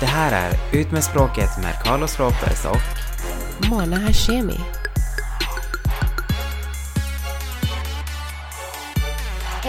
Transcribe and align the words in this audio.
Det 0.00 0.06
här 0.06 0.50
är 0.50 0.78
Ut 0.80 0.92
med 0.92 1.04
språket 1.04 1.50
med 1.62 1.74
Carlos 1.84 2.20
Ropez 2.20 2.64
och 2.64 3.70
Mona 3.70 3.96
Hashemi. 3.96 4.60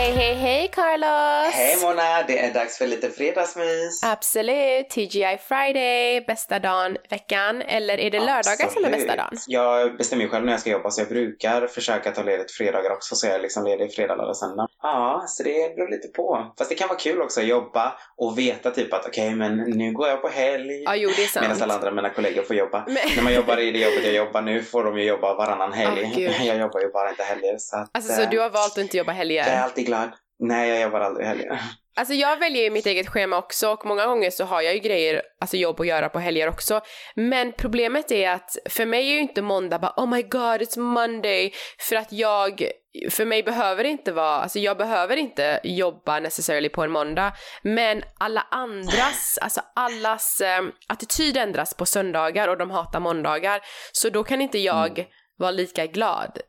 Hej, 0.02 0.12
hej, 0.12 0.34
hej 0.34 0.72
Carlos! 0.74 1.54
Hej 1.54 1.78
Mona, 1.82 2.24
det 2.28 2.40
är 2.40 2.54
dags 2.54 2.78
för 2.78 2.88
lite 2.88 3.10
fredagsmys. 3.10 4.04
Absolut, 4.04 4.90
TGI 4.90 5.38
Friday, 5.48 6.22
bästa 6.28 6.60
dagen 6.60 6.98
veckan. 7.10 7.62
Eller 7.62 7.98
är 8.00 8.12
det 8.12 8.20
lördagar 8.20 8.70
som 8.70 8.86
är 8.86 8.92
bästa 8.92 9.16
dagen? 9.16 9.38
Jag 9.48 9.98
bestämmer 9.98 10.28
själv 10.28 10.46
när 10.46 10.52
jag 10.52 10.60
ska 10.60 10.70
jobba 10.70 10.90
så 10.90 11.02
jag 11.02 11.08
brukar 11.10 11.68
försöka 11.68 12.12
ta 12.12 12.24
ledigt 12.24 12.52
fredagar 12.52 12.92
också 12.92 13.16
så 13.16 13.28
jag 13.28 13.36
är 13.36 13.40
liksom 13.40 13.66
ledig 13.66 13.94
fredag, 13.94 14.16
lördag, 14.16 14.38
söndag. 14.38 14.68
Ja, 14.82 15.24
så 15.28 15.44
det 15.44 15.76
beror 15.76 15.90
lite 15.90 16.08
på. 16.08 16.54
Fast 16.58 16.70
det 16.70 16.76
kan 16.76 16.88
vara 16.88 17.00
kul 17.00 17.22
också 17.22 17.40
att 17.40 17.48
jobba 17.48 17.94
och 18.18 18.38
veta 18.38 18.72
typ 18.72 18.94
att 18.94 19.06
okej 19.06 19.26
okay, 19.26 19.36
men 19.36 19.58
nu 19.58 19.92
går 19.92 20.08
jag 20.08 20.22
på 20.22 20.28
helg. 20.28 20.84
Ja, 20.86 20.96
jo 20.96 21.10
det 21.16 21.24
är 21.24 21.28
sant. 21.28 21.48
Medan 21.48 21.62
alla 21.64 21.74
andra 21.74 21.92
mina 21.92 22.10
kollegor 22.10 22.44
får 22.44 22.56
jobba. 22.56 22.84
Men... 22.88 22.98
När 23.16 23.24
man 23.24 23.34
jobbar 23.34 23.60
i 23.60 23.72
det 23.72 23.80
jobbet 23.80 24.06
jag 24.06 24.14
jobbar 24.14 24.42
nu 24.42 24.64
får 24.64 24.84
de 24.84 24.98
ju 24.98 25.04
jobba 25.04 25.34
varannan 25.34 25.74
helg. 25.74 26.04
Oh, 26.04 26.46
jag 26.48 26.58
jobbar 26.58 26.80
ju 26.80 26.92
bara 26.92 27.10
inte 27.10 27.24
helger. 27.24 27.58
Så 27.58 27.78
att, 27.78 27.90
alltså 27.92 28.14
så 28.14 28.30
du 28.32 28.40
har 28.40 28.50
valt 28.50 28.72
att 28.72 28.78
inte 28.78 28.98
jobba 28.98 29.12
helger? 29.12 29.38
Jag 29.38 29.48
är 29.48 29.62
alltid 29.62 29.91
glad. 29.92 30.12
Nej, 30.40 30.70
jag 30.70 30.82
jobbar 30.82 31.00
aldrig 31.00 31.28
helger. 31.28 31.62
Alltså 31.96 32.14
jag 32.14 32.38
väljer 32.38 32.64
ju 32.64 32.70
mitt 32.70 32.86
eget 32.86 33.10
schema 33.10 33.38
också 33.38 33.70
och 33.70 33.86
många 33.86 34.06
gånger 34.06 34.30
så 34.30 34.44
har 34.44 34.62
jag 34.62 34.74
ju 34.74 34.80
grejer, 34.80 35.22
alltså 35.42 35.58
jobb 35.58 35.80
att 35.80 35.88
göra 35.88 36.10
på 36.10 36.20
helger 36.20 36.48
också. 36.48 36.82
Men 37.16 37.54
problemet 37.54 38.12
är 38.12 38.30
att 38.30 38.58
för 38.70 38.86
mig 38.86 39.10
är 39.10 39.14
ju 39.14 39.20
inte 39.20 39.42
måndag 39.42 39.80
bara 39.80 39.94
oh 39.98 40.10
my 40.10 40.22
god 40.22 40.62
it's 40.62 40.80
Monday 40.80 41.54
för 41.80 41.96
att 41.96 42.12
jag, 42.12 42.68
för 43.10 43.26
mig 43.26 43.44
behöver 43.44 43.84
det 43.84 43.90
inte 43.90 44.12
vara, 44.12 44.42
alltså 44.42 44.60
jag 44.60 44.78
behöver 44.78 45.18
inte 45.18 45.60
jobba 45.64 46.20
necessarily 46.20 46.70
på 46.70 46.84
en 46.84 46.92
måndag. 46.92 47.34
Men 47.64 48.04
alla 48.20 48.48
andras, 48.52 49.38
alltså 49.42 49.62
allas 49.76 50.42
eh, 50.42 50.62
attityd 50.88 51.38
ändras 51.38 51.74
på 51.74 51.86
söndagar 51.86 52.48
och 52.48 52.58
de 52.58 52.72
hatar 52.72 53.00
måndagar. 53.00 53.62
Så 53.92 54.10
då 54.10 54.24
kan 54.24 54.42
inte 54.42 54.60
jag 54.60 55.00
mm. 55.00 55.12
vara 55.38 55.52
lika 55.52 55.86
glad. 55.86 56.40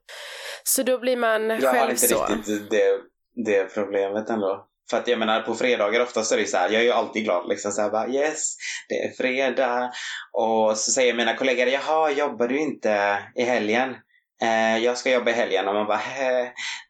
Så 0.64 0.83
då 0.83 0.98
blir 0.98 1.16
man 1.16 1.50
jag 1.50 1.61
själv 1.61 1.97
så. 1.97 2.14
Jag 2.14 2.19
har 2.19 2.33
inte 2.33 2.50
riktigt 2.50 2.70
det 2.70 3.11
det 3.34 3.75
problemet 3.75 4.30
ändå. 4.30 4.66
För 4.91 4.97
att 4.97 5.08
jag 5.08 5.19
menar 5.19 5.41
på 5.41 5.55
fredagar 5.55 6.00
oftast 6.00 6.33
är 6.33 6.36
det 6.36 6.47
så 6.47 6.56
här, 6.56 6.70
jag 6.70 6.80
är 6.80 6.84
ju 6.84 6.92
alltid 6.92 7.25
glad 7.25 7.48
liksom 7.48 7.72
så 7.72 7.83
här 7.83 7.91
bara 7.91 8.08
yes, 8.08 8.56
det 8.88 8.94
är 8.94 9.12
fredag. 9.12 9.91
Och 10.33 10.78
så 10.78 10.91
säger 10.91 11.14
mina 11.14 11.36
kollegor, 11.36 11.66
jaha, 11.66 12.10
jobbar 12.10 12.48
du 12.48 12.58
inte 12.58 13.19
i 13.36 13.42
helgen? 13.42 13.94
Eh, 14.42 14.78
jag 14.78 14.98
ska 14.98 15.10
jobba 15.10 15.30
i 15.30 15.34
helgen 15.34 15.68
och 15.68 15.74
man 15.74 15.86
bara 15.86 16.00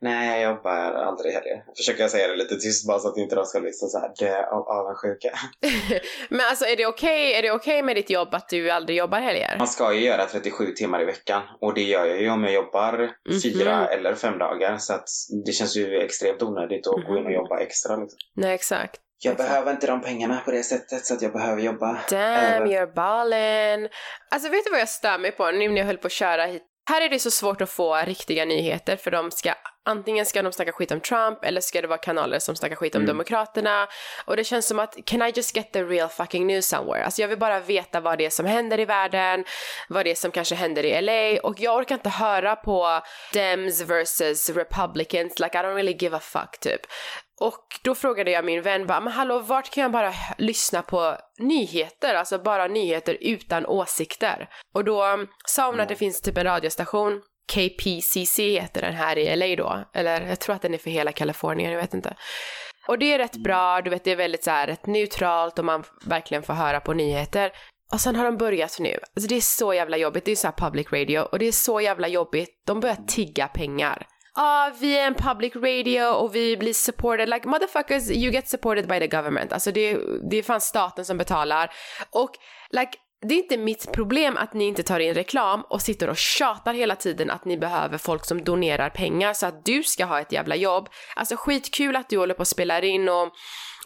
nej 0.00 0.40
jag 0.40 0.50
jobbar 0.54 0.92
aldrig 0.92 1.32
i 1.32 1.34
helgen. 1.34 1.58
Försöker 1.76 2.00
jag 2.00 2.10
säga 2.10 2.28
det 2.28 2.36
lite 2.36 2.56
tyst 2.56 2.86
bara 2.86 2.98
så 2.98 3.08
att 3.08 3.16
inte 3.16 3.34
de 3.34 3.44
ska 3.44 3.58
liksom 3.58 3.88
så 3.88 3.98
här 3.98 4.12
dö 4.18 4.46
av 4.46 4.68
avundsjuka. 4.68 5.30
Men 6.28 6.40
alltså 6.40 6.64
är 6.64 6.76
det 6.76 6.86
okej 6.86 7.38
okay, 7.38 7.50
okay 7.50 7.82
med 7.82 7.96
ditt 7.96 8.10
jobb 8.10 8.34
att 8.34 8.48
du 8.48 8.70
aldrig 8.70 8.98
jobbar 8.98 9.20
helger? 9.20 9.56
Man 9.58 9.68
ska 9.68 9.94
ju 9.94 10.00
göra 10.00 10.26
37 10.26 10.66
timmar 10.66 11.02
i 11.02 11.04
veckan 11.04 11.42
och 11.60 11.74
det 11.74 11.82
gör 11.82 12.06
jag 12.06 12.20
ju 12.20 12.30
om 12.30 12.44
jag 12.44 12.52
jobbar 12.52 12.94
mm 12.94 13.10
-hmm. 13.30 13.42
fyra 13.42 13.88
eller 13.88 14.14
fem 14.14 14.38
dagar 14.38 14.78
så 14.78 14.94
att 14.94 15.08
det 15.46 15.52
känns 15.52 15.76
ju 15.76 15.98
extremt 15.98 16.42
onödigt 16.42 16.86
att 16.86 16.94
mm 16.94 17.06
-hmm. 17.06 17.08
gå 17.08 17.18
in 17.18 17.24
och 17.24 17.30
mhm. 17.30 17.40
jobba 17.40 17.60
extra 17.60 17.96
liksom. 17.96 18.18
Nej 18.36 18.54
exakt. 18.54 19.00
Jag 19.24 19.32
Exakt. 19.32 19.50
behöver 19.50 19.72
inte 19.72 19.86
de 19.86 20.02
pengarna 20.02 20.40
på 20.44 20.50
det 20.50 20.62
sättet 20.62 21.06
så 21.06 21.14
att 21.14 21.22
jag 21.22 21.32
behöver 21.32 21.62
jobba. 21.62 21.98
Damn, 22.10 22.66
you're 22.66 22.94
ballin'. 22.94 23.88
Alltså 24.30 24.48
vet 24.48 24.64
du 24.64 24.70
vad 24.70 24.80
jag 24.80 24.88
stör 24.88 25.18
mig 25.18 25.32
på 25.32 25.50
nu 25.50 25.68
när 25.68 25.76
jag 25.76 25.86
höll 25.86 25.98
på 25.98 26.06
att 26.06 26.12
köra 26.12 26.44
hit 26.46 26.62
här 26.90 27.00
är 27.02 27.08
det 27.08 27.18
så 27.18 27.30
svårt 27.30 27.60
att 27.60 27.70
få 27.70 27.96
riktiga 27.96 28.44
nyheter 28.44 28.96
för 28.96 29.10
de 29.10 29.30
ska 29.30 29.54
antingen 29.84 30.26
ska 30.26 30.42
de 30.42 30.52
snacka 30.52 30.72
skit 30.72 30.90
om 30.90 31.00
Trump 31.00 31.44
eller 31.44 31.60
ska 31.60 31.80
det 31.80 31.86
vara 31.86 31.98
kanaler 31.98 32.38
som 32.38 32.56
snackar 32.56 32.76
skit 32.76 32.94
om 32.94 33.02
mm. 33.02 33.06
Demokraterna 33.06 33.88
och 34.24 34.36
det 34.36 34.44
känns 34.44 34.66
som 34.66 34.78
att 34.78 34.96
can 35.04 35.22
I 35.22 35.32
just 35.34 35.56
get 35.56 35.72
the 35.72 35.82
real 35.82 36.08
fucking 36.08 36.46
news 36.46 36.66
somewhere? 36.66 37.04
Alltså 37.04 37.20
jag 37.20 37.28
vill 37.28 37.38
bara 37.38 37.60
veta 37.60 38.00
vad 38.00 38.18
det 38.18 38.26
är 38.26 38.30
som 38.30 38.46
händer 38.46 38.80
i 38.80 38.84
världen, 38.84 39.44
vad 39.88 40.06
det 40.06 40.10
är 40.10 40.14
som 40.14 40.30
kanske 40.30 40.54
händer 40.54 40.84
i 40.84 41.02
LA 41.02 41.40
och 41.48 41.60
jag 41.60 41.76
orkar 41.76 41.94
inte 41.94 42.08
höra 42.08 42.56
på 42.56 43.00
Dems 43.32 43.80
versus 43.80 44.50
Republicans, 44.50 45.38
like 45.38 45.58
I 45.58 45.62
don't 45.62 45.74
really 45.74 45.96
give 45.98 46.16
a 46.16 46.20
fuck 46.20 46.60
typ. 46.60 46.80
Och 47.40 47.66
då 47.84 47.94
frågade 47.94 48.30
jag 48.30 48.44
min 48.44 48.62
vän 48.62 48.86
bara, 48.86 49.00
men 49.00 49.12
hallå 49.12 49.38
vart 49.38 49.70
kan 49.70 49.82
jag 49.82 49.92
bara 49.92 50.12
lyssna 50.38 50.82
på 50.82 51.16
nyheter, 51.38 52.14
alltså 52.14 52.38
bara 52.38 52.66
nyheter 52.66 53.18
utan 53.20 53.66
åsikter? 53.66 54.48
Och 54.74 54.84
då 54.84 55.04
um, 55.06 55.28
sa 55.46 55.66
hon 55.66 55.80
att 55.80 55.88
det 55.88 55.96
finns 55.96 56.20
typ 56.20 56.38
en 56.38 56.44
radiostation 56.44 57.22
KPCC 57.46 58.38
heter 58.38 58.80
den 58.80 58.94
här 58.94 59.18
i 59.18 59.36
LA 59.36 59.64
då, 59.64 59.84
eller 59.94 60.26
jag 60.28 60.38
tror 60.40 60.54
att 60.54 60.62
den 60.62 60.74
är 60.74 60.78
för 60.78 60.90
hela 60.90 61.12
Kalifornien, 61.12 61.72
jag 61.72 61.80
vet 61.80 61.94
inte. 61.94 62.16
Och 62.88 62.98
det 62.98 63.12
är 63.12 63.18
rätt 63.18 63.36
bra, 63.36 63.80
du 63.80 63.90
vet 63.90 64.04
det 64.04 64.12
är 64.12 64.16
väldigt 64.16 64.44
så 64.44 64.50
här 64.50 64.66
rätt 64.66 64.86
neutralt 64.86 65.58
och 65.58 65.64
man 65.64 65.84
verkligen 66.04 66.42
får 66.42 66.54
höra 66.54 66.80
på 66.80 66.92
nyheter. 66.92 67.52
Och 67.92 68.00
sen 68.00 68.16
har 68.16 68.24
de 68.24 68.36
börjat 68.36 68.76
nu, 68.80 68.98
alltså 69.16 69.28
det 69.28 69.36
är 69.36 69.40
så 69.40 69.74
jävla 69.74 69.96
jobbigt, 69.96 70.24
det 70.24 70.32
är 70.32 70.36
så 70.36 70.46
här 70.46 70.54
public 70.54 70.92
radio 70.92 71.20
och 71.20 71.38
det 71.38 71.48
är 71.48 71.52
så 71.52 71.80
jävla 71.80 72.08
jobbigt, 72.08 72.62
de 72.66 72.80
börjar 72.80 72.98
tigga 73.06 73.48
pengar 73.48 74.06
ah, 74.34 74.70
vi 74.80 74.98
är 74.98 75.06
en 75.06 75.14
public 75.14 75.56
radio 75.56 76.04
och 76.04 76.34
vi 76.34 76.56
blir 76.56 76.72
supported, 76.72 77.28
like 77.28 77.48
motherfuckers 77.48 78.10
you 78.10 78.32
get 78.32 78.48
supported 78.48 78.88
by 78.88 78.98
the 78.98 79.06
government. 79.06 79.52
Alltså 79.52 79.72
det, 79.72 79.98
det 80.30 80.36
är 80.36 80.42
fan 80.42 80.60
staten 80.60 81.04
som 81.04 81.18
betalar. 81.18 81.70
Och 82.10 82.30
like 82.70 82.92
det 83.22 83.34
är 83.34 83.38
inte 83.38 83.56
mitt 83.56 83.92
problem 83.92 84.36
att 84.36 84.54
ni 84.54 84.64
inte 84.64 84.82
tar 84.82 85.00
in 85.00 85.14
reklam 85.14 85.62
och 85.68 85.82
sitter 85.82 86.08
och 86.08 86.16
tjatar 86.16 86.74
hela 86.74 86.96
tiden 86.96 87.30
att 87.30 87.44
ni 87.44 87.58
behöver 87.58 87.98
folk 87.98 88.24
som 88.24 88.44
donerar 88.44 88.90
pengar 88.90 89.32
så 89.34 89.46
att 89.46 89.64
du 89.64 89.82
ska 89.82 90.04
ha 90.04 90.20
ett 90.20 90.32
jävla 90.32 90.56
jobb. 90.56 90.88
Alltså 91.16 91.36
skitkul 91.36 91.96
att 91.96 92.08
du 92.08 92.18
håller 92.18 92.34
på 92.34 92.40
och 92.40 92.48
spelar 92.48 92.84
in 92.84 93.08
och, 93.08 93.32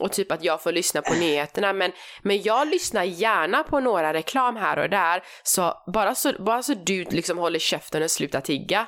och 0.01 0.13
typ 0.13 0.33
att 0.33 0.45
jag 0.45 0.63
får 0.63 0.73
lyssna 0.73 1.03
på 1.03 1.15
nyheterna 1.15 1.73
men, 1.73 1.93
men 2.23 2.43
jag 2.43 2.69
lyssnar 2.69 3.05
gärna 3.05 3.63
på 3.63 3.81
några 3.81 4.13
reklam 4.13 4.57
här 4.57 4.79
och 4.79 4.91
där 4.91 5.23
så 5.43 5.83
bara 5.87 6.15
så, 6.15 6.33
bara 6.39 6.63
så 6.63 6.75
du 6.75 7.05
liksom 7.05 7.39
håller 7.39 7.59
käften 7.59 8.03
och 8.03 8.11
slutar 8.11 8.41
tigga 8.41 8.87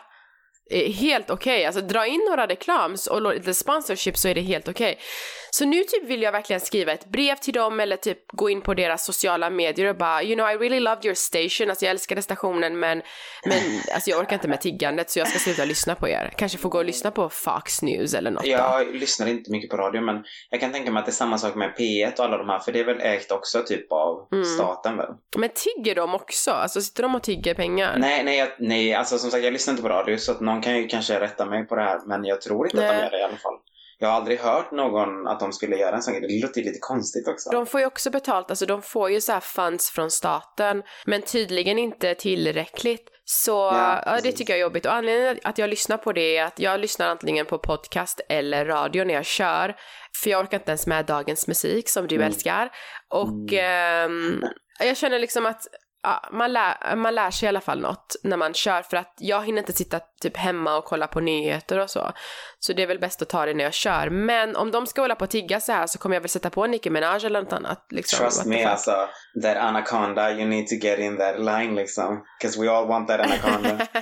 helt 0.71 1.31
okej. 1.31 1.55
Okay. 1.55 1.65
Alltså 1.65 1.81
dra 1.81 2.07
in 2.07 2.27
några 2.31 2.47
reklams 2.47 3.07
och 3.07 3.35
lite 3.35 3.55
sponsorship 3.55 4.19
så 4.19 4.29
är 4.29 4.35
det 4.35 4.41
helt 4.41 4.69
okej. 4.69 4.93
Okay. 4.93 5.05
Så 5.51 5.65
nu 5.65 5.85
typ 5.85 6.05
vill 6.05 6.23
jag 6.23 6.33
verkligen 6.33 6.61
skriva 6.61 6.93
ett 6.93 7.05
brev 7.05 7.37
till 7.37 7.55
dem 7.55 7.81
eller 7.81 7.97
typ 7.97 8.19
gå 8.33 8.51
in 8.51 8.61
på 8.61 8.75
deras 8.75 9.05
sociala 9.05 9.51
medier 9.51 9.87
och 9.87 9.97
bara 9.97 10.23
you 10.23 10.35
know 10.35 10.51
I 10.51 10.55
really 10.55 10.81
loved 10.81 11.05
your 11.05 11.15
station, 11.15 11.71
alltså 11.71 11.85
jag 11.85 11.91
älskade 11.91 12.23
stationen 12.23 12.79
men, 12.79 13.03
men 13.45 13.59
alltså 13.95 14.11
jag 14.11 14.21
orkar 14.21 14.35
inte 14.37 14.49
med 14.49 14.61
tiggandet 14.61 15.11
så 15.11 15.19
jag 15.19 15.29
ska 15.29 15.39
sluta 15.39 15.65
lyssna 15.65 15.95
på 15.95 16.09
er. 16.09 16.33
Kanske 16.37 16.59
få 16.59 16.69
gå 16.69 16.79
och 16.79 16.85
lyssna 16.85 17.11
på 17.11 17.29
Fox 17.29 17.83
News 17.83 18.15
eller 18.15 18.31
något 18.31 18.47
Jag 18.47 18.87
då. 18.87 18.93
lyssnar 18.93 19.27
inte 19.27 19.51
mycket 19.51 19.71
på 19.71 19.77
radio 19.77 20.01
men 20.01 20.25
jag 20.51 20.61
kan 20.61 20.73
tänka 20.73 20.91
mig 20.91 21.01
att 21.01 21.07
det 21.07 21.11
är 21.11 21.13
samma 21.13 21.39
sak 21.39 21.55
med 21.55 21.75
P1 21.79 22.19
och 22.19 22.25
alla 22.25 22.39
de 22.39 22.49
här 22.49 22.59
för 22.59 22.73
det 22.73 22.81
är 22.81 22.85
väl 22.85 23.01
ägt 23.01 23.33
också 23.33 23.63
typ 23.63 23.93
av 23.93 24.29
mm. 24.33 24.45
staten 24.45 24.97
väl? 24.97 25.09
Men 25.37 25.51
tigger 25.55 25.95
de 25.95 26.15
också? 26.15 26.51
Alltså 26.51 26.81
sitter 26.81 27.03
de 27.03 27.15
och 27.15 27.23
tigger 27.23 27.55
pengar? 27.55 27.97
Nej, 27.99 28.25
nej, 28.25 28.39
jag, 28.39 28.49
nej, 28.59 28.95
alltså 28.95 29.19
som 29.19 29.31
sagt 29.31 29.45
jag 29.45 29.53
lyssnar 29.53 29.73
inte 29.73 29.83
på 29.83 29.89
radio 29.89 30.17
så 30.17 30.33
att 30.33 30.41
någon 30.41 30.58
kan 30.63 30.77
ju 30.77 30.89
kanske 30.89 31.21
rätta 31.21 31.47
mig 31.47 31.67
på 31.67 31.77
det 31.77 31.83
här 31.83 32.01
men 32.07 32.25
jag 32.25 32.41
tror 32.41 32.67
inte 32.67 32.77
nej. 32.77 32.89
att 32.89 32.95
de 32.95 33.03
gör 33.03 33.11
det 33.11 33.19
i 33.19 33.23
alla 33.23 33.37
fall. 33.37 33.59
Jag 34.01 34.09
har 34.09 34.15
aldrig 34.15 34.39
hört 34.39 34.71
någon 34.71 35.27
att 35.27 35.41
de 35.41 35.53
skulle 35.53 35.77
göra 35.77 35.97
en 35.97 36.03
sån 36.03 36.15
grej. 36.15 36.29
Det 36.29 36.47
låter 36.47 36.63
lite 36.63 36.79
konstigt 36.81 37.29
också. 37.29 37.51
De 37.51 37.67
får 37.67 37.81
ju 37.81 37.87
också 37.87 38.11
betalt, 38.11 38.51
alltså 38.51 38.67
de 38.67 38.83
får 38.83 39.11
ju 39.11 39.21
så 39.21 39.33
här 39.33 39.41
funds 39.41 39.91
från 39.91 40.11
staten, 40.11 40.83
men 41.07 41.23
tydligen 41.23 41.79
inte 41.79 42.15
tillräckligt. 42.15 43.09
Så 43.25 43.51
ja, 43.51 44.03
ja, 44.07 44.19
det 44.23 44.33
tycker 44.33 44.53
jag 44.53 44.59
är 44.59 44.63
jobbigt. 44.63 44.87
Och 44.87 44.93
anledningen 44.93 45.39
att 45.45 45.59
jag 45.59 45.71
lyssnar 45.71 45.97
på 45.97 46.13
det 46.13 46.37
är 46.37 46.45
att 46.45 46.59
jag 46.59 46.81
lyssnar 46.81 47.09
antingen 47.09 47.47
på 47.47 47.59
podcast 47.59 48.21
eller 48.29 48.65
radio 48.65 49.05
när 49.05 49.15
jag 49.15 49.27
kör. 49.27 49.77
För 50.23 50.31
jag 50.31 50.41
orkar 50.41 50.59
inte 50.59 50.71
ens 50.71 50.87
med 50.87 51.07
dagens 51.07 51.49
musik 51.49 51.89
som 51.89 52.07
du 52.07 52.15
mm. 52.15 52.27
älskar. 52.27 52.71
Och 53.09 53.53
mm. 53.53 54.43
eh, 54.81 54.87
jag 54.87 54.97
känner 54.97 55.19
liksom 55.19 55.47
att 55.47 55.63
ja, 56.03 56.29
man, 56.33 56.53
lär, 56.53 56.97
man 56.97 57.15
lär 57.15 57.31
sig 57.31 57.47
i 57.47 57.49
alla 57.49 57.61
fall 57.61 57.81
något 57.81 58.17
när 58.23 58.37
man 58.37 58.55
kör 58.55 58.83
för 58.83 58.97
att 58.97 59.15
jag 59.19 59.47
hinner 59.47 59.59
inte 59.59 59.73
sitta 59.73 60.01
typ 60.21 60.37
hemma 60.37 60.77
och 60.77 60.85
kolla 60.85 61.07
på 61.07 61.21
nyheter 61.21 61.79
och 61.79 61.91
så. 61.91 62.13
Så 62.59 62.73
det 62.73 62.83
är 62.83 62.87
väl 62.87 62.99
bäst 62.99 63.23
att 63.23 63.29
ta 63.29 63.47
det 63.47 63.55
när 63.55 63.65
jag 63.65 63.75
kör. 63.75 64.11
Men 64.11 64.57
om 64.57 64.71
de 64.71 64.87
ska 64.87 65.01
hålla 65.01 65.15
på 65.15 65.25
och 65.25 65.31
tigga 65.31 65.61
så 65.61 65.73
här 65.73 65.87
så 65.87 65.99
kommer 65.99 66.17
jag 66.17 66.21
väl 66.21 66.29
sätta 66.29 66.51
på 66.51 66.67
Nicki 66.67 66.91
Minaj 66.91 67.27
eller 67.27 67.43
något 67.43 67.53
annat. 67.53 67.87
Liksom. 67.91 68.19
Trust 68.19 68.47
me 68.47 68.65
alltså, 68.65 69.09
that 69.43 69.57
anaconda 69.57 70.33
you 70.33 70.49
need 70.49 70.67
to 70.67 70.75
get 70.75 70.99
in 70.99 71.19
that 71.19 71.41
line 71.41 71.75
liksom. 71.75 72.25
Cause 72.43 72.61
we 72.61 72.71
all 72.71 72.89
want 72.89 73.09
that 73.09 73.21
anaconda. 73.21 73.87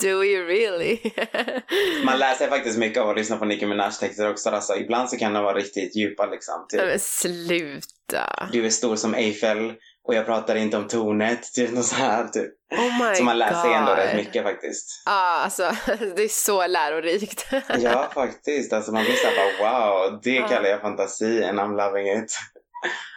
Do 0.00 0.20
we 0.20 0.26
really? 0.26 0.98
man 2.04 2.18
lär 2.18 2.34
sig 2.34 2.48
faktiskt 2.48 2.78
mycket 2.78 3.02
av 3.02 3.10
att 3.10 3.16
lyssna 3.16 3.36
på 3.36 3.44
Nicki 3.44 3.66
Minaj 3.66 3.92
texter 4.00 4.30
också. 4.30 4.50
Alltså, 4.50 4.76
ibland 4.76 5.10
så 5.10 5.16
kan 5.16 5.32
de 5.32 5.44
vara 5.44 5.56
riktigt 5.56 5.96
djupa 5.96 6.26
liksom. 6.26 6.66
Typ. 6.68 6.80
Men 6.80 7.00
sluta. 7.00 8.48
Du 8.52 8.66
är 8.66 8.70
stor 8.70 8.96
som 8.96 9.14
Eiffel 9.14 9.72
och 10.06 10.14
jag 10.14 10.26
pratar 10.26 10.54
inte 10.54 10.76
om 10.76 10.88
tornet, 10.88 11.52
typ 11.54 11.72
något 11.72 11.84
så 11.84 11.94
här 11.94 12.28
typ. 12.28 12.52
Oh 12.70 13.14
så 13.14 13.24
man 13.24 13.38
lär 13.38 13.52
sig 13.52 13.70
God. 13.70 13.78
ändå 13.78 13.94
rätt 13.94 14.16
mycket 14.16 14.42
faktiskt. 14.42 15.02
Ja, 15.06 15.12
ah, 15.12 15.44
alltså 15.44 15.62
det 16.16 16.22
är 16.22 16.28
så 16.28 16.66
lärorikt. 16.66 17.46
ja, 17.78 18.10
faktiskt. 18.14 18.72
Alltså 18.72 18.92
man 18.92 19.04
blir 19.04 19.14
såhär 19.14 19.58
bara 19.58 19.80
wow, 19.80 20.20
det 20.22 20.42
ah. 20.42 20.48
kallar 20.48 20.68
jag 20.68 20.80
fantasi 20.80 21.44
and 21.44 21.60
I'm 21.60 21.76
loving 21.76 22.12
it. 22.12 22.38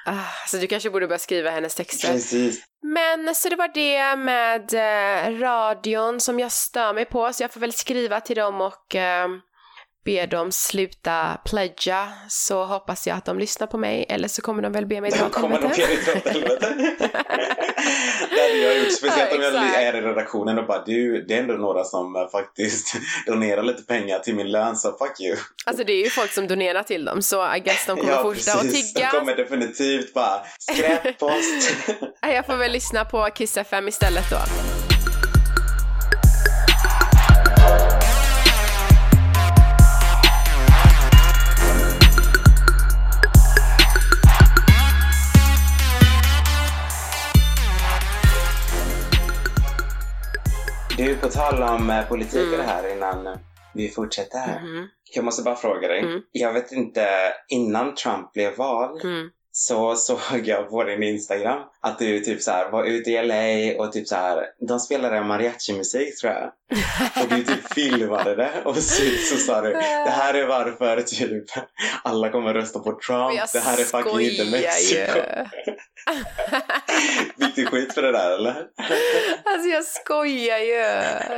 Ah, 0.06 0.48
så 0.48 0.58
du 0.58 0.68
kanske 0.68 0.90
borde 0.90 1.08
börja 1.08 1.20
skriva 1.20 1.50
hennes 1.50 1.76
texter. 1.76 2.12
Precis. 2.12 2.64
Men 2.82 3.36
så 3.36 3.50
det 3.50 3.56
var 3.56 3.68
det 3.74 4.16
med 4.16 4.74
eh, 4.74 5.40
radion 5.40 6.20
som 6.20 6.40
jag 6.40 6.52
stör 6.52 6.94
mig 6.94 7.06
på, 7.06 7.34
så 7.34 7.44
jag 7.44 7.52
får 7.52 7.60
väl 7.60 7.74
skriva 7.74 8.22
till 8.22 8.36
dem 8.36 8.62
och 8.62 8.96
eh, 8.96 9.28
be 10.08 10.26
dem 10.26 10.52
sluta 10.52 11.38
pledga 11.46 12.10
så 12.30 12.66
hoppas 12.66 13.08
jag 13.08 13.18
att 13.18 13.26
de 13.26 13.40
lyssnar 13.40 13.68
på 13.68 13.78
mig 13.78 14.06
eller 14.10 14.28
så 14.28 14.42
kommer 14.42 14.62
de 14.64 14.72
väl 14.72 14.86
be 14.86 15.02
mig 15.02 15.12
dra 15.12 15.26
åt 15.26 15.32
kommer 15.42 15.62
de 15.62 15.68
helvete. 15.68 16.18
åt 16.18 16.60
det 18.30 18.42
hade 18.42 18.58
jag 18.58 18.78
gjort. 18.80 18.92
Speciellt 18.92 19.32
Ja, 19.32 19.36
om 19.36 19.68
jag 19.74 19.84
är 19.84 19.94
i 19.96 20.02
redaktionen 20.02 20.60
och 20.60 20.68
bara 20.68 20.84
du, 20.86 21.26
det 21.28 21.34
är 21.34 21.40
ändå 21.40 21.54
några 21.54 21.84
som 21.84 22.16
eh, 22.16 22.30
faktiskt 22.32 22.96
donerar 23.26 23.64
lite 23.64 23.84
pengar 23.84 24.20
till 24.20 24.36
min 24.36 24.52
lön 24.52 24.76
så 24.76 24.92
fuck 24.92 25.20
you. 25.20 25.38
Alltså 25.66 25.84
det 25.84 25.94
är 25.94 26.04
ju 26.04 26.10
folk 26.10 26.32
som 26.32 26.48
donerar 26.48 26.84
till 26.84 27.06
dem 27.06 27.22
så 27.22 27.56
I 27.56 27.60
guess 27.60 27.86
de 27.86 27.98
kommer 27.98 28.22
fortsätta 28.22 28.58
att 28.58 28.72
tigga. 28.72 29.10
De 29.12 29.20
kommer 29.20 29.36
definitivt 29.36 30.14
bara 30.14 30.42
skräppost. 30.60 31.76
Jag 32.22 32.46
får 32.46 32.56
väl 32.58 32.72
lyssna 32.72 33.06
på 33.06 33.30
Kiss 33.36 33.58
FM 33.58 33.88
istället 33.88 34.30
då. 34.30 34.38
Du, 51.22 51.28
på 51.28 51.34
tal 51.34 51.64
om 51.64 51.90
eh, 51.90 52.08
politik 52.08 52.52
och 52.52 52.58
det 52.58 52.64
här 52.64 52.92
innan 52.96 53.28
eh, 53.28 53.34
vi 53.74 53.90
fortsätter 53.90 54.40
här. 54.40 54.62
Mhm, 54.62 54.88
Jag 55.16 55.26
måste 55.26 55.44
bara 55.44 55.56
fråga 55.56 55.88
dig. 55.88 56.00
Mm. 56.00 56.22
Jag 56.32 56.54
vet 56.54 56.72
inte, 56.72 57.08
innan 57.48 57.96
Trump 57.96 58.34
blev 58.34 58.58
vald 58.58 59.04
mm. 59.04 59.30
Så 59.60 59.96
såg 59.96 60.20
jag 60.44 60.70
på 60.70 60.84
din 60.84 61.04
Instagram 61.04 61.60
att 61.82 62.00
du 62.00 62.20
typ 62.20 62.42
så 62.42 62.52
här 62.52 62.70
var 62.70 62.84
ute 62.84 63.12
i 63.12 63.24
LA 63.24 63.84
och 63.84 63.92
typ 63.92 64.08
så 64.08 64.16
här, 64.16 64.46
de 64.68 64.80
spelade 64.80 65.22
mariachi-musik 65.22 66.18
tror 66.22 66.34
jag. 66.34 66.52
Och 67.24 67.30
du 67.30 67.44
typ 67.44 67.74
filmade 67.74 68.36
det 68.36 68.52
och 68.66 68.76
så, 68.76 69.04
så 69.30 69.38
sa 69.38 69.62
du 69.62 69.70
det 69.74 70.10
här 70.10 70.34
är 70.34 70.48
varför 70.48 71.02
typ 71.02 71.46
alla 72.04 72.30
kommer 72.30 72.54
rösta 72.54 72.80
på 72.80 73.00
Trump. 73.08 73.52
Det 73.54 73.60
här 73.60 73.80
är 73.80 73.84
fucking 73.84 74.20
inte 74.22 74.46
Mexiko. 74.52 75.20
Fick 77.46 77.56
du 77.56 77.66
skit 77.66 77.94
för 77.94 78.02
det 78.02 78.12
där 78.12 78.32
eller? 78.32 78.56
Alltså 79.44 79.70
jag 79.70 79.84
skojar 79.86 80.58
ju. 80.58 80.74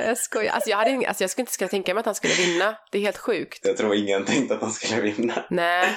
Jag 0.07 0.17
skojar. 0.17 0.53
Alltså 0.53 0.69
jag, 0.69 0.77
hade, 0.77 0.89
ing- 0.91 1.07
alltså 1.07 1.23
jag 1.23 1.29
skulle 1.31 1.41
inte 1.43 1.51
skulle 1.53 1.67
tänka 1.69 1.93
mig 1.93 1.99
att 1.99 2.05
han 2.05 2.15
skulle 2.15 2.33
vinna. 2.33 2.75
Det 2.91 2.97
är 2.97 3.01
helt 3.01 3.17
sjukt. 3.17 3.65
Jag 3.65 3.77
tror 3.77 3.95
ingen 3.95 4.25
tänkte 4.25 4.55
att 4.55 4.61
han 4.61 4.71
skulle 4.71 5.01
vinna. 5.01 5.45
Nej, 5.49 5.89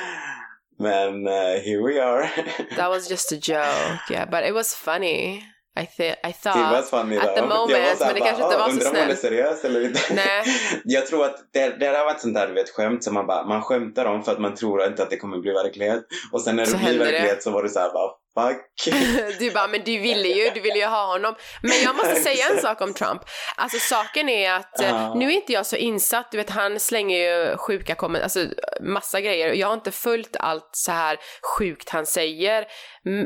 Men 0.82 1.26
eh, 1.26 1.62
here 1.64 1.82
we 1.87 2.02
are. 2.02 2.29
that 2.76 2.90
was 2.90 3.11
just 3.11 3.32
a 3.32 3.37
joke. 3.37 4.11
Yeah, 4.11 4.31
but 4.31 4.44
it 4.49 4.55
was 4.55 4.75
funny. 4.75 5.43
I, 5.75 5.87
th- 5.87 6.17
I 6.25 6.26
Det 6.26 6.32
thought. 6.43 6.73
var 6.73 6.82
funny 6.82 7.17
at 7.17 7.23
då. 7.29 7.34
the 7.34 7.43
moment, 7.43 7.70
Jag 7.70 7.96
var 7.96 8.06
men 8.06 8.14
det 8.14 8.20
bara, 8.20 8.29
kanske 8.29 8.43
inte 8.44 8.56
"Ah, 8.56 8.58
var 8.58 8.69
så 8.69 8.73
undrar 8.73 8.90
om 8.90 8.96
han 8.96 9.11
är 9.11 9.14
snällt." 9.14 9.20
seriös 9.20 9.64
eller 9.64 9.84
inte. 9.84 10.00
Nej. 10.14 10.44
Jag 10.84 11.06
tror 11.06 11.25
att 11.25 11.37
det, 11.52 11.69
det 11.69 11.76
där 11.90 12.05
var 12.05 12.11
ett 12.11 12.20
sånt 12.20 12.34
där 12.34 12.46
du 12.46 12.52
vet, 12.55 12.70
skämt 12.70 13.05
som 13.05 13.14
man 13.14 13.26
bara, 13.26 13.46
man 13.46 13.62
skämtar 13.62 14.05
om 14.05 14.23
för 14.23 14.32
att 14.32 14.38
man 14.40 14.55
tror 14.55 14.87
inte 14.87 15.02
att 15.02 15.11
det 15.11 15.17
kommer 15.17 15.38
bli 15.38 15.52
verklighet. 15.52 16.02
Och 16.32 16.40
sen 16.40 16.56
när 16.56 16.64
det 16.64 16.70
Så 16.70 16.76
blir 16.76 16.87
händer 16.87 17.05
det. 17.06 17.12
verklighet 17.12 17.43
så 17.43 17.50
var 17.50 17.62
det 17.62 17.69
så 17.69 17.81
här 17.81 17.93
bara, 17.93 18.11
fuck. 18.34 18.94
Du 19.38 19.50
bara, 19.50 19.69
men 19.69 19.84
du 19.84 19.99
ville 19.99 20.29
ju, 20.29 20.50
du 20.50 20.61
ville 20.61 20.79
ju 20.79 20.84
ha 20.87 21.06
honom. 21.06 21.34
Men 21.62 21.82
jag 21.84 21.96
måste 21.96 22.14
säga 22.20 22.49
en 22.50 22.61
sak 22.61 22.81
om 22.81 22.94
Trump. 22.94 23.23
Alltså 23.56 23.79
saken 23.79 24.29
är 24.29 24.52
att, 24.52 24.75
Ja. 24.79 25.14
nu 25.14 25.26
är 25.26 25.31
inte 25.31 25.52
jag 25.52 25.67
så 25.67 25.76
insatt, 25.76 26.31
du 26.31 26.37
vet 26.37 26.50
han 26.50 26.81
slänger 26.81 27.19
ju 27.19 27.56
sjuka 27.56 27.94
kommentarer, 27.94 28.25
alltså 28.25 28.46
massa 28.81 29.20
grejer. 29.20 29.52
Jag 29.52 29.67
har 29.67 29.75
inte 29.75 29.90
följt 29.90 30.37
allt 30.40 30.70
så 30.73 30.93
här 30.93 31.19
sjukt 31.58 31.88
han 31.88 32.06
säger. 32.06 32.64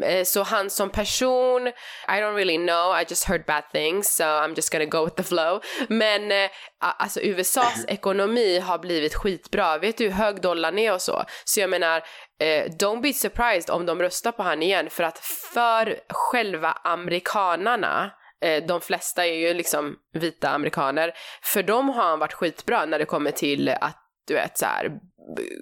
Eh, 0.04 0.24
Så 0.24 0.42
han 0.42 0.70
som 0.70 0.90
person, 0.90 1.66
I 2.08 2.20
don't 2.20 2.34
really 2.34 2.56
know, 2.56 3.00
I 3.00 3.04
just 3.08 3.24
heard 3.24 3.44
bad 3.46 3.64
things, 3.72 4.14
so 4.16 4.24
I'm 4.24 4.56
just 4.56 4.72
gonna 4.72 4.84
go 4.84 5.04
with 5.04 5.16
the 5.16 5.22
flow. 5.22 5.60
Men 5.88 6.32
eh, 6.32 6.50
alltså 6.78 7.20
USAs 7.20 7.84
ekonomi 7.88 8.58
har 8.58 8.78
blivit 8.78 9.14
skitbra. 9.14 9.78
Vet 9.78 9.96
du 9.98 10.04
hur 10.04 10.12
hög 10.12 10.40
dollarn 10.40 10.78
är 10.78 10.92
och 10.92 11.02
så? 11.02 11.24
Så 11.44 11.60
jag 11.60 11.70
menar, 11.70 12.02
eh, 12.40 12.64
don't 12.64 13.00
be 13.00 13.12
surprised 13.12 13.70
om 13.70 13.86
de 13.86 14.02
röstar 14.02 14.32
på 14.32 14.42
han 14.42 14.62
igen 14.62 14.90
för 14.90 15.04
att 15.04 15.18
för 15.54 16.00
själva 16.08 16.72
amerikanarna 16.84 18.10
eh, 18.44 18.64
de 18.64 18.80
flesta 18.80 19.26
är 19.26 19.34
ju 19.34 19.54
liksom 19.54 19.96
vita 20.12 20.50
amerikaner. 20.50 21.12
För 21.42 21.62
dem 21.62 21.88
har 21.88 22.02
han 22.02 22.18
varit 22.18 22.32
skitbra 22.32 22.84
när 22.86 22.98
det 22.98 23.04
kommer 23.04 23.30
till 23.30 23.68
att 23.68 24.02
du 24.26 24.34
vet 24.34 24.58
så 24.58 24.66
här, 24.66 24.90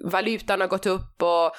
valutan 0.03 0.61
har 0.61 0.67
gått 0.67 0.85
upp 0.85 1.21
och 1.21 1.55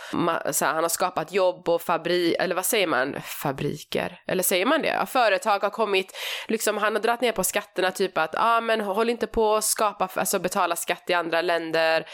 så 0.54 0.64
här, 0.64 0.72
han 0.72 0.84
har 0.84 0.88
skapat 0.88 1.32
jobb 1.32 1.68
och 1.68 1.82
fabrik, 1.82 2.36
eller 2.38 2.54
vad 2.54 2.66
säger 2.66 2.86
man, 2.86 3.16
fabriker? 3.22 4.20
Eller 4.26 4.42
säger 4.42 4.66
man 4.66 4.82
det? 4.82 4.88
Ja, 4.88 5.06
företag 5.06 5.58
har 5.58 5.70
kommit, 5.70 6.12
liksom 6.48 6.76
han 6.76 6.94
har 6.94 7.02
dragit 7.02 7.20
ner 7.20 7.32
på 7.32 7.44
skatterna 7.44 7.90
typ 7.90 8.18
att, 8.18 8.30
ja 8.32 8.56
ah, 8.56 8.60
men 8.60 8.80
håll 8.80 9.10
inte 9.10 9.26
på 9.26 9.54
att 9.54 9.64
skapa, 9.64 10.08
alltså 10.14 10.38
betala 10.38 10.76
skatt 10.76 11.04
i 11.06 11.14
andra 11.14 11.42
länder, 11.42 12.06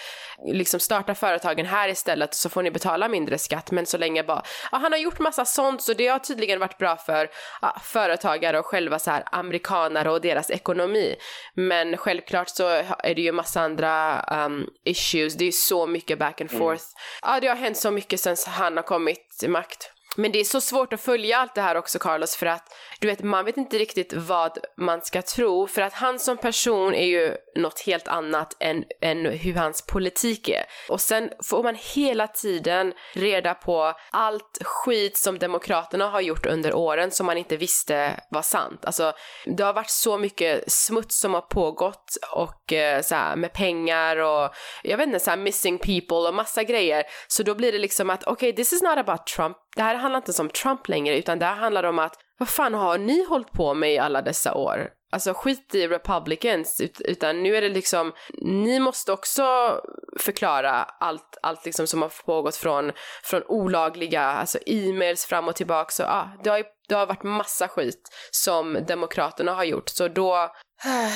liksom 0.47 0.81
starta 0.81 1.15
företagen 1.15 1.67
här 1.67 1.89
istället 1.89 2.35
så 2.35 2.49
får 2.49 2.63
ni 2.63 2.71
betala 2.71 3.09
mindre 3.09 3.39
skatt 3.39 3.71
men 3.71 3.87
så 3.87 3.99
länge 3.99 4.23
bara, 4.23 4.43
ja 4.73 4.79
han 4.79 4.93
har 4.93 4.99
gjort 4.99 5.19
massa 5.19 5.45
sånt 5.45 5.83
så 5.83 5.93
det 5.93 6.07
har 6.07 6.19
tydligen 6.19 6.61
varit 6.61 6.79
bra 6.79 6.97
för 6.97 7.31
ja, 7.63 7.77
företagare 7.83 8.59
och 8.59 8.67
själva 8.67 8.99
så 8.99 9.11
här 9.11 9.25
amerikanare 9.33 10.11
och 10.11 10.21
deras 10.21 10.51
ekonomi. 10.51 11.17
Men 11.55 11.97
självklart 11.97 12.49
så 12.49 12.69
är 12.99 13.15
det 13.15 13.23
ju 13.23 13.33
massa 13.33 13.61
andra 13.61 14.23
um, 14.47 14.67
issues, 14.85 15.35
det 15.35 15.45
är 15.45 15.47
ju 15.47 15.53
så 15.53 15.82
mycket 15.87 16.19
back 16.19 16.41
and 16.41 16.51
forth. 16.51 16.85
Ja 17.23 17.41
det 17.41 17.47
har 17.47 17.57
hänt 17.57 17.77
så 17.77 17.91
mycket 17.91 18.21
sen 18.21 18.37
han 18.47 18.77
har 18.77 18.83
kommit 18.83 19.37
till 19.39 19.51
makt. 19.51 19.91
Men 20.17 20.33
det 20.33 20.41
är 20.41 20.45
så 20.45 20.61
svårt 20.61 20.93
att 20.93 21.01
följa 21.01 21.39
allt 21.39 21.55
det 21.55 21.63
här 21.63 21.77
också 21.77 21.99
Carlos 21.99 22.37
för 22.37 22.47
att 22.47 22.75
du 23.01 23.09
vet 23.09 23.23
man 23.23 23.45
vet 23.45 23.57
inte 23.57 23.79
riktigt 23.79 24.13
vad 24.13 24.59
man 24.77 25.03
ska 25.03 25.23
tro 25.23 25.67
för 25.67 25.83
att 25.83 25.93
han 25.93 26.19
som 26.19 26.37
person 26.37 26.95
är 26.95 27.07
ju 27.07 27.37
något 27.57 27.81
helt 27.81 28.09
annat 28.09 28.57
än, 28.61 28.85
än 29.01 29.27
hur 29.27 29.55
hans 29.55 29.87
politik 29.87 30.49
är. 30.49 30.65
Och 30.89 31.01
sen 31.01 31.31
får 31.43 31.63
man 31.63 31.77
hela 31.95 32.27
tiden 32.27 32.93
reda 33.15 33.55
på 33.55 33.95
allt 34.11 34.59
skit 34.63 35.17
som 35.17 35.39
demokraterna 35.39 36.09
har 36.09 36.21
gjort 36.21 36.47
under 36.47 36.75
åren 36.75 37.11
som 37.11 37.27
man 37.27 37.39
inte 37.39 37.57
visste 37.57 38.21
var 38.31 38.43
sant. 38.43 38.85
Alltså 38.85 39.13
det 39.47 39.63
har 39.63 39.73
varit 39.73 39.91
så 39.91 40.19
mycket 40.19 40.73
smuts 40.73 41.21
som 41.21 41.35
har 41.35 41.41
pågått 41.41 42.17
och 42.33 42.73
eh, 42.73 43.03
så 43.03 43.15
här, 43.15 43.37
med 43.37 43.53
pengar 43.53 44.17
och 44.17 44.51
jag 44.83 44.97
vet 44.97 45.07
inte 45.07 45.21
så 45.21 45.31
här 45.31 45.37
missing 45.37 45.79
people 45.79 46.29
och 46.29 46.35
massa 46.35 46.63
grejer. 46.63 47.05
Så 47.29 47.43
då 47.43 47.55
blir 47.55 47.73
det 47.73 47.79
liksom 47.79 48.11
att 48.11 48.23
okej 48.23 48.33
okay, 48.33 48.53
this 48.53 48.73
is 48.73 48.83
not 48.83 48.99
about 48.99 49.27
Trump 49.27 49.57
det 49.77 49.83
här 49.83 49.95
handlar 49.95 50.19
inte 50.19 50.43
om 50.43 50.49
Trump 50.49 50.89
längre 50.89 51.19
utan 51.19 51.39
det 51.39 51.47
här 51.47 51.57
handlar 51.57 51.85
om 51.85 51.99
att 51.99 52.15
vad 52.39 52.49
fan 52.49 52.75
har 52.75 52.99
ni 52.99 53.25
hållit 53.25 53.53
på 53.53 53.75
med 53.75 53.93
i 53.95 53.99
alla 53.99 54.23
dessa 54.23 54.55
år? 54.55 54.91
Alltså 55.13 55.35
skit 55.35 55.75
i 55.75 55.89
Republicans 55.89 56.81
ut, 56.81 57.01
utan 57.01 57.43
nu 57.43 57.57
är 57.57 57.61
det 57.61 57.69
liksom 57.69 58.13
ni 58.43 58.81
måste 58.81 59.13
också 59.13 59.45
förklara 60.19 60.73
allt, 60.83 61.39
allt 61.43 61.65
liksom 61.65 61.87
som 61.87 62.03
har 62.03 62.13
pågått 62.25 62.57
från, 62.57 62.93
från 63.25 63.43
olagliga, 63.47 64.23
alltså 64.23 64.59
e-mails 64.67 65.27
fram 65.27 65.49
och 65.49 65.57
tillbaka 65.57 65.91
så 65.91 66.03
ja, 66.03 66.29
det 66.45 66.51
har 66.51 66.65
det 66.89 66.95
har 66.95 67.07
varit 67.07 67.23
massa 67.23 67.69
skit 67.69 68.09
som 68.31 68.79
demokraterna 68.89 69.55
har 69.55 69.65
gjort 69.65 69.89
så 69.89 70.09
då 70.09 70.51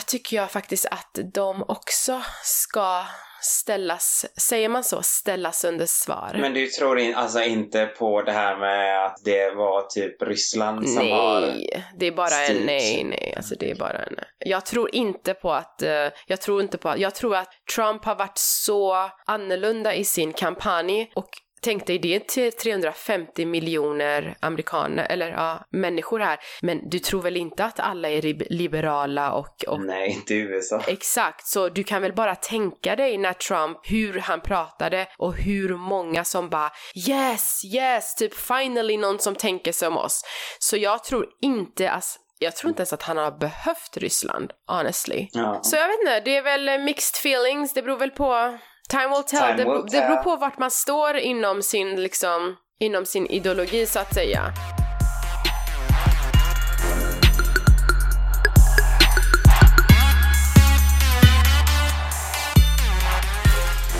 tycker 0.06 0.36
jag 0.36 0.50
faktiskt 0.50 0.86
att 0.86 1.18
de 1.34 1.62
också 1.68 2.22
ska 2.42 3.04
ställas, 3.40 4.26
säger 4.36 4.68
man 4.68 4.84
så, 4.84 5.02
ställas 5.02 5.64
under 5.64 5.86
svar. 5.86 6.36
Men 6.40 6.54
du 6.54 6.66
tror 6.66 6.98
in, 6.98 7.14
alltså 7.14 7.42
inte 7.42 7.86
på 7.86 8.22
det 8.22 8.32
här 8.32 8.56
med 8.56 9.06
att 9.06 9.16
det 9.24 9.50
var 9.50 9.82
typ 9.82 10.22
Ryssland 10.22 10.88
som 10.88 11.10
har... 11.10 11.40
Nej, 11.40 11.84
det 11.98 12.06
är 12.06 12.12
bara 12.12 12.40
en, 12.40 12.44
styrt. 12.44 12.66
nej, 12.66 13.04
nej, 13.04 13.34
alltså 13.36 13.54
det 13.54 13.70
är 13.70 13.74
bara 13.74 13.98
en, 13.98 14.14
jag 14.38 14.66
tror 14.66 14.94
inte 14.94 15.34
på 15.34 15.52
att, 15.52 15.82
eh, 15.82 16.08
jag 16.26 16.40
tror 16.40 16.62
inte 16.62 16.78
på 16.78 16.88
att, 16.88 16.98
jag 16.98 17.14
tror 17.14 17.36
att 17.36 17.48
Trump 17.74 18.04
har 18.04 18.14
varit 18.14 18.38
så 18.38 19.10
annorlunda 19.26 19.94
i 19.94 20.04
sin 20.04 20.32
kampanj 20.32 21.12
och 21.14 21.28
Tänk 21.66 21.86
dig, 21.86 21.98
det 21.98 22.14
är 22.14 22.20
till 22.20 22.52
350 22.52 23.46
miljoner 23.46 24.36
amerikaner, 24.40 25.06
eller 25.10 25.30
ja, 25.30 25.66
människor 25.70 26.18
här. 26.20 26.38
Men 26.62 26.88
du 26.88 26.98
tror 26.98 27.22
väl 27.22 27.36
inte 27.36 27.64
att 27.64 27.80
alla 27.80 28.10
är 28.10 28.52
liberala 28.52 29.32
och, 29.32 29.64
och 29.68 29.80
Nej, 29.80 30.10
inte 30.10 30.34
i 30.34 30.38
USA. 30.38 30.82
Exakt, 30.86 31.46
så 31.46 31.68
du 31.68 31.84
kan 31.84 32.02
väl 32.02 32.12
bara 32.12 32.34
tänka 32.34 32.96
dig 32.96 33.18
när 33.18 33.32
Trump, 33.32 33.78
hur 33.82 34.18
han 34.18 34.40
pratade 34.40 35.06
och 35.18 35.34
hur 35.34 35.76
många 35.76 36.24
som 36.24 36.48
bara 36.48 36.70
yes, 37.08 37.64
yes, 37.64 38.14
typ 38.14 38.34
finally 38.34 38.96
någon 38.96 39.18
som 39.18 39.34
tänker 39.34 39.72
som 39.72 39.96
oss. 39.96 40.22
Så 40.58 40.76
jag 40.76 41.04
tror 41.04 41.26
inte 41.42 41.90
att 41.90 42.04
jag 42.38 42.56
tror 42.56 42.68
inte 42.68 42.80
ens 42.80 42.92
att 42.92 43.02
han 43.02 43.16
har 43.16 43.38
behövt 43.38 43.96
Ryssland, 43.96 44.52
honestly. 44.66 45.28
Ja. 45.32 45.60
Så 45.62 45.76
jag 45.76 45.88
vet 45.88 46.00
inte, 46.00 46.20
det 46.20 46.36
är 46.36 46.42
väl 46.42 46.80
mixed 46.82 47.16
feelings, 47.16 47.74
det 47.74 47.82
beror 47.82 47.96
väl 47.98 48.10
på 48.10 48.58
Time 48.88 49.08
will 49.08 49.22
tell. 49.22 49.40
Time 49.40 49.56
det, 49.56 49.64
beror, 49.64 49.82
will 49.82 49.92
det 49.92 50.00
beror 50.00 50.16
på 50.16 50.36
vart 50.36 50.58
man 50.58 50.70
står 50.70 51.16
inom 51.16 51.62
sin, 51.62 52.02
liksom, 52.02 52.56
inom 52.80 53.06
sin 53.06 53.26
ideologi 53.26 53.86
så 53.86 53.98
att 53.98 54.14
säga. 54.14 54.52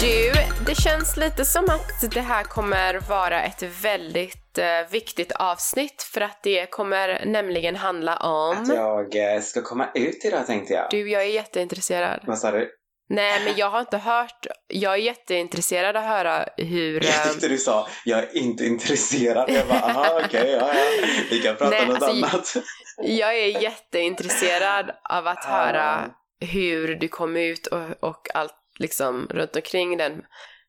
Du, 0.01 0.33
det 0.67 0.75
känns 0.75 1.17
lite 1.17 1.45
som 1.45 1.65
att 1.65 2.11
det 2.15 2.21
här 2.21 2.43
kommer 2.43 3.01
vara 3.09 3.43
ett 3.43 3.63
väldigt 3.63 4.59
eh, 4.59 4.91
viktigt 4.91 5.33
avsnitt 5.33 6.03
för 6.03 6.21
att 6.21 6.43
det 6.43 6.71
kommer 6.71 7.27
nämligen 7.27 7.77
handla 7.77 8.17
om... 8.17 8.57
Att 8.57 8.69
jag 8.69 9.35
eh, 9.35 9.41
ska 9.41 9.63
komma 9.63 9.89
ut 9.95 10.25
idag 10.25 10.47
tänkte 10.47 10.73
jag. 10.73 10.87
Du, 10.91 11.11
jag 11.11 11.23
är 11.23 11.27
jätteintresserad. 11.27 12.21
Vad 12.27 12.39
sa 12.39 12.51
du? 12.51 12.71
Nej, 13.09 13.45
men 13.45 13.57
jag 13.57 13.71
har 13.71 13.81
inte 13.81 13.99
hört. 13.99 14.47
Jag 14.69 14.93
är 14.93 14.97
jätteintresserad 14.97 15.97
av 15.97 16.03
att 16.03 16.09
höra 16.09 16.47
hur... 16.57 17.05
Jag 17.05 17.15
ehm, 17.15 17.33
tyckte 17.33 17.49
du 17.49 17.59
sa, 17.59 17.89
jag 18.05 18.19
är 18.19 18.37
inte 18.37 18.65
intresserad. 18.65 19.51
Jag 19.51 19.67
bara, 19.69 19.81
aha 19.81 20.21
okej, 20.25 20.51
ja, 20.51 20.71
ja. 20.75 21.07
Vi 21.31 21.41
kan 21.41 21.57
prata 21.57 21.71
Nej, 21.71 21.87
något 21.87 22.03
alltså, 22.03 22.27
annat. 22.27 22.57
Jag 22.97 23.35
är 23.39 23.63
jätteintresserad 23.63 24.91
av 25.11 25.27
att 25.27 25.47
Ah. 25.47 25.49
höra 25.49 26.11
hur 26.41 26.95
du 26.95 27.09
kom 27.09 27.37
ut 27.37 27.67
och, 27.67 27.85
och 28.01 28.29
allt 28.35 28.55
liksom 28.79 29.27
runt 29.31 29.57
omkring 29.57 29.97
den 29.97 30.23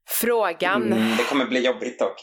frågan. 0.09 0.93
Mm, 0.93 1.17
det 1.17 1.23
kommer 1.23 1.45
bli 1.45 1.65
jobbigt 1.65 1.99
dock. 1.99 2.15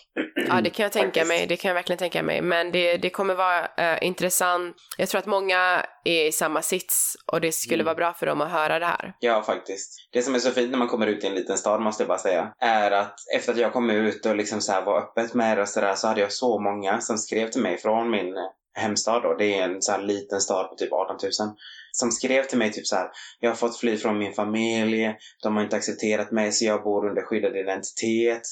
Ja, 0.49 0.61
det 0.61 0.71
kan 0.71 0.83
jag 0.83 0.93
tänka 0.93 1.07
Faktiskt. 1.07 1.29
mig. 1.29 1.47
Det 1.47 1.57
kan 1.57 1.69
jag 1.69 1.75
verkligen 1.75 1.99
tänka 1.99 2.23
mig. 2.23 2.43
Men 2.43 2.73
det, 2.73 2.97
det 2.97 3.11
kommer 3.11 3.35
vara 3.35 3.67
eh, 3.77 3.99
intressant. 4.07 4.77
Jag 4.99 5.09
tror 5.09 5.19
att 5.19 5.27
många 5.27 5.87
är 6.05 6.27
i 6.27 6.33
samma 6.33 6.63
sits 6.63 7.17
och 7.33 7.41
det 7.41 7.53
skulle 7.53 7.75
Mm. 7.75 7.85
vara 7.87 7.95
bra 7.95 8.13
för 8.13 8.27
dem 8.27 8.41
att 8.41 8.51
höra 8.51 8.79
det 8.79 8.87
här. 8.87 9.15
Ja, 9.21 9.43
faktiskt. 9.43 10.09
Det 10.13 10.23
som 10.23 10.35
är 10.35 10.39
så 10.39 10.51
fint 10.51 10.71
när 10.71 10.79
man 10.79 10.89
kommer 10.89 11.07
ut 11.07 11.25
i 11.25 11.27
en 11.27 11.35
liten 11.35 11.59
stad, 11.59 11.81
måste 11.81 12.03
jag 12.03 12.09
bara 12.09 12.19
säga, 12.19 12.53
är 12.61 12.91
att 12.91 13.15
efter 13.37 13.53
att 13.53 13.59
jag 13.59 13.73
kom 13.73 13.91
ut 13.91 14.27
och 14.27 14.37
liksom 14.37 14.61
så 14.61 14.73
var 14.81 14.99
öppet 14.99 15.35
med 15.35 15.57
det 15.59 15.63
och 15.63 15.69
sådär, 15.69 15.95
så 15.95 16.09
hade 16.09 16.21
jag 16.21 16.33
så 16.33 16.61
många 16.61 17.01
som 17.01 17.19
skrev 17.19 17.51
till 17.51 17.63
mig 17.63 17.79
från 17.79 18.11
min 18.11 18.35
hemstad 18.77 19.23
då. 19.23 19.35
Det 19.35 19.59
är 19.59 19.63
en 19.65 19.83
så 19.83 19.97
liten 19.99 20.41
stad 20.41 20.69
på 20.69 20.75
typ 20.75 20.93
18 20.93 21.17
000. 21.23 21.57
Som 21.97 22.11
skrev 22.11 22.43
till 22.45 22.59
mig 22.59 22.73
typ 22.73 22.87
så 22.87 22.97
här, 22.97 23.09
jag 23.41 23.51
har 23.51 23.57
fått 23.57 23.79
fly 23.79 23.97
från 23.97 24.19
min 24.19 24.33
familj, 24.33 25.15
de 25.43 25.57
har 25.57 25.63
inte 25.63 25.77
accepterat 25.77 26.31
mig 26.31 26.53
så 26.53 26.65
jag 26.65 26.83
bor 26.83 27.09
under 27.09 27.23
skyddad 27.23 27.57
identitet 27.57 28.43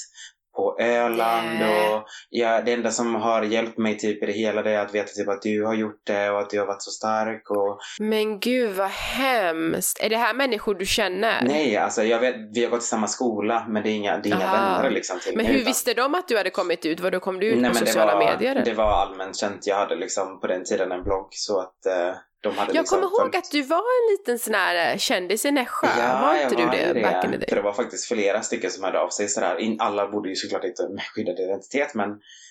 på 0.56 0.76
Öland 0.80 1.58
Nej. 1.58 1.94
och 1.94 2.04
ja, 2.30 2.60
det 2.60 2.72
enda 2.72 2.90
som 2.90 3.14
har 3.14 3.42
hjälpt 3.42 3.78
mig 3.78 3.98
typ 3.98 4.22
i 4.22 4.26
det 4.26 4.32
hela 4.32 4.62
det 4.62 4.70
är 4.70 4.78
att 4.78 4.94
veta 4.94 5.12
typ 5.12 5.28
att 5.28 5.42
du 5.42 5.64
har 5.64 5.74
gjort 5.74 6.00
det 6.06 6.30
och 6.30 6.40
att 6.40 6.50
du 6.50 6.58
har 6.58 6.66
varit 6.66 6.82
så 6.82 6.90
stark 6.90 7.50
och 7.50 7.78
Men 8.00 8.40
gud 8.40 8.70
vad 8.76 8.88
hemskt. 8.90 10.00
Är 10.02 10.08
det 10.10 10.16
här 10.16 10.34
människor 10.34 10.74
du 10.74 10.86
känner? 10.86 11.42
Nej, 11.44 11.76
alltså 11.76 12.02
jag 12.02 12.20
vet, 12.20 12.36
vi 12.54 12.64
har 12.64 12.70
gått 12.70 12.82
i 12.82 12.86
samma 12.86 13.06
skola 13.06 13.66
men 13.68 13.82
det 13.82 13.90
är 13.90 13.94
inga, 13.94 14.18
det 14.18 14.28
är 14.28 14.34
inga 14.36 14.44
Aha. 14.46 14.76
vänner 14.76 14.90
liksom 14.90 15.18
till 15.20 15.36
Men 15.36 15.46
hur 15.46 15.54
utan- 15.54 15.66
visste 15.66 15.94
de 15.94 16.14
att 16.14 16.28
du 16.28 16.36
hade 16.36 16.50
kommit 16.50 16.86
ut? 16.86 17.00
Vad 17.00 17.12
då 17.12 17.20
kom 17.20 17.40
du 17.40 17.46
ut 17.46 17.60
Nej, 17.60 17.70
på 17.70 17.76
sociala 17.76 18.14
var, 18.14 18.24
medier? 18.24 18.62
Det 18.64 18.74
var 18.74 18.92
allmänt 18.92 19.36
känt. 19.36 19.66
Jag 19.66 19.76
hade 19.76 19.96
liksom 19.96 20.40
på 20.40 20.46
den 20.46 20.64
tiden 20.64 20.92
en 20.92 21.02
blogg 21.02 21.28
så 21.30 21.60
att 21.60 21.86
eh, 21.86 22.14
Jag 22.50 22.68
liksom 22.68 23.00
kommer 23.00 23.22
ihåg 23.22 23.36
att 23.36 23.50
du 23.50 23.62
var 23.62 23.78
en 23.78 24.12
liten 24.12 24.38
sån 24.38 24.54
här 24.54 24.92
eh, 24.92 24.98
kändis 24.98 25.44
i 25.44 25.50
Nässjö. 25.50 25.86
var 26.22 26.34
jag 26.34 26.42
inte 26.42 26.56
du 26.56 26.64
var 26.64 26.72
det, 26.72 26.98
ju 26.98 27.02
back 27.02 27.24
in 27.24 27.30
the 27.30 27.36
day? 27.36 27.46
För 27.48 27.56
det 27.56 27.62
var 27.62 27.72
faktiskt 27.72 28.08
flera 28.08 28.42
stycken 28.42 28.70
som 28.70 28.84
hörde 28.84 29.00
av 29.00 29.08
sig 29.08 29.28
sådär. 29.28 29.76
Alla 29.78 30.08
bodde 30.08 30.28
ju 30.28 30.34
såklart 30.34 30.64
inte 30.64 30.88
med 30.88 31.02
skyddad 31.02 31.40
identitet 31.40 31.94
men 31.94 32.08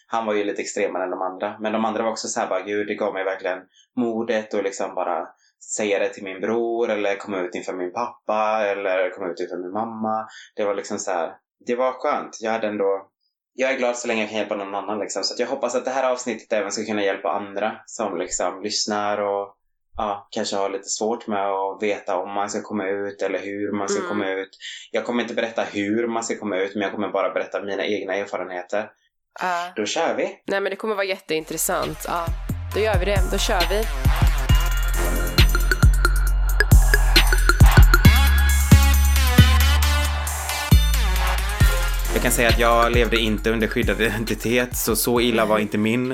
han 0.08 0.26
var 0.26 0.34
ju 0.34 0.44
lite 0.44 0.62
extremare 0.62 1.04
än 1.04 1.10
de 1.10 1.22
andra. 1.22 1.58
Men 1.60 1.74
de 1.74 1.86
andra 1.86 2.04
var 2.04 2.12
också 2.12 2.28
såhär 2.28 2.48
bara 2.48 2.62
gud 2.62 2.88
det 2.88 2.96
gav 2.96 3.14
mig 3.14 3.24
verkligen 3.24 3.60
modet 3.96 4.54
och 4.54 4.64
liksom 4.64 4.96
bara 4.96 5.28
säga 5.78 6.00
det 6.00 6.10
till 6.10 6.24
min 6.24 6.42
bror 6.42 6.90
eller 6.90 7.16
komma 7.16 7.40
ut 7.40 7.56
inför 7.56 7.74
min 7.74 7.94
pappa 7.94 8.66
eller 8.66 9.10
komma 9.10 9.28
ut 9.28 9.40
inför 9.40 9.58
min 9.58 9.72
mamma. 9.72 10.28
Det 10.56 10.64
var 10.64 10.76
liksom 10.76 11.00
så 11.00 11.12
här. 11.12 11.32
det 11.66 11.76
var 11.76 11.92
skönt. 11.92 12.38
Jag 12.42 12.52
hade 12.52 12.68
ändå 12.68 13.08
jag 13.54 13.72
är 13.72 13.78
glad 13.78 13.98
så 13.98 14.08
länge 14.08 14.22
jag 14.22 14.30
kan 14.30 14.40
hjälpa 14.40 14.56
någon 14.56 14.76
annan 14.76 15.00
liksom. 15.00 15.24
Så 15.24 15.42
jag 15.42 15.48
hoppas 15.48 15.76
att 15.76 15.86
det 15.86 15.92
här 15.92 16.12
avsnittet 16.12 16.54
även 16.54 16.72
ska 16.72 16.86
kunna 16.86 17.04
hjälpa 17.04 17.30
andra 17.30 17.72
som 17.86 18.18
liksom 18.18 18.62
lyssnar 18.64 19.18
och 19.18 19.56
ja, 20.02 20.28
kanske 20.32 20.56
har 20.56 20.70
lite 20.70 20.90
svårt 20.90 21.28
med 21.28 21.48
att 21.48 21.84
veta 21.84 22.18
om 22.18 22.32
man 22.34 22.50
ska 22.50 22.62
komma 22.62 22.88
ut 22.88 23.22
eller 23.22 23.40
hur 23.40 23.72
man 23.72 23.90
ska 23.90 24.00
Mm. 24.00 24.10
komma 24.10 24.30
ut. 24.30 24.50
Jag 24.92 25.06
kommer 25.06 25.22
inte 25.22 25.34
berätta 25.34 25.64
hur 25.64 26.08
man 26.08 26.24
ska 26.24 26.36
komma 26.38 26.58
ut 26.58 26.74
men 26.76 26.82
jag 26.82 26.92
kommer 26.92 27.10
bara 27.10 27.30
berätta 27.30 27.62
mina 27.64 27.86
egna 27.86 28.14
erfarenheter. 28.16 28.90
Ja. 29.42 29.74
Då 29.76 29.86
kör 29.86 30.16
vi! 30.16 30.24
Nej 30.48 30.62
men 30.62 30.70
det 30.70 30.76
kommer 30.76 30.96
vara 30.96 31.06
jätteintressant. 31.06 31.98
Ja, 32.08 32.26
då 32.74 32.80
gör 32.80 33.00
vi 33.00 33.06
det. 33.06 33.20
Då 33.32 33.38
kör 33.38 33.62
vi. 33.70 33.82
Jag 42.14 42.24
kan 42.24 42.32
säga 42.32 42.50
att 42.50 42.60
jag 42.60 42.92
levde 42.92 43.18
inte 43.18 43.52
under 43.52 43.68
skyddad 43.68 44.02
identitet, 44.02 44.78
så 44.78 44.96
så 44.96 45.22
illa 45.22 45.46
var 45.46 45.60
inte 45.60 45.78
min 45.78 46.12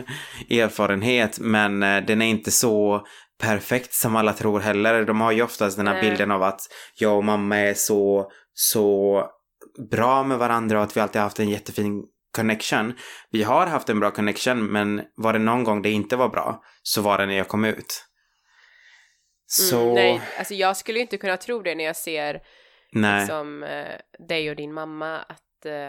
erfarenhet. 0.50 1.40
Men 1.40 1.84
eh, 1.84 1.98
den 2.04 2.22
är 2.22 2.26
inte 2.26 2.52
så 2.52 3.06
perfekt 3.38 3.94
som 3.94 4.16
alla 4.16 4.34
tror 4.34 4.60
heller. 4.60 5.06
De 5.06 5.22
har 5.22 5.32
ju 5.32 5.42
oftast 5.42 5.78
den 5.78 5.88
här 5.88 5.94
Nej. 5.94 6.10
bilden 6.10 6.32
av 6.32 6.44
att 6.44 6.62
jag 6.96 7.18
och 7.18 7.24
mamma 7.24 7.58
är 7.58 7.74
så, 7.74 8.32
så 8.54 9.24
bra 9.92 10.24
med 10.24 10.38
varandra 10.38 10.78
och 10.78 10.84
att 10.84 10.98
vi 10.98 11.02
alltid 11.02 11.16
har 11.16 11.24
haft 11.24 11.40
en 11.40 11.50
jättefin 11.50 12.04
connection. 12.36 12.94
Vi 13.32 13.44
har 13.44 13.68
haft 13.68 13.90
en 13.90 14.00
bra 14.00 14.12
connection, 14.12 14.72
men 14.72 15.02
var 15.16 15.34
det 15.34 15.40
någon 15.40 15.64
gång 15.64 15.82
det 15.82 15.92
inte 15.92 16.16
var 16.16 16.30
bra 16.30 16.64
så 16.84 17.02
var 17.02 17.18
det 17.18 17.26
när 17.26 17.38
jag 17.38 17.48
kom 17.48 17.66
ut. 17.66 18.04
Så, 19.48 19.82
Mm, 19.82 19.94
nej, 19.96 20.22
alltså 20.38 20.54
jag 20.54 20.78
skulle 20.78 20.98
ju 21.00 21.02
inte 21.02 21.18
kunna 21.18 21.38
tro 21.38 21.62
det 21.62 21.76
när 21.76 21.84
jag 21.84 21.96
ser 21.96 22.40
nej, 22.92 23.20
liksom, 23.20 23.64
eh, 23.64 24.26
dig 24.28 24.50
och 24.50 24.56
din 24.56 24.74
mamma 24.74 25.20
att, 25.20 25.30
eh, 25.30 25.47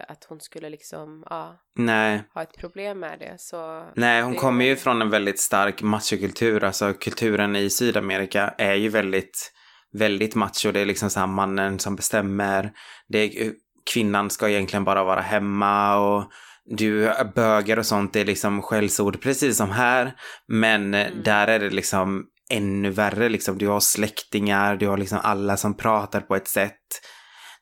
att 0.08 0.24
hon 0.28 0.40
skulle 0.40 0.68
liksom, 0.70 1.24
ja, 1.30 1.60
nej. 1.78 2.22
ha 2.34 2.42
ett 2.42 2.56
problem 2.58 3.00
med 3.00 3.18
det. 3.18 3.34
Så, 3.38 3.88
Nej, 3.96 4.22
hon 4.22 4.32
det- 4.32 4.38
kommer 4.38 4.64
ju 4.64 4.76
från 4.76 5.02
en 5.02 5.10
väldigt 5.10 5.40
stark 5.40 5.82
machokultur. 5.82 6.64
Alltså 6.64 6.92
kulturen 6.92 7.56
i 7.56 7.70
Sydamerika 7.70 8.54
är 8.58 8.74
ju 8.74 8.88
väldigt, 8.88 9.52
väldigt 9.98 10.34
macho. 10.34 10.72
Det 10.72 10.80
är 10.80 10.86
liksom 10.86 11.10
så 11.10 11.20
här 11.20 11.26
mannen 11.26 11.78
som 11.78 11.96
bestämmer. 11.96 12.72
Det 13.08 13.18
är, 13.18 13.52
kvinnan 13.94 14.30
ska 14.30 14.48
egentligen 14.48 14.84
bara 14.84 15.04
vara 15.04 15.20
hemma 15.20 15.96
och 15.98 16.24
du 16.64 17.12
bögar 17.34 17.76
och 17.78 17.86
sånt 17.86 18.12
det 18.12 18.20
är 18.20 18.24
liksom 18.24 18.62
skällsord 18.62 19.20
precis 19.22 19.56
som 19.56 19.70
här. 19.70 20.12
Men 20.48 20.94
eh, 20.94 21.06
Mm. 21.06 21.22
där 21.22 21.46
är 21.48 21.58
det 21.58 21.70
liksom 21.70 22.24
ännu 22.50 22.90
värre 22.90 23.28
liksom. 23.28 23.58
Du 23.58 23.68
har 23.68 23.80
släktingar, 23.80 24.76
du 24.76 24.88
har 24.88 24.96
liksom 24.96 25.18
alla 25.22 25.56
som 25.56 25.76
pratar 25.76 26.20
på 26.20 26.36
ett 26.36 26.48
sätt. 26.48 26.74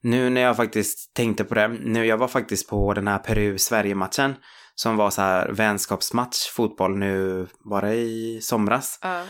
Nu 0.07 0.31
när 0.31 0.41
jag 0.41 0.57
faktiskt 0.57 1.15
tänkte 1.15 1.45
på 1.45 1.55
det, 1.55 1.69
nu 1.69 2.07
jag 2.07 2.17
var 2.17 2.29
faktiskt 2.29 2.69
på 2.69 2.95
den 2.95 3.09
här 3.09 3.19
Peru-Sverige-matchen 3.19 4.35
som 4.75 4.97
var 4.97 5.11
så 5.11 5.23
här 5.23 5.49
vänskapsmatch 5.49 6.51
fotboll 6.51 6.99
nu, 6.99 7.47
bara 7.71 7.95
i 7.95 8.39
somras. 8.43 8.99
ja. 9.03 9.23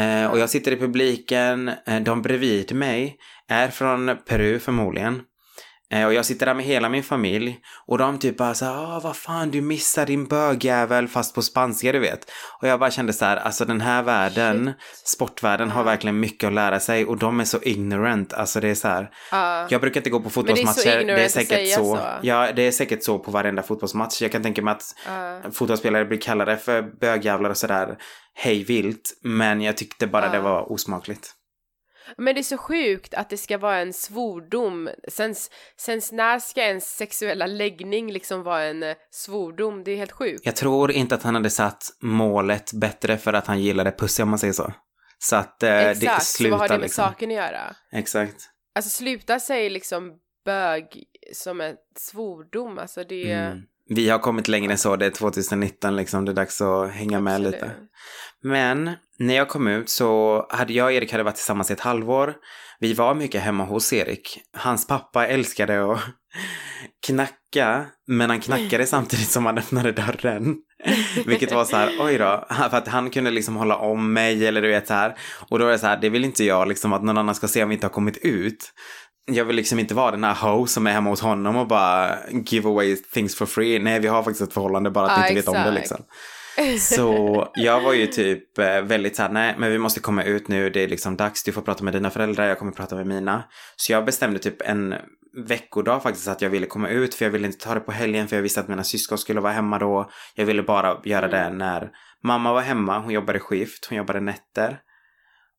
Eh, 0.00 0.30
och 0.30 0.38
jag 0.38 0.50
sitter 0.50 0.72
i 0.72 0.76
publiken, 0.76 1.68
eh, 1.86 2.00
de 2.00 2.22
bredvid 2.22 2.74
mig 2.74 3.16
är 3.48 3.68
från 3.68 4.16
Peru 4.26 4.58
förmodligen. 4.58 5.22
Eh, 5.92 6.06
och 6.06 6.14
jag 6.14 6.24
sitter 6.26 6.46
där 6.46 6.54
med 6.54 6.64
hela 6.64 6.88
min 6.88 7.02
familj 7.02 7.58
och 7.86 7.98
de 7.98 8.18
typ 8.18 8.36
bara 8.36 8.54
så 8.54 8.64
här, 8.64 8.72
ah, 8.96 9.00
vad 9.04 9.16
fan 9.16 9.50
du 9.50 9.60
missar 9.60 10.06
din 10.06 10.26
bögjävel 10.26 11.08
fast 11.08 11.34
på 11.34 11.42
spanska 11.42 11.92
du 11.92 11.98
vet. 11.98 12.30
Och 12.62 12.68
jag 12.68 12.80
bara 12.80 12.90
kände 12.90 13.12
så 13.12 13.24
här, 13.24 13.36
alltså 13.36 13.64
den 13.64 13.80
här 13.80 14.02
världen, 14.02 14.72
sportvärlden 15.04 15.70
har 15.70 15.84
verkligen 15.84 16.20
mycket 16.20 16.46
att 16.46 16.52
lära 16.52 16.80
sig 16.80 17.04
och 17.04 17.16
de 17.18 17.40
är 17.40 17.44
så 17.44 17.58
ignorant, 17.62 18.32
alltså 18.32 18.60
det 18.60 18.68
är 18.68 18.74
så 18.74 18.88
här. 18.88 19.10
Ja. 19.30 19.66
Jag 19.70 19.80
brukar 19.80 20.00
inte 20.00 20.10
gå 20.10 20.20
på 20.20 20.22
det 20.22 20.28
är 20.28 20.30
fotbollsmatcher. 20.30 21.00
ignorant 21.00 21.20
är 21.20 21.28
säkert 21.28 21.74
så. 21.74 21.96
så. 21.96 22.00
Ja, 22.22 22.52
det 22.52 22.62
är 22.62 22.72
säkert 22.72 23.04
så 23.04 23.18
på 23.18 23.30
varenda 23.30 23.62
fotbollsmatch. 23.62 24.22
Jag 24.22 24.32
kan 24.32 24.42
tänka 24.42 24.62
mig 24.62 24.72
att 24.72 24.94
Ja. 25.06 25.40
fotbollsspelare 25.52 26.04
blir 26.04 26.20
kallade 26.20 26.56
för 26.56 26.82
bögjävlar 27.00 27.50
och 27.50 27.56
sådär 27.56 27.96
hej 28.34 28.64
vilt. 28.64 29.10
Men 29.22 29.60
jag 29.60 29.76
tyckte 29.76 30.06
bara 30.06 30.26
Ja. 30.26 30.32
det 30.32 30.40
var 30.40 30.72
osmakligt. 30.72 31.34
Men 32.16 32.34
det 32.34 32.40
är 32.40 32.42
så 32.42 32.58
sjukt 32.58 33.14
att 33.14 33.30
det 33.30 33.36
ska 33.36 33.58
vara 33.58 33.78
en 33.78 33.92
svordom. 33.92 34.90
Sen, 35.08 35.34
sen 35.76 36.00
när 36.12 36.38
ska 36.38 36.62
ens 36.62 36.96
sexuella 36.96 37.46
läggning 37.46 38.12
liksom 38.12 38.42
vara 38.42 38.62
en 38.62 38.82
eh, 38.82 38.96
svordom? 39.10 39.84
Det 39.84 39.92
är 39.92 39.96
helt 39.96 40.12
sjukt. 40.12 40.46
Jag 40.46 40.56
tror 40.56 40.90
inte 40.90 41.14
att 41.14 41.22
han 41.22 41.34
hade 41.34 41.50
satt 41.50 41.90
målet 42.00 42.72
bättre 42.72 43.18
för 43.18 43.32
att 43.32 43.46
han 43.46 43.60
gillade 43.60 43.92
pussy 43.92 44.22
om 44.22 44.28
man 44.28 44.38
säger 44.38 44.52
så. 44.52 44.72
Så 45.18 45.36
att 45.36 45.62
eh, 45.62 45.68
det 45.68 45.90
Exakt, 45.90 46.26
så 46.26 46.32
slutar 46.32 46.50
vad 46.50 46.60
har 46.60 46.68
det 46.68 46.74
med 46.74 46.82
liksom. 46.82 47.04
saken 47.04 47.30
att 47.30 47.36
göra? 47.36 47.76
Exakt. 47.92 48.50
Alltså 48.74 48.90
sluta 48.90 49.40
säga 49.40 49.70
liksom 49.70 50.12
bög 50.44 51.04
som 51.32 51.60
en 51.60 51.76
svordom, 51.98 52.78
alltså 52.78 53.04
det... 53.04 53.32
Mm. 53.32 53.58
Vi 53.90 54.08
har 54.08 54.18
kommit 54.18 54.48
längre 54.48 54.72
än 54.72 54.78
så, 54.78 54.96
det 54.96 55.06
är 55.06 55.10
2019 55.10 55.96
liksom, 55.96 56.24
det 56.24 56.32
är 56.32 56.34
dags 56.34 56.60
att 56.60 56.90
hänga 56.90 57.20
med 57.20 57.34
Absolut. 57.34 57.54
lite. 57.54 57.72
Men 58.44 58.90
när 59.18 59.34
jag 59.34 59.48
kom 59.48 59.66
ut 59.66 59.88
så 59.88 60.46
hade 60.50 60.72
jag 60.72 60.84
och 60.84 60.92
Erik 60.92 61.12
hade 61.12 61.24
varit 61.24 61.34
tillsammans 61.34 61.70
i 61.70 61.72
ett 61.72 61.80
halvår. 61.80 62.34
Vi 62.80 62.94
var 62.94 63.14
mycket 63.14 63.42
hemma 63.42 63.64
hos 63.64 63.92
Erik. 63.92 64.40
Hans 64.56 64.86
pappa 64.86 65.26
älskade 65.26 65.92
att 65.92 66.00
knacka, 67.06 67.86
men 68.06 68.30
han 68.30 68.40
knackade 68.40 68.86
samtidigt 68.86 69.30
som 69.30 69.46
han 69.46 69.58
öppnade 69.58 69.92
dörren. 69.92 70.56
Vilket 71.26 71.52
var 71.52 71.64
så 71.64 71.76
här, 71.76 71.96
oj 72.00 72.18
då, 72.18 72.46
för 72.50 72.76
att 72.76 72.88
han 72.88 73.10
kunde 73.10 73.30
liksom 73.30 73.56
hålla 73.56 73.76
om 73.76 74.12
mig 74.12 74.46
eller 74.46 74.62
du 74.62 74.68
vet 74.68 74.86
så 74.86 74.94
här. 74.94 75.16
Och 75.50 75.58
då 75.58 75.66
är 75.66 75.70
det 75.70 75.78
så 75.78 75.86
här, 75.86 76.00
det 76.00 76.08
vill 76.08 76.24
inte 76.24 76.44
jag 76.44 76.68
liksom 76.68 76.92
att 76.92 77.02
någon 77.02 77.18
annan 77.18 77.34
ska 77.34 77.48
se 77.48 77.62
om 77.62 77.68
vi 77.68 77.74
inte 77.74 77.86
har 77.86 77.92
kommit 77.92 78.16
ut. 78.16 78.72
Jag 79.30 79.44
vill 79.44 79.56
liksom 79.56 79.78
inte 79.78 79.94
vara 79.94 80.10
den 80.10 80.24
här 80.24 80.34
ho 80.34 80.66
som 80.66 80.86
är 80.86 80.92
hemma 80.92 81.10
hos 81.10 81.20
honom 81.20 81.56
och 81.56 81.66
bara 81.66 82.16
give 82.30 82.68
away 82.68 82.96
things 82.96 83.36
for 83.36 83.46
free. 83.46 83.78
Nej, 83.78 84.00
vi 84.00 84.08
har 84.08 84.22
faktiskt 84.22 84.48
ett 84.48 84.54
förhållande 84.54 84.90
bara 84.90 85.06
att 85.06 85.18
Ja, 85.18 85.22
vi 85.22 85.28
inte 85.28 85.50
vet 85.50 85.58
om 85.58 85.64
det 85.64 85.80
liksom. 85.80 85.98
Så 86.80 87.48
jag 87.54 87.80
var 87.80 87.92
ju 87.92 88.06
typ 88.06 88.58
eh, 88.58 88.82
väldigt 88.82 89.16
såhär, 89.16 89.30
nej 89.30 89.54
men 89.58 89.70
vi 89.70 89.78
måste 89.78 90.00
komma 90.00 90.22
ut 90.22 90.48
nu, 90.48 90.70
det 90.70 90.84
är 90.84 90.88
liksom 90.88 91.16
dags, 91.16 91.44
du 91.44 91.52
får 91.52 91.62
prata 91.62 91.84
med 91.84 91.92
dina 91.92 92.10
föräldrar, 92.10 92.46
jag 92.46 92.58
kommer 92.58 92.72
prata 92.72 92.96
med 92.96 93.06
mina. 93.06 93.44
Så 93.76 93.92
jag 93.92 94.04
bestämde 94.04 94.38
typ 94.38 94.62
en 94.62 94.94
veckodag 95.46 96.02
faktiskt 96.02 96.28
att 96.28 96.42
jag 96.42 96.50
ville 96.50 96.66
komma 96.66 96.88
ut 96.88 97.14
för 97.14 97.24
jag 97.24 97.32
ville 97.32 97.46
inte 97.46 97.64
ta 97.64 97.74
det 97.74 97.80
på 97.80 97.92
helgen 97.92 98.28
för 98.28 98.36
jag 98.36 98.42
visste 98.42 98.60
att 98.60 98.68
mina 98.68 98.84
syskon 98.84 99.18
skulle 99.18 99.40
vara 99.40 99.52
hemma 99.52 99.78
då. 99.78 100.10
Jag 100.34 100.46
ville 100.46 100.62
bara 100.62 101.00
göra 101.04 101.28
det 101.28 101.50
när 101.50 101.90
mamma 102.24 102.52
var 102.52 102.60
hemma, 102.60 102.98
hon 102.98 103.12
jobbade 103.12 103.40
skift, 103.40 103.86
hon 103.88 103.98
jobbade 103.98 104.20
nätter. 104.20 104.80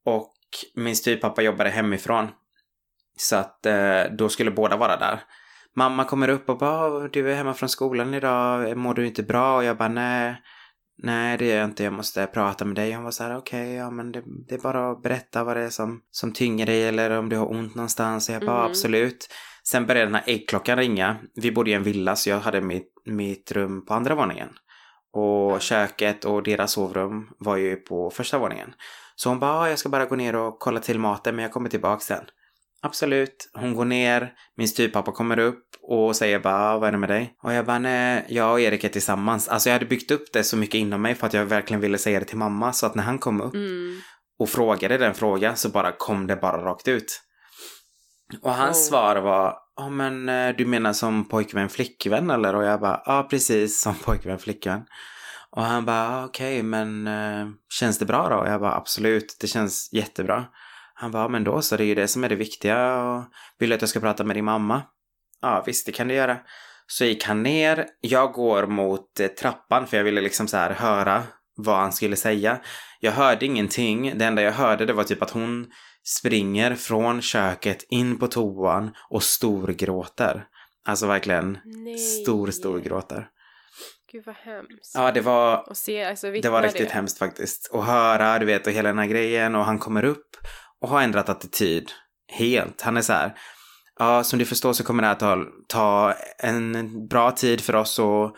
Och 0.06 0.34
min 0.76 0.96
styvpappa 0.96 1.42
jobbade 1.42 1.70
hemifrån. 1.70 2.28
Så 3.18 3.36
att 3.36 3.66
eh, 3.66 4.04
då 4.18 4.30
skulle 4.30 4.52
båda 4.52 4.78
vara 4.78 4.98
där. 4.98 5.20
Mamma 5.76 6.04
kommer 6.04 6.30
upp 6.30 6.50
och 6.50 6.58
bara, 6.58 7.08
du 7.08 7.32
är 7.32 7.36
hemma 7.36 7.54
från 7.54 7.70
skolan 7.70 8.14
idag, 8.14 8.78
mår 8.78 8.94
du 8.94 9.08
inte 9.08 9.24
bra? 9.24 9.56
Och 9.56 9.64
jag 9.64 9.78
bara, 9.78 9.90
nej, 9.90 10.36
nej 11.04 11.38
det 11.38 11.46
gör 11.46 11.58
jag 11.58 11.66
inte, 11.66 11.84
jag 11.84 11.94
måste 11.94 12.28
prata 12.28 12.66
med 12.66 12.76
dig. 12.76 12.94
Hon 12.94 13.04
var 13.04 13.12
så 13.12 13.24
här, 13.24 13.38
okej, 13.38 13.62
okay, 13.62 13.74
ja 13.74 13.92
men 13.92 14.12
det, 14.12 14.24
det, 14.48 14.56
är 14.56 14.60
bara 14.60 14.92
att 14.92 15.02
berätta 15.02 15.44
vad 15.44 15.58
det 15.58 15.64
är 15.64 15.70
som, 15.70 16.02
som 16.12 16.34
tynger 16.34 16.66
dig 16.66 16.88
eller 16.88 17.18
om 17.18 17.30
du 17.30 17.38
har 17.38 17.52
ont 17.52 17.76
någonstans. 17.76 18.30
Och 18.30 18.36
jag 18.36 18.42
bara, 18.42 18.60
mm. 18.60 18.72
absolut. 18.72 19.28
Sen 19.64 19.86
började 19.86 20.06
den 20.06 20.16
här 20.16 20.24
äggklockan 20.28 20.78
ringa. 20.78 21.18
Vi 21.36 21.52
bodde 21.52 21.72
i 21.72 21.74
en 21.74 21.84
villa 21.84 22.16
så 22.16 22.30
jag 22.30 22.40
hade 22.40 22.62
mitt, 22.62 22.94
mitt 23.06 23.52
rum 23.52 23.86
på 23.86 23.94
andra 23.94 24.16
våningen. 24.16 24.50
Och 25.14 25.62
köket 25.62 26.26
och 26.26 26.44
deras 26.44 26.72
sovrum 26.72 27.30
var 27.38 27.58
ju 27.58 27.76
på 27.76 28.10
första 28.10 28.40
våningen. 28.40 28.74
Så 29.16 29.30
hon 29.30 29.40
bara, 29.40 29.70
jag 29.70 29.80
ska 29.80 29.90
bara 29.90 30.06
gå 30.06 30.16
ner 30.16 30.36
och 30.36 30.60
kolla 30.60 30.80
till 30.80 31.00
maten 31.00 31.36
men 31.36 31.44
jag 31.44 31.52
kommer 31.52 31.70
tillbaka 31.70 32.00
sen. 32.00 32.24
Absolut. 32.82 33.50
Hon 33.54 33.74
går 33.74 33.86
ner, 33.86 34.34
min 34.58 34.68
styvpappa 34.68 35.12
kommer 35.12 35.40
upp 35.40 35.66
och 35.82 36.16
säger 36.16 36.40
bara 36.40 36.78
vad 36.78 36.88
är 36.88 36.92
det 36.92 36.98
med 36.98 37.10
dig? 37.10 37.36
Och 37.44 37.54
jag 37.54 37.66
bara 37.66 37.80
nej, 37.80 38.26
jag 38.30 38.52
och 38.52 38.62
Erik 38.62 38.84
är 38.84 38.90
tillsammans. 38.90 39.48
Alltså 39.48 39.70
jag 39.70 39.74
hade 39.74 39.86
byggt 39.86 40.12
upp 40.12 40.34
det 40.34 40.44
så 40.44 40.58
mycket 40.58 40.76
inom 40.76 41.02
mig 41.02 41.16
för 41.16 41.28
att 41.28 41.34
jag 41.34 41.46
verkligen 41.46 41.82
ville 41.82 41.98
säga 41.98 42.20
det 42.20 42.26
till 42.26 42.38
mamma 42.38 42.74
så 42.74 42.86
att 42.86 42.96
när 42.96 43.04
han 43.04 43.20
kom 43.20 43.42
upp 43.42 43.54
mm. 43.54 44.02
och 44.40 44.50
frågade 44.50 44.98
den 44.98 45.14
frågan 45.14 45.58
så 45.58 45.70
bara 45.70 45.92
kom 45.92 46.28
det 46.28 46.36
bara 46.36 46.64
rakt 46.64 46.88
ut. 46.88 47.22
Och 48.42 48.54
hans 48.54 48.78
oh. 48.78 48.90
svar 48.90 49.16
var, 49.16 49.58
ja 49.76 49.84
oh, 49.84 49.90
men 49.90 50.30
eh, 50.30 50.56
du 50.56 50.66
menar 50.66 50.94
som 50.94 51.30
pojkvän 51.30 51.70
flickvän 51.70 52.30
eller? 52.30 52.56
Och 52.56 52.64
jag 52.64 52.80
bara, 52.80 53.02
ja 53.06 53.28
precis 53.30 53.82
som 53.82 53.96
pojkvän 53.96 54.40
flickvän. 54.40 54.86
Och 55.52 55.64
han 55.64 55.86
bara, 55.86 56.26
okej 56.26 56.60
okay, 56.60 56.64
men 56.64 57.08
uh, 57.08 57.48
känns 57.70 57.98
det 57.98 58.06
bra 58.06 58.30
då? 58.30 58.36
Och 58.36 58.48
jag 58.48 58.62
bara, 58.62 58.76
absolut, 58.76 59.38
det 59.40 59.48
känns 59.48 59.90
jättebra. 59.94 60.46
Han 61.02 61.12
bara, 61.12 61.28
men 61.28 61.44
då 61.44 61.62
så, 61.62 61.78
det 61.78 61.84
är 61.84 61.86
ju 61.86 61.96
det 61.96 62.08
som 62.08 62.24
är 62.24 62.30
det 62.30 62.36
viktiga. 62.36 63.04
Och 63.04 63.24
vill 63.60 63.70
du 63.70 63.76
att 63.76 63.82
jag 63.82 63.90
ska 63.90 64.00
prata 64.00 64.24
med 64.24 64.36
din 64.36 64.46
mamma? 64.46 64.82
Ja, 65.42 65.64
visst, 65.66 65.86
det 65.86 65.92
kan 65.92 66.08
du 66.08 66.14
göra. 66.14 66.38
Så 66.88 67.06
gick 67.06 67.24
han 67.24 67.44
ner. 67.44 67.88
Jag 68.02 68.32
går 68.32 68.68
mot 68.68 69.20
eh, 69.20 69.28
trappan 69.28 69.88
för 69.88 69.98
jag 69.98 70.04
ville 70.04 70.22
liksom 70.22 70.48
så 70.48 70.58
här 70.58 70.70
höra 70.72 71.24
vad 71.56 71.78
han 71.78 71.94
skulle 71.94 72.16
säga. 72.16 72.60
Jag 73.00 73.12
hörde 73.12 73.46
ingenting. 73.46 74.18
Det 74.18 74.26
enda 74.26 74.42
jag 74.42 74.52
hörde 74.52 74.86
det 74.86 74.94
var 74.94 75.04
typ 75.04 75.22
att 75.22 75.32
hon 75.32 75.68
springer 76.04 76.76
från 76.76 77.22
köket 77.22 77.84
in 77.90 78.20
på 78.20 78.28
toan 78.28 78.92
och 79.10 79.24
storgråter. 79.24 80.46
Alltså 80.88 81.08
verkligen 81.08 81.58
Nej. 81.66 81.98
stor, 81.98 82.52
stor 82.52 82.80
gråter. 82.80 83.28
Gud 84.12 84.24
vad 84.26 84.36
hemskt. 84.36 84.96
Ja, 84.96 85.12
det 85.12 85.22
var, 85.22 85.74
se, 85.74 86.04
alltså, 86.04 86.32
det 86.32 86.50
var 86.50 86.62
riktigt 86.62 86.88
det. 86.88 86.94
hemskt 86.94 87.18
faktiskt. 87.18 87.70
Att 87.74 87.86
höra, 87.86 88.40
du 88.40 88.46
vet, 88.46 88.68
och 88.68 88.74
hela 88.74 88.90
den 88.90 89.00
här 89.00 89.08
grejen 89.08 89.56
och 89.56 89.66
han 89.66 89.80
kommer 89.80 90.04
upp 90.06 90.38
och 90.82 90.90
har 90.90 91.02
ändrat 91.02 91.30
attityd 91.30 91.92
helt. 92.32 92.82
Han 92.82 92.98
är 92.98 93.02
så 93.02 93.14
här, 93.14 93.36
ja, 94.00 94.24
som 94.24 94.40
du 94.40 94.46
förstår 94.46 94.74
så 94.74 94.84
kommer 94.84 95.04
det 95.04 95.08
här 95.08 95.16
ta, 95.16 95.46
ta 95.68 96.14
en 96.38 97.08
bra 97.08 97.32
tid 97.32 97.62
för 97.62 97.76
oss 97.76 98.00
och, 98.00 98.36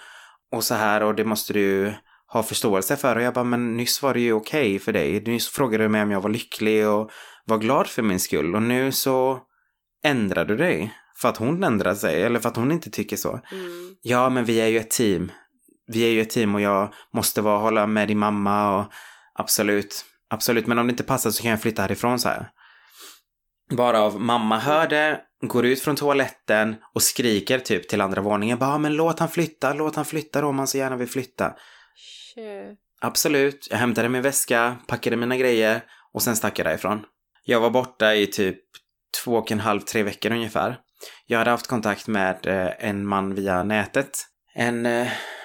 och 0.52 0.64
så 0.64 0.76
här 0.76 1.04
och 1.04 1.16
det 1.16 1.26
måste 1.26 1.54
du 1.54 1.94
ha 2.28 2.44
förståelse 2.44 2.98
för. 2.98 3.16
Och 3.16 3.22
jag 3.22 3.34
bara, 3.34 3.44
men 3.44 3.78
nyss 3.78 4.02
var 4.02 4.14
det 4.14 4.20
ju 4.20 4.34
okej 4.34 4.62
okay 4.62 4.80
för 4.80 4.94
dig. 4.94 5.22
Nyss 5.22 5.48
frågade 5.48 5.84
du 5.84 5.90
mig 5.90 6.02
om 6.02 6.12
jag 6.12 6.22
var 6.22 6.30
lycklig 6.30 6.88
och 6.88 7.12
var 7.46 7.58
glad 7.58 7.88
för 7.88 8.02
min 8.02 8.20
skull 8.20 8.56
och 8.56 8.62
nu 8.62 8.92
så 8.92 9.40
ändrar 10.04 10.46
du 10.46 10.58
dig. 10.58 10.94
För 11.18 11.30
att 11.30 11.38
hon 11.38 11.64
ändrar 11.64 11.96
sig 11.96 12.24
eller 12.24 12.40
för 12.40 12.50
att 12.50 12.56
hon 12.56 12.72
inte 12.72 12.90
tycker 12.90 13.18
så. 13.18 13.40
Mm. 13.52 13.96
Ja, 14.02 14.30
men 14.30 14.46
vi 14.46 14.62
är 14.62 14.68
ju 14.68 14.78
ett 14.78 14.92
team. 14.92 15.32
Vi 15.88 16.04
är 16.04 16.10
ju 16.10 16.22
ett 16.22 16.30
team 16.30 16.56
och 16.56 16.62
jag 16.62 16.94
måste 17.14 17.42
vara, 17.42 17.60
hålla 17.60 17.88
med 17.88 18.08
din 18.08 18.18
mamma 18.18 18.80
och 18.80 18.86
absolut. 19.34 20.06
Absolut, 20.34 20.68
men 20.68 20.80
om 20.80 20.88
det 20.88 20.92
inte 20.92 21.04
passar 21.04 21.32
så 21.32 21.42
kan 21.42 21.52
jag 21.52 21.62
flytta 21.62 21.82
härifrån, 21.82 22.20
så 22.20 22.30
här. 22.30 22.50
Varav 23.72 24.22
mamma 24.22 24.60
hör 24.60 24.88
det, 24.88 25.22
går 25.42 25.66
ut 25.66 25.82
från 25.82 25.96
toaletten 25.96 26.76
och 26.94 27.04
skriker 27.04 27.60
typ 27.60 27.90
till 27.90 28.02
andra 28.02 28.22
våningen. 28.22 28.58
Bara, 28.58 28.78
men 28.78 28.94
låt 28.94 29.20
han 29.20 29.30
flytta, 29.30 29.74
låt 29.74 29.96
han 29.96 30.06
flytta 30.06 30.42
då 30.42 30.48
om 30.48 30.58
han 30.58 30.68
så 30.68 30.78
gärna 30.78 30.96
vill 30.96 31.08
flytta. 31.08 31.54
Shit. 32.36 32.80
Absolut, 33.02 33.68
jag 33.70 33.78
hämtade 33.78 34.10
min 34.10 34.22
väska, 34.22 34.78
packade 34.88 35.16
mina 35.16 35.38
grejer 35.38 35.82
och 36.14 36.22
sen 36.22 36.36
stack 36.36 36.60
jag 36.60 36.66
därifrån. 36.66 37.06
Jag 37.44 37.60
var 37.60 37.70
borta 37.70 38.16
i 38.16 38.28
typ 38.28 38.60
två 39.24 39.36
och 39.36 39.52
en 39.52 39.60
halv, 39.60 39.80
tre 39.80 40.04
veckor 40.04 40.32
ungefär. 40.32 40.78
Jag 41.26 41.38
hade 41.38 41.52
haft 41.52 41.68
kontakt 41.68 42.08
med 42.08 42.48
eh, 42.48 42.90
en 42.90 43.06
man 43.08 43.36
via 43.36 43.64
nätet. 43.64 44.10
En 44.56 44.86
eh, 44.86 44.92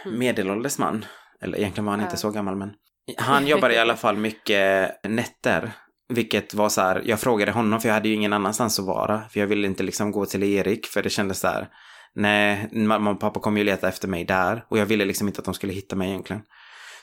mm. 0.06 0.18
medelålders 0.18 0.78
man. 0.78 1.04
Eller 1.40 1.58
egentligen 1.58 1.84
var 1.84 1.92
han 1.92 2.00
inte 2.00 2.16
så 2.16 2.30
gammal 2.30 2.56
men 2.56 2.72
han 3.16 3.46
jobbade 3.46 3.74
i 3.74 3.78
alla 3.78 3.96
fall 3.96 4.16
mycket 4.16 4.90
nätter. 5.04 5.72
Vilket 6.08 6.54
var 6.54 6.68
så 6.68 6.80
här, 6.80 7.02
jag 7.04 7.20
frågade 7.20 7.52
honom 7.52 7.80
för 7.80 7.88
jag 7.88 7.94
hade 7.94 8.08
ju 8.08 8.14
ingen 8.14 8.32
annanstans 8.32 8.78
att 8.78 8.86
vara. 8.86 9.22
För 9.28 9.40
jag 9.40 9.46
ville 9.46 9.66
inte 9.66 9.82
liksom 9.82 10.12
gå 10.12 10.26
till 10.26 10.42
Erik 10.42 10.86
för 10.86 11.02
det 11.02 11.10
kändes 11.10 11.40
så 11.40 11.48
här, 11.48 11.68
nej, 12.14 12.68
mamma 12.72 13.10
och 13.10 13.20
pappa 13.20 13.40
kommer 13.40 13.58
ju 13.58 13.64
leta 13.64 13.88
efter 13.88 14.08
mig 14.08 14.24
där. 14.24 14.64
Och 14.70 14.78
jag 14.78 14.86
ville 14.86 15.04
liksom 15.04 15.28
inte 15.28 15.38
att 15.38 15.44
de 15.44 15.54
skulle 15.54 15.72
hitta 15.72 15.96
mig 15.96 16.08
egentligen. 16.08 16.42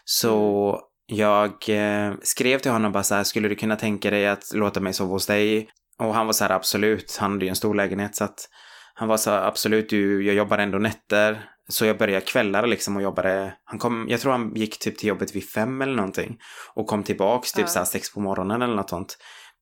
Så 0.06 0.70
mm. 0.70 1.20
jag 1.20 1.70
eh, 1.70 2.14
skrev 2.22 2.60
till 2.60 2.72
honom 2.72 2.92
bara 2.92 3.04
så 3.04 3.16
här, 3.16 3.24
skulle 3.24 3.50
du 3.50 3.56
kunna 3.56 3.76
tänka 3.76 4.10
dig 4.10 4.28
att 4.28 4.54
låta 4.54 4.80
mig 4.80 4.94
sova 4.94 5.12
hos 5.12 5.28
dig? 5.28 5.70
Och 6.00 6.14
han 6.14 6.26
var 6.26 6.34
så 6.34 6.44
här, 6.44 6.52
absolut, 6.52 7.18
han 7.20 7.32
hade 7.32 7.46
ju 7.46 7.50
en 7.50 7.56
stor 7.56 7.76
lägenhet 7.76 8.16
så 8.16 8.24
att 8.24 8.50
han 8.94 9.08
var 9.08 9.18
så 9.18 9.32
här, 9.32 9.42
absolut, 9.42 9.90
du, 9.90 10.26
jag 10.26 10.36
jobbar 10.36 10.58
ändå 10.58 10.78
nätter. 10.78 11.50
Så 11.70 11.86
jag 11.86 11.98
började 11.98 12.26
kvällar 12.26 12.68
liksom 12.68 12.96
och 12.96 13.02
jobbade. 13.02 13.54
Han 13.64 13.80
kom, 13.80 14.06
jag 14.10 14.22
tror 14.22 14.32
han 14.32 14.56
gick 14.56 14.80
typ 14.80 14.98
till 14.98 15.10
jobbet 15.10 15.36
vid 15.36 15.50
fem 15.50 15.82
eller 15.82 15.96
någonting. 15.96 16.38
Och 16.74 16.88
kom 16.88 17.04
tillbaks 17.04 17.52
typ 17.52 17.62
ja. 17.62 17.68
så 17.68 17.80
här 17.80 17.86
sex 17.86 18.14
på 18.14 18.20
morgonen 18.20 18.62
eller 18.62 18.76
något 18.76 18.90
sånt. 18.90 19.18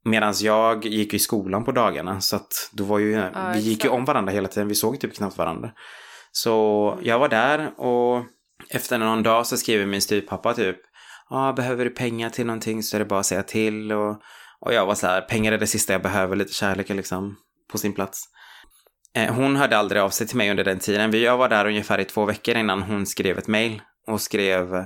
Medan 0.06 0.34
jag 0.42 0.86
gick 0.86 1.14
i 1.14 1.20
skolan 1.20 1.64
på 1.64 1.72
dagarna 1.72 2.22
så 2.22 2.36
att 2.36 2.70
då 2.72 2.84
var 2.84 3.00
ju, 3.00 3.12
ja, 3.12 3.52
vi 3.54 3.60
gick 3.60 3.84
ju 3.84 3.90
om 3.90 4.06
varandra 4.06 4.32
hela 4.32 4.48
tiden. 4.48 4.68
Vi 4.68 4.76
såg 4.76 5.00
typ 5.00 5.16
knappt 5.16 5.38
varandra. 5.38 5.72
Så 6.32 6.90
mm. 6.92 7.06
jag 7.06 7.20
var 7.20 7.30
där 7.30 7.80
och 7.80 8.26
efter 8.70 8.98
någon 8.98 9.24
dag 9.24 9.48
så 9.48 9.58
skriver 9.58 9.86
min 9.86 10.02
styvpappa 10.02 10.54
typ 10.54 10.78
ah, 11.32 11.54
behöver 11.54 11.86
du 11.86 11.92
pengar 11.92 12.30
till 12.30 12.46
någonting 12.46 12.84
så 12.84 12.98
är 12.98 13.00
det 13.00 13.06
bara 13.06 13.20
att 13.20 13.26
säga 13.26 13.44
till 13.44 13.92
och, 13.92 14.22
och 14.60 14.74
jag 14.74 14.86
var 14.86 14.96
så 14.96 15.08
här, 15.08 15.22
pengar 15.22 15.52
är 15.52 15.58
det 15.58 15.68
sista 15.68 15.94
jag 15.94 16.02
behöver, 16.02 16.36
lite 16.36 16.54
kärlek 16.54 16.90
liksom 16.90 17.38
på 17.72 17.78
sin 17.78 17.94
plats. 17.94 18.24
Eh, 19.15 19.34
hon 19.34 19.56
hörde 19.56 19.78
aldrig 19.78 20.02
av 20.02 20.10
sig 20.10 20.28
till 20.28 20.38
mig 20.38 20.52
under 20.52 20.63
den 20.63 20.80
tiden. 20.80 21.21
Jag 21.21 21.38
var 21.38 21.50
där 21.50 21.65
ungefär 21.65 22.00
i 22.00 22.06
två 22.06 22.26
veckor 22.26 22.58
innan 22.58 22.82
hon 22.82 23.06
skrev 23.06 23.38
ett 23.38 23.47
mail 23.47 23.82
och 24.08 24.21
skrev 24.21 24.86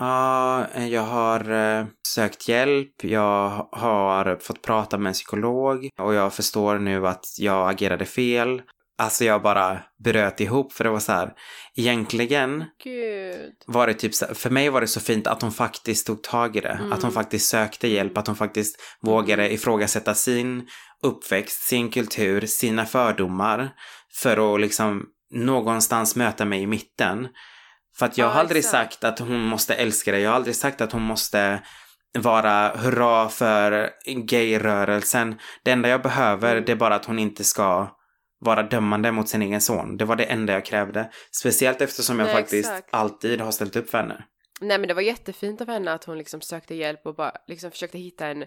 Ja, 0.00 0.66
ah, 0.76 0.80
jag 0.80 1.02
har 1.02 1.50
eh, 1.50 1.86
sökt 2.08 2.48
hjälp, 2.48 3.04
jag 3.04 3.68
har 3.72 4.38
fått 4.40 4.62
prata 4.62 4.98
med 4.98 5.10
en 5.10 5.14
psykolog 5.14 5.88
och 6.00 6.14
jag 6.14 6.34
förstår 6.34 6.78
nu 6.78 7.06
att 7.06 7.24
jag 7.38 7.70
agerade 7.70 8.04
fel. 8.04 8.62
Alltså 8.98 9.24
jag 9.24 9.42
bara 9.42 9.80
bröt 10.04 10.40
ihop 10.40 10.72
för 10.72 10.84
det 10.84 10.90
var 10.90 10.98
så 10.98 11.12
här. 11.12 11.32
Egentligen 11.76 12.64
Gud. 12.84 13.54
var 13.66 13.86
det 13.86 13.94
typ 13.94 14.14
så, 14.14 14.26
för 14.34 14.50
mig 14.50 14.68
var 14.68 14.80
det 14.80 14.86
så 14.86 15.00
fint 15.00 15.26
att 15.26 15.42
hon 15.42 15.52
faktiskt 15.52 16.06
tog 16.06 16.22
tag 16.22 16.56
i 16.56 16.60
det. 16.60 16.68
Mm. 16.68 16.92
Att 16.92 17.02
hon 17.02 17.12
faktiskt 17.12 17.48
sökte 17.48 17.88
hjälp, 17.88 18.18
att 18.18 18.26
hon 18.26 18.36
faktiskt 18.36 18.76
vågade 19.00 19.42
mm. 19.42 19.54
ifrågasätta 19.54 20.14
sin 20.14 20.68
uppväxt, 21.02 21.62
sin 21.62 21.90
kultur, 21.90 22.46
sina 22.46 22.86
fördomar. 22.86 23.70
För 24.14 24.54
att 24.54 24.60
liksom 24.60 25.06
någonstans 25.30 26.16
möta 26.16 26.44
mig 26.44 26.62
i 26.62 26.66
mitten. 26.66 27.28
För 27.98 28.06
att 28.06 28.18
jag 28.18 28.26
ja, 28.26 28.32
har 28.32 28.40
aldrig 28.40 28.64
sagt 28.64 29.04
att 29.04 29.18
hon 29.18 29.40
måste 29.40 29.74
älska 29.74 30.12
dig. 30.12 30.20
Jag 30.20 30.30
har 30.30 30.36
aldrig 30.36 30.56
sagt 30.56 30.80
att 30.80 30.92
hon 30.92 31.02
måste 31.02 31.62
vara 32.18 32.76
hurra 32.76 33.28
för 33.28 33.90
gayrörelsen. 34.06 35.38
Det 35.64 35.70
enda 35.70 35.88
jag 35.88 36.02
behöver 36.02 36.52
mm. 36.52 36.64
det 36.64 36.72
är 36.72 36.76
bara 36.76 36.94
att 36.94 37.04
hon 37.04 37.18
inte 37.18 37.44
ska 37.44 37.96
vara 38.40 38.62
dömande 38.62 39.12
mot 39.12 39.28
sin 39.28 39.42
egen 39.42 39.60
son. 39.60 39.96
Det 39.96 40.04
var 40.04 40.16
det 40.16 40.24
enda 40.24 40.52
jag 40.52 40.64
krävde. 40.64 41.10
Speciellt 41.40 41.80
eftersom 41.80 42.18
jag 42.18 42.26
Nej, 42.26 42.34
faktiskt 42.34 42.70
exakt. 42.70 42.88
alltid 42.94 43.40
har 43.40 43.50
ställt 43.50 43.76
upp 43.76 43.90
för 43.90 43.98
henne. 43.98 44.24
Nej 44.60 44.78
men 44.78 44.88
det 44.88 44.94
var 44.94 45.02
jättefint 45.02 45.60
av 45.60 45.68
henne 45.68 45.92
att 45.92 46.04
hon 46.04 46.18
liksom 46.18 46.40
sökte 46.40 46.74
hjälp 46.74 47.06
och 47.06 47.14
bara 47.14 47.32
liksom 47.46 47.70
försökte 47.70 47.98
hitta 47.98 48.26
en 48.26 48.44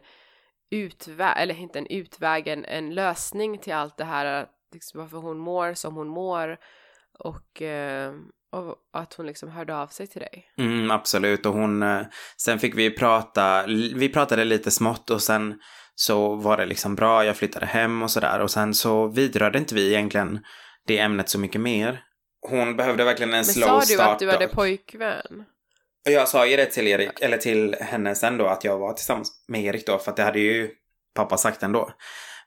utväg, 0.74 1.34
eller 1.38 1.60
inte 1.60 1.80
en 1.80 1.88
utväg, 1.88 2.48
en, 2.48 2.66
en 2.66 2.96
lösning 2.96 3.58
till 3.58 3.74
allt 3.74 3.98
det 3.98 4.04
här, 4.04 4.48
liksom 4.74 5.00
varför 5.00 5.18
hon 5.18 5.38
mår 5.38 5.74
som 5.74 5.96
hon 5.96 6.08
mår 6.08 6.58
och, 7.20 7.62
eh, 7.62 8.14
och 8.52 8.76
att 8.94 9.14
hon 9.14 9.26
liksom 9.26 9.50
hörde 9.50 9.76
av 9.76 9.88
sig 9.88 10.08
till 10.08 10.22
dig. 10.22 10.46
Mm, 10.58 10.92
absolut 10.92 11.46
och 11.46 11.54
hon, 11.54 11.84
eh, 11.84 12.02
sen 12.38 12.60
fick 12.60 12.78
vi 12.78 12.90
prata, 12.90 13.66
vi 13.96 14.10
pratade 14.10 14.46
lite 14.46 14.72
smått 14.72 15.10
och 15.10 15.22
sen 15.22 15.60
så 15.96 16.36
var 16.36 16.58
det 16.58 16.66
liksom 16.66 16.96
bra, 16.96 17.26
jag 17.26 17.38
flyttade 17.38 17.66
hem 17.66 18.04
och 18.04 18.12
sådär 18.12 18.40
och 18.40 18.52
sen 18.52 18.74
så 18.74 19.08
vidrörde 19.08 19.58
inte 19.58 19.76
vi 19.76 19.94
egentligen 19.94 20.40
det 20.88 21.00
ämnet 21.00 21.30
så 21.30 21.40
mycket 21.40 21.62
mer. 21.62 22.04
Hon 22.50 22.76
behövde 22.76 23.04
verkligen 23.04 23.30
en 23.30 23.38
Men 23.38 23.46
slow 23.46 23.80
start. 23.80 23.90
Men 23.90 23.98
sa 23.98 24.04
du 24.04 24.12
att 24.12 24.20
du 24.20 24.32
hade 24.32 24.48
pojkvän? 24.48 25.46
Jag 26.10 26.28
sa 26.28 26.48
ju 26.48 26.56
det 26.56 26.66
till 26.66 26.88
Erik, 26.88 27.22
eller 27.22 27.38
till 27.38 27.76
henne 27.80 28.16
sen 28.16 28.38
då, 28.38 28.48
att 28.48 28.64
jag 28.64 28.80
var 28.80 28.94
tillsammans 28.94 29.32
med 29.48 29.64
Erik 29.64 29.88
då, 29.88 29.98
för 29.98 30.12
att 30.12 30.18
det 30.18 30.24
hade 30.24 30.40
ju 30.40 30.70
pappa 31.16 31.38
sagt 31.38 31.64
ändå. 31.64 31.90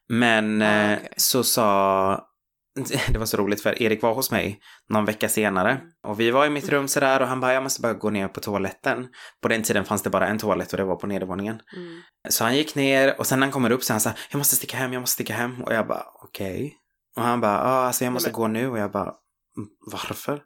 Men 0.08 0.62
ah, 0.62 0.94
okay. 0.94 1.08
så 1.16 1.44
sa 1.44 2.28
det 3.12 3.18
var 3.18 3.26
så 3.26 3.36
roligt 3.36 3.62
för 3.62 3.82
Erik 3.82 4.02
var 4.02 4.14
hos 4.14 4.30
mig 4.30 4.60
någon 4.88 5.04
vecka 5.04 5.28
senare 5.28 5.80
och 6.06 6.20
vi 6.20 6.30
var 6.30 6.46
i 6.46 6.50
mitt 6.50 6.68
rum 6.68 6.88
sådär 6.88 7.20
och 7.22 7.28
han 7.28 7.40
bara, 7.40 7.52
jag 7.54 7.62
måste 7.62 7.80
bara 7.80 7.92
gå 7.92 8.10
ner 8.10 8.28
på 8.28 8.40
toaletten. 8.40 9.08
På 9.42 9.48
den 9.48 9.62
tiden 9.62 9.84
fanns 9.84 10.02
det 10.02 10.10
bara 10.10 10.26
en 10.28 10.38
toalett 10.38 10.72
och 10.72 10.76
det 10.76 10.84
var 10.84 10.96
på 10.96 11.06
nedervåningen. 11.06 11.60
Mm. 11.76 12.02
Så 12.28 12.44
han 12.44 12.56
gick 12.56 12.74
ner 12.74 13.14
och 13.18 13.26
sen 13.26 13.40
när 13.40 13.46
han 13.46 13.52
kommer 13.52 13.70
upp 13.70 13.82
så 13.84 13.92
han 13.92 14.00
sa, 14.00 14.10
jag 14.30 14.38
måste 14.38 14.56
sticka 14.56 14.76
hem, 14.76 14.92
jag 14.92 15.00
måste 15.00 15.14
sticka 15.14 15.34
hem. 15.34 15.62
Och 15.62 15.74
jag 15.74 15.86
bara, 15.86 16.04
okej. 16.24 16.76
Och 17.16 17.22
han 17.22 17.40
bara, 17.40 17.52
ja 17.54 17.86
alltså 17.86 18.04
jag 18.04 18.12
måste 18.12 18.28
Nej, 18.30 18.32
men- 18.32 18.40
gå 18.42 18.48
nu. 18.48 18.70
Och 18.70 18.78
jag 18.78 18.92
bara, 18.92 19.14
"Mm, 19.56 19.68
varför? 19.92 20.42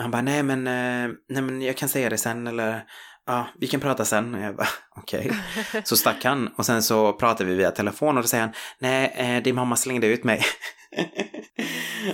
Han 0.00 0.10
bara, 0.10 0.22
nej 0.22 0.42
men, 0.42 0.66
eh, 0.66 1.14
nej 1.28 1.42
men 1.42 1.62
jag 1.62 1.76
kan 1.76 1.88
säga 1.88 2.10
det 2.10 2.18
sen 2.18 2.46
eller, 2.46 2.84
ja 3.26 3.46
vi 3.58 3.66
kan 3.66 3.80
prata 3.80 4.04
sen. 4.04 4.34
Och 4.34 4.40
jag 4.40 4.56
bara, 4.56 4.68
okej. 4.96 5.32
Så 5.84 5.96
stack 5.96 6.24
han 6.24 6.48
och 6.48 6.66
sen 6.66 6.82
så 6.82 7.12
pratade 7.12 7.50
vi 7.50 7.56
via 7.56 7.70
telefon 7.70 8.16
och 8.16 8.22
då 8.22 8.28
säger 8.28 8.44
han, 8.44 8.54
nej 8.78 9.12
eh, 9.16 9.42
din 9.42 9.54
mamma 9.54 9.76
slängde 9.76 10.06
ut 10.06 10.24
mig. 10.24 10.42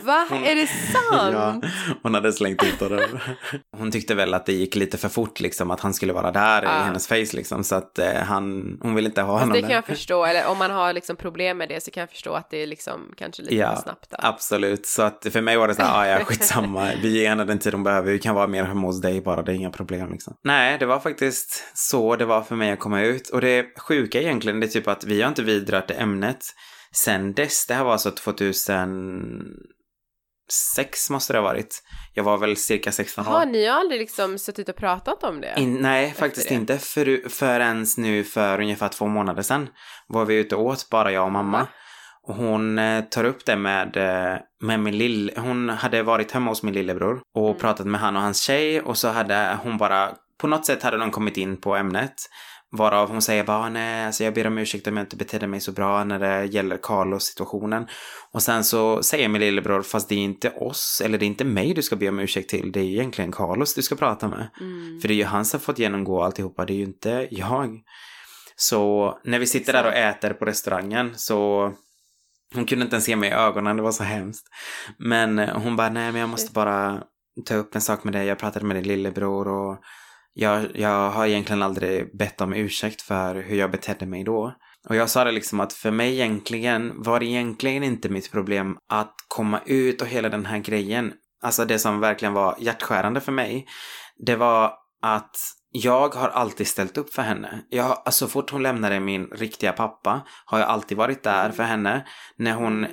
Va? 0.04 0.26
Hon- 0.30 0.44
Är 0.44 0.54
det 0.54 0.66
sant? 0.66 1.32
ja, 1.32 1.60
hon 2.02 2.14
hade 2.14 2.32
slängt 2.32 2.62
ut 2.64 2.80
honom. 2.80 3.18
Hon 3.76 3.90
tyckte 3.90 4.14
väl 4.14 4.34
att 4.34 4.46
det 4.46 4.52
gick 4.52 4.74
lite 4.76 4.98
för 4.98 5.08
fort 5.08 5.40
liksom, 5.40 5.70
att 5.70 5.80
han 5.80 5.94
skulle 5.94 6.12
vara 6.12 6.30
där 6.32 6.62
Ah. 6.66 6.80
i 6.80 6.84
hennes 6.84 7.06
face 7.08 7.36
liksom. 7.36 7.64
Så 7.64 7.74
att 7.74 7.98
eh, 7.98 8.14
han, 8.14 8.78
hon 8.82 8.94
ville 8.94 9.08
inte 9.08 9.22
ha 9.22 9.28
Fast 9.34 9.40
honom 9.40 9.52
det 9.54 9.60
kan 9.60 9.68
där. 9.68 9.74
jag 9.74 9.84
förstå, 9.86 10.24
eller 10.24 10.46
om 10.46 10.58
man 10.58 10.70
har 10.70 10.92
liksom 10.92 11.16
problem 11.16 11.58
med 11.58 11.68
det 11.68 11.82
så 11.84 11.90
kan 11.90 12.00
jag 12.00 12.10
förstå 12.10 12.34
att 12.34 12.50
det 12.50 12.62
är 12.62 12.66
liksom 12.66 13.12
kanske 13.16 13.42
lite 13.42 13.54
Ja, 13.54 13.74
för 13.76 13.82
snabbt 13.82 14.10
där. 14.10 14.20
Absolut, 14.22 14.86
så 14.86 15.02
att 15.02 15.26
för 15.30 15.40
mig 15.40 15.56
var 15.56 15.68
det 15.68 15.74
så 15.74 15.82
här, 15.82 16.00
ah, 16.00 16.18
ja 16.18 16.24
skitsamma, 16.24 16.88
vi 17.02 17.18
ger 17.20 17.28
henne 17.28 17.44
den 17.44 17.58
tid 17.58 17.72
hon 17.74 17.82
behöver, 17.84 18.12
vi 18.12 18.18
kan 18.18 18.34
vara 18.34 18.46
mer 18.46 18.64
hemma 18.64 18.86
hos 18.86 19.00
dig 19.00 19.20
bara, 19.20 19.42
det 19.42 19.52
är 19.52 19.56
inga 19.56 19.70
problem 19.70 20.10
liksom. 20.12 20.34
Nej, 20.44 20.76
det 20.78 20.86
var 20.86 21.00
faktiskt 21.00 21.64
så 21.74 22.16
det 22.16 22.24
var 22.24 22.42
för 22.42 22.56
mig 22.56 22.70
att 22.72 22.78
komma 22.80 23.02
ut. 23.02 23.28
Och 23.28 23.40
det 23.40 23.66
sjuka 23.78 24.20
egentligen, 24.20 24.60
det 24.60 24.66
är 24.66 24.68
typ 24.68 24.88
att 24.88 25.04
vi 25.04 25.22
har 25.22 25.28
inte 25.28 25.42
vidrört 25.42 25.88
det 25.88 25.94
ämnet 25.94 26.44
sen 26.92 27.34
dess. 27.34 27.66
Det 27.66 27.74
här 27.74 27.84
var 27.84 27.92
alltså 27.92 28.10
2006 30.50 31.10
måste 31.10 31.32
det 31.32 31.38
ha 31.38 31.44
varit. 31.44 31.82
Jag 32.14 32.24
var 32.24 32.38
väl 32.38 32.56
cirka 32.56 32.92
16 32.92 33.24
Jaha, 33.26 33.42
år. 33.42 33.46
ni 33.46 33.66
har 33.66 33.78
aldrig 33.80 34.00
liksom 34.00 34.38
suttit 34.38 34.68
och 34.68 34.76
pratat 34.76 35.22
om 35.24 35.40
det? 35.40 35.54
In, 35.56 35.74
nej, 35.74 36.12
faktiskt 36.12 36.48
det. 36.48 36.54
inte. 36.54 36.78
För, 36.78 37.28
förrän 37.28 37.86
nu 37.96 38.24
för 38.24 38.60
ungefär 38.60 38.88
två 38.88 39.06
månader 39.06 39.42
sedan 39.42 39.68
var 40.06 40.24
vi 40.24 40.34
ute 40.34 40.56
och 40.56 40.64
åt, 40.64 40.90
bara 40.90 41.12
jag 41.12 41.24
och 41.24 41.32
mamma. 41.32 41.66
Och 42.28 42.34
hon 42.34 42.78
eh, 42.78 43.04
tar 43.04 43.24
upp 43.24 43.44
det 43.46 43.56
med, 43.56 43.96
eh, 43.96 44.36
med 44.60 44.80
min 44.80 44.98
lill... 44.98 45.32
Hon 45.36 45.68
hade 45.68 46.02
varit 46.02 46.32
hemma 46.32 46.50
hos 46.50 46.62
min 46.62 46.74
lillebror 46.74 47.20
och 47.34 47.48
Mm. 47.48 47.58
pratat 47.60 47.86
med 47.86 48.00
han 48.00 48.16
och 48.16 48.22
hans 48.22 48.40
tjej 48.42 48.80
och 48.80 48.98
så 48.98 49.08
hade 49.08 49.58
hon 49.62 49.78
bara... 49.78 50.10
På 50.40 50.46
något 50.46 50.66
sätt 50.66 50.82
hade 50.82 50.96
de 50.96 51.10
kommit 51.10 51.36
in 51.36 51.60
på 51.60 51.76
ämnet. 51.76 52.14
Varav 52.76 53.10
hon 53.10 53.22
säger 53.22 53.44
bara 53.44 53.68
nej, 53.68 54.06
alltså 54.06 54.24
jag 54.24 54.34
ber 54.34 54.46
om 54.46 54.58
ursäkt 54.58 54.86
om 54.86 54.96
jag 54.96 55.04
inte 55.04 55.16
betedde 55.16 55.46
mig 55.46 55.60
så 55.60 55.72
bra 55.72 56.04
när 56.04 56.18
det 56.18 56.44
gäller 56.44 56.78
Carlos 56.82 57.24
situationen. 57.24 57.86
Och 58.32 58.42
sen 58.42 58.64
så 58.64 59.02
säger 59.02 59.28
min 59.28 59.40
lillebror, 59.40 59.82
fast 59.82 60.08
det 60.08 60.14
är 60.14 60.18
inte 60.18 60.50
oss, 60.50 61.02
eller 61.04 61.18
det 61.18 61.24
är 61.24 61.26
inte 61.26 61.44
mig 61.44 61.74
du 61.74 61.82
ska 61.82 61.96
be 61.96 62.08
om 62.08 62.18
ursäkt 62.18 62.50
till, 62.50 62.72
det 62.72 62.80
är 62.80 62.84
egentligen 62.84 63.32
Carlos 63.32 63.74
du 63.74 63.82
ska 63.82 63.96
prata 63.96 64.28
med. 64.28 64.48
Mm. 64.60 65.00
För 65.00 65.08
det 65.08 65.14
är 65.14 65.16
ju 65.16 65.24
han 65.24 65.44
som 65.44 65.60
fått 65.60 65.78
genomgå 65.78 66.22
alltihopa, 66.22 66.64
det 66.64 66.72
är 66.72 66.76
ju 66.76 66.84
inte 66.84 67.28
jag. 67.30 67.80
Så 68.56 69.12
när 69.24 69.38
vi 69.38 69.46
sitter 69.46 69.72
där 69.72 69.86
och 69.86 69.94
äter 69.94 70.30
på 70.30 70.44
restaurangen 70.44 71.12
så 71.16 71.72
hon 72.54 72.66
kunde 72.66 72.84
inte 72.84 72.96
ens 72.96 73.04
se 73.04 73.16
mig 73.16 73.30
i 73.30 73.32
ögonen, 73.32 73.76
det 73.76 73.82
var 73.82 73.92
så 73.92 74.04
hemskt. 74.04 74.46
Men 74.98 75.38
eh, 75.38 75.58
hon 75.58 75.76
bara, 75.76 75.88
nej 75.88 76.12
men 76.12 76.20
jag 76.20 76.30
måste 76.30 76.52
bara 76.52 77.02
ta 77.44 77.54
upp 77.54 77.74
en 77.74 77.80
sak 77.80 78.04
med 78.04 78.12
dig. 78.12 78.26
Jag 78.26 78.38
pratade 78.38 78.66
med 78.66 78.76
din 78.76 78.88
lillebror 78.88 79.48
och 79.48 79.78
jag, 80.38 80.66
jag 80.74 81.10
har 81.10 81.26
egentligen 81.26 81.62
aldrig 81.62 82.16
bett 82.16 82.40
om 82.40 82.52
ursäkt 82.52 83.02
för 83.02 83.34
hur 83.34 83.56
jag 83.56 83.70
betedde 83.70 84.06
mig 84.06 84.24
då. 84.24 84.54
Och 84.88 84.96
jag 84.96 85.10
sa 85.10 85.24
det 85.24 85.32
liksom 85.32 85.60
att 85.60 85.72
för 85.72 85.90
mig 85.90 86.12
egentligen 86.12 87.02
var 87.02 87.20
det 87.20 87.26
egentligen 87.26 87.82
inte 87.82 88.08
mitt 88.08 88.32
problem 88.32 88.78
att 88.88 89.14
komma 89.28 89.60
ut 89.66 90.02
och 90.02 90.08
hela 90.08 90.28
den 90.28 90.46
här 90.46 90.58
grejen. 90.58 91.12
Alltså 91.42 91.64
det 91.64 91.78
som 91.78 92.00
verkligen 92.00 92.34
var 92.34 92.56
hjärtskärande 92.58 93.20
för 93.20 93.32
mig. 93.32 93.66
Det 94.26 94.36
var 94.36 94.72
att 95.02 95.36
jag 95.70 96.14
har 96.14 96.28
alltid 96.28 96.66
ställt 96.66 96.98
upp 96.98 97.14
för 97.14 97.22
henne. 97.22 97.62
Jag, 97.68 97.86
alltså, 98.04 98.26
så 98.26 98.30
fort 98.30 98.50
hon 98.50 98.62
lämnade 98.62 99.00
min 99.00 99.26
riktiga 99.26 99.72
pappa 99.72 100.26
har 100.44 100.58
jag 100.58 100.68
alltid 100.68 100.98
varit 100.98 101.22
där 101.22 101.50
för 101.50 101.62
henne. 101.62 102.06
När 102.36 102.54
hon 102.54 102.86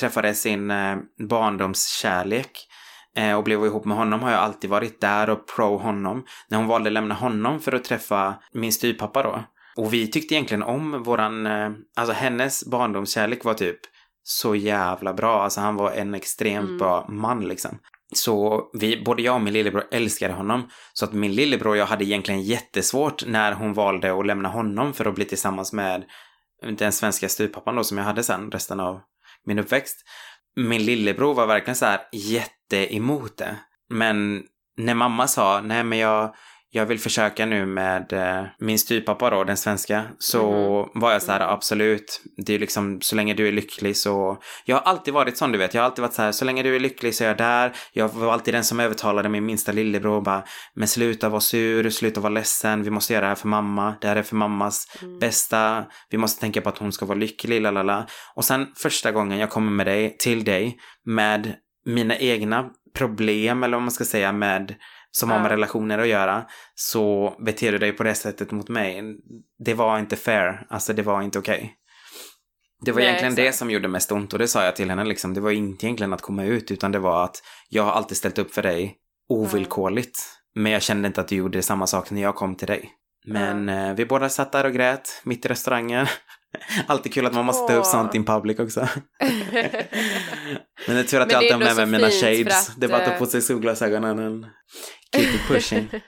träffade 0.00 0.34
sin 0.34 0.70
eh, 0.70 0.96
barndomskärlek 1.28 2.68
och 3.36 3.44
blev 3.44 3.64
ihop 3.64 3.84
med 3.84 3.96
honom 3.96 4.22
har 4.22 4.30
jag 4.30 4.40
alltid 4.40 4.70
varit 4.70 5.00
där 5.00 5.30
och 5.30 5.46
pro 5.56 5.76
honom. 5.76 6.24
När 6.48 6.58
hon 6.58 6.66
valde 6.66 6.88
att 6.88 6.92
lämna 6.92 7.14
honom 7.14 7.60
för 7.60 7.72
att 7.72 7.84
träffa 7.84 8.34
min 8.52 8.72
styvpappa 8.72 9.22
då. 9.22 9.44
Och 9.76 9.92
vi 9.92 10.06
tyckte 10.10 10.34
egentligen 10.34 10.62
om 10.62 11.02
våran, 11.02 11.46
eh, 11.46 11.70
alltså 11.96 12.14
hennes 12.14 12.66
barndomskärlek 12.66 13.44
var 13.44 13.54
typ 13.54 13.78
så 14.22 14.54
jävla 14.54 15.14
bra. 15.14 15.42
Alltså 15.42 15.60
han 15.60 15.76
var 15.76 15.90
en 15.90 16.14
extremt 16.14 16.68
Mm. 16.68 16.78
bra 16.78 17.06
man 17.08 17.40
liksom. 17.48 17.78
Så 18.14 18.62
vi, 18.72 19.02
både 19.04 19.22
jag 19.22 19.34
och 19.34 19.40
min 19.40 19.52
lillebror 19.52 19.84
älskade 19.90 20.34
honom. 20.34 20.68
Så 20.92 21.04
att 21.04 21.12
min 21.12 21.34
lillebror 21.34 21.76
jag 21.76 21.86
hade 21.86 22.04
egentligen 22.04 22.42
jättesvårt 22.42 23.26
när 23.26 23.52
hon 23.52 23.72
valde 23.72 24.18
att 24.18 24.26
lämna 24.26 24.48
honom 24.48 24.92
för 24.92 25.04
att 25.04 25.14
bli 25.14 25.24
tillsammans 25.24 25.72
med 25.72 26.04
den 26.78 26.92
svenska 26.92 27.28
styvpappan 27.28 27.76
då 27.76 27.84
som 27.84 27.98
jag 27.98 28.04
hade 28.04 28.22
sen 28.22 28.50
resten 28.50 28.80
av 28.80 29.00
min 29.46 29.58
uppväxt. 29.58 29.96
Min 30.56 30.84
lillebror 30.84 31.34
var 31.34 31.46
verkligen 31.46 31.76
så 31.76 31.86
här 31.86 32.00
jätte 32.12 32.53
emot 32.74 33.36
det. 33.36 33.56
Men 33.90 34.42
när 34.76 34.94
mamma 34.94 35.26
sa 35.28 35.60
nej 35.60 35.84
men 35.84 35.98
jag, 35.98 36.34
jag 36.70 36.86
vill 36.86 36.98
försöka 36.98 37.46
nu 37.46 37.66
med 37.66 38.12
eh, 38.12 38.44
min 38.58 38.78
styvpappa 38.78 39.30
då, 39.30 39.44
den 39.44 39.56
svenska, 39.56 40.04
så 40.18 40.42
var 40.94 41.12
jag 41.12 41.22
så 41.22 41.32
här 41.32 41.40
absolut. 41.40 42.22
Det 42.46 42.54
är 42.54 42.58
liksom 42.58 43.00
så 43.00 43.16
länge 43.16 43.34
du 43.34 43.48
är 43.48 43.52
lycklig 43.52 43.96
så. 43.96 44.38
Jag 44.64 44.76
har 44.76 44.82
alltid 44.82 45.14
varit 45.14 45.38
sån 45.38 45.52
du 45.52 45.58
vet. 45.58 45.74
Jag 45.74 45.82
har 45.82 45.86
alltid 45.86 46.02
varit 46.02 46.14
så 46.14 46.22
här 46.22 46.32
så 46.32 46.44
länge 46.44 46.62
du 46.62 46.76
är 46.76 46.80
lycklig 46.80 47.14
så 47.14 47.24
är 47.24 47.28
jag 47.28 47.36
där. 47.36 47.72
Jag 47.92 48.08
var 48.08 48.32
alltid 48.32 48.54
den 48.54 48.64
som 48.64 48.80
övertalade 48.80 49.28
min 49.28 49.46
minsta 49.46 49.72
lillebror 49.72 50.20
bara 50.20 50.44
men 50.74 50.88
sluta 50.88 51.28
vara 51.28 51.40
sur, 51.40 51.90
sluta 51.90 52.20
vara 52.20 52.32
ledsen. 52.32 52.82
Vi 52.82 52.90
måste 52.90 53.12
göra 53.12 53.20
det 53.22 53.28
här 53.28 53.34
för 53.34 53.48
mamma. 53.48 53.94
Det 54.00 54.08
här 54.08 54.16
är 54.16 54.22
för 54.22 54.36
mammas 54.36 54.86
Mm. 55.02 55.18
bästa. 55.18 55.84
Vi 56.10 56.18
måste 56.18 56.40
tänka 56.40 56.60
på 56.60 56.68
att 56.68 56.78
hon 56.78 56.92
ska 56.92 57.06
vara 57.06 57.18
lycklig, 57.18 57.60
lalala. 57.60 58.06
Och 58.34 58.44
sen 58.44 58.66
första 58.76 59.12
gången 59.12 59.38
jag 59.38 59.50
kommer 59.50 59.70
med 59.70 59.86
dig, 59.86 60.16
till 60.18 60.44
dig 60.44 60.76
med 61.04 61.54
mina 61.84 62.18
egna 62.18 62.70
problem 62.94 63.62
eller 63.62 63.76
vad 63.76 63.82
man 63.82 63.90
ska 63.90 64.04
säga 64.04 64.32
med 64.32 64.74
som 65.10 65.30
har 65.30 65.40
med 65.40 65.50
relationer 65.50 65.98
att 65.98 66.08
göra 66.08 66.44
så 66.74 67.36
beter 67.38 67.72
du 67.72 67.78
dig 67.78 67.92
på 67.92 68.02
det 68.02 68.14
sättet 68.14 68.50
mot 68.50 68.68
mig. 68.68 69.02
Det 69.64 69.74
var 69.74 69.98
inte 69.98 70.16
fair. 70.16 70.66
Alltså 70.68 70.92
det 70.92 71.02
var 71.02 71.22
inte 71.22 71.38
okej. 71.38 71.74
Det 72.84 72.92
var 72.92 72.98
Nej, 72.98 73.08
egentligen 73.08 73.34
det 73.34 73.42
exakt. 73.42 73.58
som 73.58 73.70
gjorde 73.70 73.88
mest 73.88 74.12
ont 74.12 74.32
och 74.32 74.38
det 74.38 74.48
sa 74.48 74.64
jag 74.64 74.76
till 74.76 74.90
henne 74.90 75.04
liksom. 75.04 75.34
Det 75.34 75.40
var 75.40 75.50
inte 75.50 75.86
egentligen 75.86 76.12
att 76.12 76.22
komma 76.22 76.44
ut 76.44 76.70
utan 76.70 76.92
det 76.92 76.98
var 76.98 77.24
att 77.24 77.42
jag 77.68 77.82
har 77.82 77.92
alltid 77.92 78.16
ställt 78.16 78.38
upp 78.38 78.54
för 78.54 78.62
dig 78.62 78.96
ovillkorligt. 79.28 80.18
Men 80.54 80.72
jag 80.72 80.82
kände 80.82 81.06
inte 81.06 81.20
att 81.20 81.28
du 81.28 81.36
gjorde 81.36 81.62
samma 81.62 81.86
sak 81.86 82.10
när 82.10 82.22
jag 82.22 82.34
kom 82.34 82.54
till 82.56 82.66
dig. 82.66 82.90
Men 83.26 83.68
eh, 83.68 83.94
vi 83.94 84.06
båda 84.06 84.28
satt 84.28 84.52
där 84.52 84.64
och 84.66 84.72
grät 84.72 85.22
mitt 85.24 85.44
i 85.46 85.48
restaurangen. 85.48 86.06
Alltid 86.86 87.14
kul 87.14 87.26
att 87.26 87.34
man 87.34 87.44
måste 87.44 87.72
ta 87.72 87.78
upp 87.78 87.86
sånt 87.86 88.14
in 88.14 88.24
public 88.24 88.58
också. 88.58 88.80
Men 90.86 90.96
det 90.96 91.00
är 91.00 91.04
tur 91.04 91.20
att 91.20 91.32
jag 91.32 91.38
alltid 91.38 91.52
har 91.52 91.58
med 91.58 91.76
mig 91.76 91.86
mina 91.86 92.10
shades. 92.10 92.68
att, 92.68 92.80
Det 92.80 92.86
är 92.86 92.90
bara 92.90 93.02
att 93.02 93.12
ta 93.12 93.18
på 93.18 93.26
sig 93.26 93.42
solglasögonen 93.42 94.18
och 94.18 94.50
keep 95.16 95.34
it 95.34 95.48
pushing. 95.48 95.88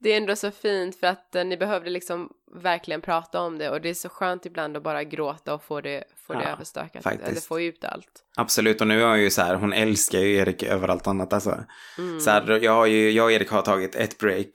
det 0.00 0.12
är 0.12 0.16
ändå 0.16 0.36
så 0.36 0.50
fint 0.50 1.00
för 1.00 1.06
att 1.06 1.34
eh, 1.34 1.44
ni 1.44 1.56
behövde 1.56 1.90
liksom 1.90 2.28
verkligen 2.62 3.00
prata 3.00 3.40
om 3.40 3.58
det 3.58 3.70
och 3.70 3.80
det 3.80 3.88
är 3.90 3.94
så 3.94 4.08
skönt 4.08 4.46
ibland 4.46 4.76
att 4.76 4.82
bara 4.82 5.04
gråta 5.04 5.54
och 5.54 5.64
få 5.64 5.80
det, 5.80 6.04
få 6.26 6.32
det 6.32 6.42
Ja, 6.42 6.48
överstökat. 6.48 7.02
faktiskt. 7.02 7.28
Eller 7.28 7.40
få 7.40 7.60
ut 7.60 7.84
allt. 7.84 8.24
Absolut, 8.36 8.80
och 8.80 8.86
nu 8.86 9.02
är 9.02 9.06
hon 9.06 9.20
ju 9.20 9.30
så 9.30 9.42
här, 9.42 9.54
hon 9.54 9.72
älskar 9.72 10.18
ju 10.18 10.36
Erik 10.36 10.62
över 10.62 10.88
allt 10.88 11.06
annat 11.06 11.32
alltså. 11.32 11.64
Mm. 11.98 12.20
Så 12.20 12.30
här, 12.30 12.58
jag, 12.62 12.72
har 12.72 12.86
ju, 12.86 13.10
jag 13.10 13.24
och 13.24 13.32
Erik 13.32 13.50
har 13.50 13.62
tagit 13.62 13.94
ett 13.94 14.18
break. 14.18 14.50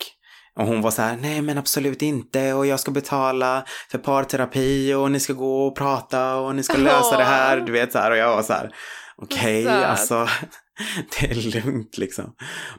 Och 0.60 0.66
hon 0.68 0.82
var 0.82 0.92
så 0.92 1.02
här, 1.02 1.18
nej 1.22 1.42
men 1.42 1.58
absolut 1.58 2.02
inte 2.02 2.54
och 2.54 2.66
jag 2.66 2.80
ska 2.80 2.92
betala 2.92 3.66
för 3.92 3.98
parterapi 3.98 4.94
och 4.94 5.12
ni 5.12 5.20
ska 5.20 5.34
gå 5.34 5.68
och 5.68 5.76
prata 5.78 6.36
och 6.36 6.56
ni 6.56 6.64
ska 6.64 6.78
lösa 6.78 7.18
det 7.18 7.24
här. 7.24 7.62
Du 7.62 7.72
vet 7.72 7.92
så 7.92 7.98
här 8.00 8.12
och 8.12 8.18
jag 8.18 8.36
var 8.36 8.44
så 8.44 8.54
här, 8.54 8.72
okej 9.16 9.64
söt. 9.64 9.84
alltså 9.86 10.28
det 11.20 11.26
är 11.32 11.62
lugnt 11.64 11.98
liksom. 11.98 12.34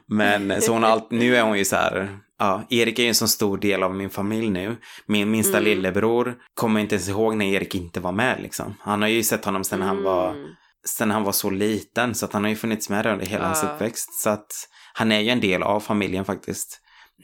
Men 0.07 0.61
så 0.61 0.73
hon 0.73 0.83
allt, 0.83 1.11
nu 1.11 1.35
är 1.35 1.41
hon 1.43 1.57
ju 1.57 1.65
så 1.65 1.75
här, 1.75 2.17
ja, 2.39 2.63
Erik 2.69 2.99
är 2.99 3.03
ju 3.03 3.09
en 3.09 3.15
så 3.15 3.27
stor 3.27 3.57
del 3.57 3.83
av 3.83 3.95
min 3.95 4.09
familj 4.09 4.49
nu. 4.49 4.77
Min 5.07 5.31
minsta 5.31 5.57
Mm. 5.57 5.63
lillebror 5.69 6.35
kommer 6.53 6.79
inte 6.79 6.95
ens 6.95 7.09
ihåg 7.09 7.35
när 7.37 7.45
Erik 7.45 7.75
inte 7.75 7.99
var 7.99 8.11
med 8.11 8.41
liksom. 8.41 8.75
Han 8.79 9.01
har 9.01 9.09
ju 9.09 9.23
sett 9.23 9.45
honom 9.45 9.63
sen 9.63 9.81
han 9.81 10.03
var 10.03 10.29
Mm. 10.31 10.47
sen 10.87 11.11
han 11.11 11.23
var 11.23 11.31
så 11.31 11.49
liten 11.49 12.15
så 12.15 12.25
att 12.25 12.33
han 12.33 12.43
har 12.43 12.49
ju 12.49 12.55
funnits 12.55 12.89
med 12.89 13.05
under 13.05 13.25
hela 13.25 13.45
hans 13.45 13.63
Ja. 13.63 13.69
uppväxt. 13.69 14.13
Så 14.21 14.29
att 14.29 14.47
han 14.93 15.11
är 15.11 15.19
ju 15.19 15.29
en 15.29 15.39
del 15.41 15.63
av 15.63 15.79
familjen 15.79 16.25
faktiskt. 16.25 16.81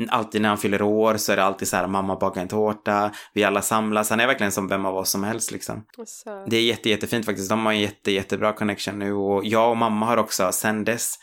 Alltid 0.09 0.41
när 0.41 0.49
han 0.49 0.57
fyller 0.57 0.81
år 0.81 1.17
så 1.17 1.31
är 1.31 1.35
det 1.35 1.43
alltid 1.43 1.67
så 1.67 1.77
här 1.77 1.87
mamma 1.87 2.15
bakar 2.15 2.41
en 2.41 2.47
tårta, 2.47 3.11
vi 3.33 3.43
alla 3.43 3.61
samlas. 3.61 4.09
Han 4.09 4.19
är 4.19 4.27
verkligen 4.27 4.51
som 4.51 4.67
vem 4.67 4.85
av 4.85 4.95
oss 4.95 5.09
som 5.09 5.23
helst 5.23 5.51
liksom. 5.51 5.83
Det 6.49 6.57
är 6.57 6.61
jätte, 6.61 6.89
jättefint 6.89 7.25
faktiskt. 7.25 7.49
De 7.49 7.65
har 7.65 7.73
en 7.73 7.79
jätte, 7.79 8.11
jättebra 8.11 8.53
connection 8.53 8.99
nu 8.99 9.13
och 9.13 9.45
jag 9.45 9.69
och 9.69 9.77
mamma 9.77 10.05
har 10.05 10.17
också 10.17 10.51
sen 10.51 10.83
dess 10.83 11.15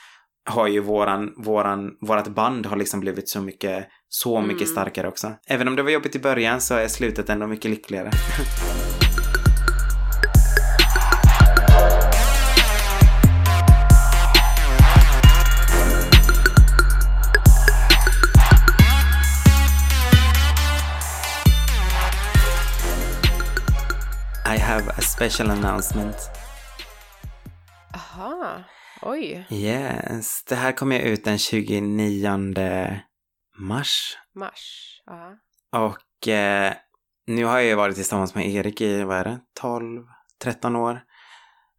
har 0.50 0.66
ju 0.66 0.81
våran, 0.81 1.35
våran, 1.44 1.90
vårat 2.00 2.28
band 2.28 2.66
har 2.66 2.76
liksom 2.76 3.00
blivit 3.00 3.28
så 3.28 3.40
mycket, 3.40 3.88
så 4.09 4.40
mycket 4.40 4.62
Mm. 4.68 4.72
starkare 4.72 5.09
också. 5.09 5.33
Även 5.48 5.68
om 5.68 5.76
det 5.76 5.83
var 5.83 5.90
jobbigt 5.90 6.16
i 6.16 6.18
början 6.18 6.61
så 6.61 6.74
är 6.74 6.88
slutet 6.88 7.28
ändå 7.28 7.46
mycket 7.46 7.70
lyckligare. 7.70 8.11
special 25.29 25.51
announcement. 25.51 26.17
Aha, 27.95 28.64
oj. 29.03 29.47
Yes, 29.51 30.45
det 30.45 30.55
här 30.55 30.73
kommer 30.73 31.01
ut 31.01 31.25
den 31.25 31.38
29 31.38 33.01
mars. 33.59 34.19
Mars. 34.35 35.03
Ja. 35.07 35.37
Och 35.73 36.29
eh, 36.29 36.73
nu 37.27 37.45
har 37.45 37.59
jag 37.59 37.67
ju 37.67 37.75
varit 37.75 37.95
tillsammans 37.95 38.35
med 38.35 38.49
Erik 38.49 38.81
i, 38.81 39.03
vad 39.03 39.17
är 39.17 39.25
det, 39.25 39.41
12, 39.61 40.03
13 40.43 40.77
år. 40.77 41.01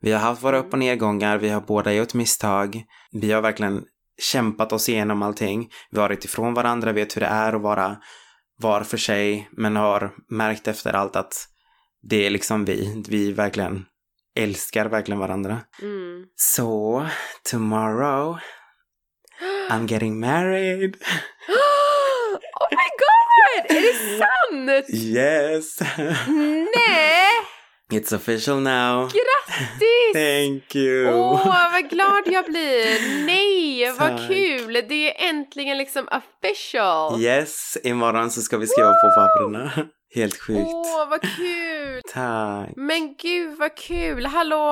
Vi 0.02 0.12
har 0.12 0.20
haft 0.20 0.44
våra 0.44 0.58
upp 0.58 0.74
och 0.74 0.80
nedgångar, 0.80 1.38
vi 1.38 1.50
har 1.50 1.62
båda 1.62 1.94
gjort 1.94 2.14
misstag. 2.14 2.84
Vi 3.12 3.32
har 3.32 3.42
verkligen 3.42 3.84
kämpat 4.22 4.74
oss 4.74 4.90
igenom 4.90 5.22
allting. 5.22 5.70
Vi 5.92 5.98
har 5.98 6.08
varit 6.08 6.26
ifrån 6.26 6.54
varandra, 6.54 6.92
vet 6.92 7.16
hur 7.16 7.22
det 7.22 7.28
är 7.28 7.54
att 7.54 7.62
vara 7.62 7.98
var 8.58 8.84
för 8.84 8.98
sig, 8.98 9.50
men 9.52 9.76
har 9.76 10.14
märkt 10.30 10.68
efter 10.68 10.94
allt 10.94 11.16
att 11.16 11.50
det 12.02 12.26
är 12.26 12.30
liksom 12.30 12.66
vi. 12.66 13.04
Vi 13.10 13.32
verkligen 13.32 13.86
älskar 14.36 14.86
verkligen 14.86 15.20
varandra. 15.20 15.62
Mm. 15.82 16.26
Så, 16.36 17.06
tomorrow 17.52 18.38
I'm 19.70 19.92
getting 19.92 20.20
married. 20.20 20.96
oh 22.60 22.68
my 22.72 22.90
god! 23.00 23.78
Är 23.78 23.82
det 23.82 24.18
sant? 24.18 24.90
Yes! 25.04 25.80
Nej! 26.76 27.30
It's 27.92 28.16
official 28.16 28.60
now. 28.60 29.10
Grattis! 29.10 30.14
Thank 30.14 30.76
you! 30.76 31.14
Åh, 31.14 31.72
vad 31.74 31.90
glad 31.90 32.24
jag 32.26 32.46
blir! 32.46 33.26
Nej, 33.26 33.92
vad 34.00 34.18
Tack. 34.18 34.28
kul! 34.28 34.74
Det 34.74 35.24
är 35.24 35.30
äntligen 35.30 35.78
liksom 35.78 36.08
official! 36.08 37.22
Yes, 37.22 37.78
imorgon 37.84 38.32
så 38.32 38.42
ska 38.42 38.58
vi 38.58 38.68
skriva 38.68 38.94
på 38.94 39.10
papperna. 39.16 39.90
Helt 40.16 40.38
sjukt. 40.42 40.60
Åh, 40.74 41.10
vad 41.10 41.22
kul! 41.22 42.02
Tack. 42.14 42.70
Men 42.76 43.16
gud 43.22 43.58
vad 43.60 43.76
kul! 43.78 44.26
Hallå! 44.26 44.66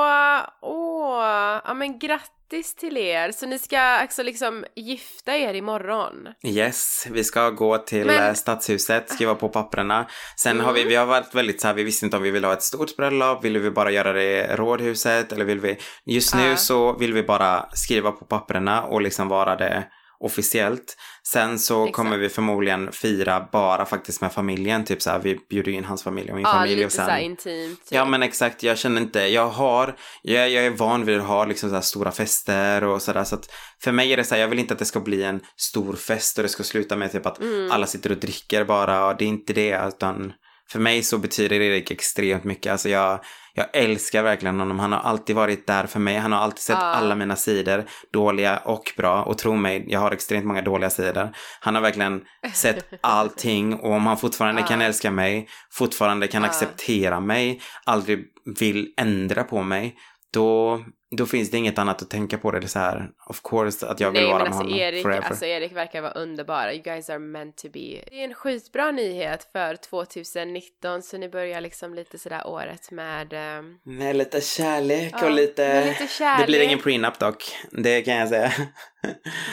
Åh! 0.61 1.61
Ja 1.65 1.73
men 1.73 1.99
grattis 1.99 2.75
till 2.75 2.97
er! 2.97 3.31
Så 3.31 3.45
ni 3.45 3.59
ska 3.59 3.79
alltså 3.79 4.23
liksom 4.23 4.65
gifta 4.75 5.35
er 5.37 5.53
imorgon? 5.53 6.27
Yes, 6.45 7.07
vi 7.11 7.23
ska 7.23 7.49
gå 7.49 7.77
till 7.77 8.05
Men- 8.05 8.23
eh, 8.27 8.33
stadshuset, 8.33 9.09
skriva 9.09 9.35
på 9.35 9.49
papperna. 9.49 10.07
Sen 10.39 10.59
har 10.59 10.73
vi, 10.73 10.79
Mm. 10.81 10.89
vi 10.89 10.95
har 10.95 11.05
varit 11.05 11.35
väldigt 11.35 11.61
så 11.61 11.67
här, 11.67 11.73
vi 11.73 11.83
visste 11.83 12.05
inte 12.05 12.17
om 12.17 12.23
vi 12.23 12.31
ville 12.31 12.47
ha 12.47 12.53
ett 12.53 12.63
stort 12.63 12.95
bröllop, 12.97 13.43
ville 13.45 13.59
vi 13.59 13.71
bara 13.71 13.91
göra 13.91 14.13
det 14.13 14.23
i 14.23 14.55
rådhuset 14.55 15.31
eller 15.31 15.45
vill 15.45 15.59
vi... 15.59 15.77
Just 16.05 16.35
nu 16.35 16.47
Ja. 16.49 16.55
så 16.57 16.97
vill 16.97 17.13
vi 17.13 17.23
bara 17.23 17.69
skriva 17.73 18.11
på 18.11 18.25
papperna 18.25 18.83
och 18.83 19.01
liksom 19.01 19.27
vara 19.27 19.55
det 19.55 19.83
officiellt. 20.19 20.97
Sen 21.23 21.59
så 21.59 21.83
Exakt. 21.83 21.95
kommer 21.95 22.17
vi 22.17 22.29
förmodligen 22.29 22.91
fira 22.91 23.47
bara 23.51 23.85
faktiskt 23.85 24.21
med 24.21 24.31
familjen, 24.33 24.85
typ 24.85 25.01
så 25.01 25.09
här, 25.09 25.19
vi 25.19 25.39
bjuder 25.49 25.71
in 25.71 25.85
hans 25.85 26.03
familj 26.03 26.29
och 26.29 26.35
min 26.35 26.45
Ja, 26.45 26.51
familj 26.51 26.75
lite 26.75 26.85
och 26.85 26.91
sen... 26.91 27.05
såhär 27.05 27.19
intimt. 27.19 27.79
Typ. 27.79 27.91
Ja 27.91 28.05
men 28.05 28.23
exakt, 28.23 28.63
jag 28.63 28.77
känner 28.77 29.01
inte, 29.01 29.19
jag 29.19 29.47
har, 29.49 29.95
jag, 30.21 30.49
jag 30.49 30.65
är 30.65 30.69
van 30.69 31.05
vid 31.05 31.17
att 31.19 31.27
ha 31.27 31.45
liksom 31.45 31.69
så 31.69 31.75
här 31.75 31.81
stora 31.81 32.11
fester 32.11 32.83
och 32.83 33.01
sådär 33.01 33.23
så 33.23 33.35
att 33.35 33.51
för 33.83 33.91
mig 33.91 34.13
är 34.13 34.17
det 34.17 34.23
så 34.23 34.35
här, 34.35 34.41
jag 34.41 34.47
vill 34.47 34.59
inte 34.59 34.73
att 34.73 34.79
det 34.79 34.85
ska 34.85 34.99
bli 34.99 35.23
en 35.23 35.39
stor 35.57 35.93
fest 35.95 36.37
och 36.37 36.43
det 36.43 36.49
ska 36.49 36.63
sluta 36.63 36.95
med 36.95 37.11
typ 37.11 37.25
att 37.25 37.39
Mm. 37.41 37.71
alla 37.71 37.87
sitter 37.87 38.11
och 38.11 38.17
dricker 38.17 38.63
bara 38.65 39.05
och 39.07 39.17
det 39.17 39.25
är 39.25 39.29
inte 39.29 39.53
det 39.53 39.81
utan 39.87 40.33
för 40.69 40.79
mig 40.79 41.03
så 41.03 41.17
betyder 41.17 41.61
Erik 41.61 41.91
extremt 41.91 42.43
mycket, 42.43 42.71
alltså 42.71 42.89
jag, 42.89 43.19
jag 43.57 43.67
älskar 43.73 44.23
verkligen 44.23 44.59
honom, 44.59 44.79
han 44.79 44.91
har 44.91 44.99
alltid 44.99 45.35
varit 45.35 45.67
där 45.67 45.87
för 45.87 45.99
mig, 45.99 46.17
han 46.17 46.31
har 46.31 46.39
alltid 46.39 46.59
sett 46.59 46.77
Ja. 46.79 46.83
alla 46.85 47.15
mina 47.15 47.35
sidor, 47.35 47.85
dåliga 48.13 48.57
och 48.57 48.93
bra 48.97 49.23
och 49.23 49.37
tro 49.37 49.55
mig, 49.55 49.85
jag 49.87 49.99
har 49.99 50.11
extremt 50.11 50.45
många 50.45 50.61
dåliga 50.61 50.89
sidor. 50.89 51.29
Han 51.59 51.75
har 51.75 51.81
verkligen 51.81 52.21
sett 52.53 52.85
allting 53.03 53.73
och 53.73 53.91
om 53.93 54.05
han 54.07 54.17
fortfarande 54.17 54.61
Ja. 54.61 54.67
kan 54.67 54.81
älska 54.81 55.11
mig, 55.11 55.47
fortfarande 55.71 56.27
kan 56.27 56.41
Ja. 56.43 56.49
acceptera 56.49 57.19
mig, 57.19 57.61
aldrig 57.85 58.25
vill 58.59 58.87
ändra 58.97 59.43
på 59.43 59.63
mig, 59.63 59.95
då, 60.33 60.79
då 61.11 61.25
finns 61.25 61.51
det 61.51 61.57
inget 61.57 61.77
annat 61.79 62.01
att 62.01 62.09
tänka 62.09 62.37
på 62.37 62.51
det. 62.51 62.59
Det 62.59 62.65
är 62.65 62.67
så 62.67 62.79
här, 62.79 63.09
of 63.25 63.41
course, 63.43 63.87
att 63.87 63.99
jag 63.99 64.11
vill 64.11 64.21
Nej 64.21 64.31
vara 64.31 64.43
men 64.43 64.49
med 64.49 64.57
alltså 64.57 64.63
honom 64.63 64.79
Erik, 64.79 65.01
forever. 65.03 65.27
alltså 65.27 65.45
Erik 65.45 65.71
verkar 65.71 66.01
vara 66.01 66.11
underbara. 66.11 66.73
You 66.73 66.83
guys 66.83 67.09
are 67.09 67.19
meant 67.19 67.57
to 67.57 67.67
be. 67.73 67.79
Det 67.79 68.19
är 68.19 68.23
en 68.23 68.33
skitbra 68.33 68.91
nyhet 68.91 69.49
för 69.51 69.75
2019 69.75 71.01
så 71.01 71.17
ni 71.17 71.29
börjar 71.29 71.61
liksom 71.61 71.93
lite 71.93 72.17
sådär 72.17 72.47
året 72.47 72.91
med... 72.91 73.33
ehm, 73.33 73.77
Med 73.83 74.15
lite 74.15 74.41
kärlek 74.41 75.13
Ja, 75.19 75.25
och 75.25 75.31
lite... 75.31 75.85
lite 75.85 76.07
kärlek. 76.07 76.39
Det 76.47 76.51
blir 76.51 76.61
ingen 76.61 76.79
prenup 76.79 77.19
dock, 77.19 77.43
det 77.71 78.01
kan 78.01 78.15
jag 78.15 78.29
säga. 78.29 78.51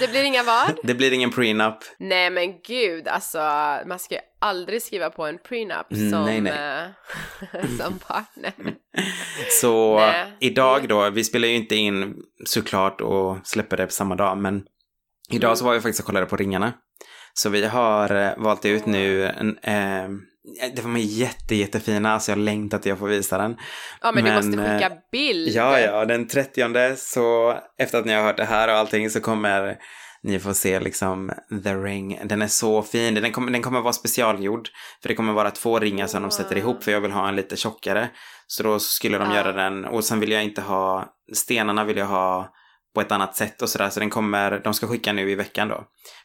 Det 0.00 0.08
blir 0.10 0.24
inga 0.24 0.42
vad? 0.42 0.78
Det 0.82 0.94
blir 0.94 1.12
ingen 1.12 1.30
prenup. 1.30 1.74
Nej 1.98 2.30
men 2.30 2.60
gud, 2.66 3.08
alltså 3.08 3.38
man 3.86 3.98
ska 3.98 4.14
ju 4.14 4.20
aldrig 4.40 4.82
skriva 4.82 5.10
på 5.10 5.26
en 5.26 5.38
prenup 5.38 5.92
Mm, 5.92 6.10
som, 6.10 6.24
nej, 6.24 6.40
nej. 6.40 6.52
eh, 7.52 7.60
som 7.78 7.98
partner. 7.98 8.52
Så 9.60 9.98
Nej. 9.98 10.32
idag 10.40 10.88
då, 10.88 11.10
vi 11.10 11.24
spelar 11.24 11.48
ju 11.48 11.54
inte 11.54 11.76
in 11.76 12.14
såklart 12.46 13.00
och 13.00 13.36
släpper 13.44 13.76
det 13.76 13.86
på 13.86 13.92
samma 13.92 14.14
dag, 14.16 14.38
men 14.38 14.62
idag 15.30 15.48
Mm. 15.48 15.56
så 15.56 15.64
var 15.64 15.72
jag 15.74 15.82
faktiskt 15.82 16.00
och 16.00 16.06
kollade 16.06 16.26
på 16.26 16.36
ringarna. 16.36 16.72
Så 17.34 17.48
vi 17.48 17.66
har 17.66 18.14
eh, 18.14 18.32
valt 18.36 18.64
ut 18.64 18.86
nu 18.86 19.26
en, 19.26 19.58
eh, 19.58 20.08
det 20.76 20.82
var 20.82 20.98
jätte, 20.98 21.54
jättefina, 21.54 22.12
alltså 22.12 22.30
jag 22.30 22.38
längtar 22.38 22.78
till 22.78 22.88
jag 22.88 22.98
får 22.98 23.08
visa 23.08 23.38
den. 23.38 23.56
Ja 24.00 24.12
men, 24.12 24.24
du 24.24 24.30
Men, 24.30 24.46
måste 24.46 24.72
skicka 24.72 24.92
bild. 25.12 25.48
Ja, 25.48 25.80
ja, 25.80 26.04
den 26.04 26.28
30 26.28 26.96
så 26.96 27.58
efter 27.78 27.98
att 27.98 28.04
ni 28.04 28.12
har 28.12 28.22
hört 28.22 28.36
det 28.36 28.44
här 28.44 28.68
och 28.68 28.74
allting 28.74 29.10
så 29.10 29.20
kommer 29.20 29.76
ni 30.22 30.38
få 30.38 30.54
se 30.54 30.80
liksom 30.80 31.32
The 31.64 31.74
Ring. 31.74 32.20
Den 32.24 32.42
är 32.42 32.46
så 32.46 32.82
fin. 32.82 33.14
Den 33.14 33.32
kommer, 33.32 33.52
den 33.52 33.62
kommer 33.62 33.80
vara 33.80 33.92
specialgjord. 33.92 34.68
För 35.02 35.08
det 35.08 35.14
kommer 35.14 35.32
vara 35.32 35.50
två 35.50 35.78
ringar 35.78 36.06
som 36.06 36.22
de 36.22 36.30
sätter 36.30 36.56
ihop 36.56 36.84
för 36.84 36.92
jag 36.92 37.00
vill 37.00 37.12
ha 37.12 37.28
en 37.28 37.36
lite 37.36 37.56
tjockare. 37.56 38.10
Så 38.46 38.62
då 38.62 38.78
skulle 38.78 39.18
de 39.18 39.30
Ja. 39.30 39.36
göra 39.36 39.52
den. 39.52 39.84
Och 39.84 40.04
sen 40.04 40.20
vill 40.20 40.30
jag 40.30 40.44
inte 40.44 40.60
ha, 40.60 41.14
stenarna 41.32 41.84
vill 41.84 41.96
jag 41.96 42.06
ha 42.06 42.48
på 42.94 43.00
ett 43.00 43.12
annat 43.12 43.36
sätt 43.36 43.62
och 43.62 43.68
sådär. 43.68 43.90
Så 43.90 44.00
den 44.00 44.10
kommer, 44.10 44.60
de 44.64 44.74
ska 44.74 44.86
skicka 44.86 45.12
nu 45.12 45.30
i 45.30 45.34
veckan 45.34 45.68
då. 45.68 45.84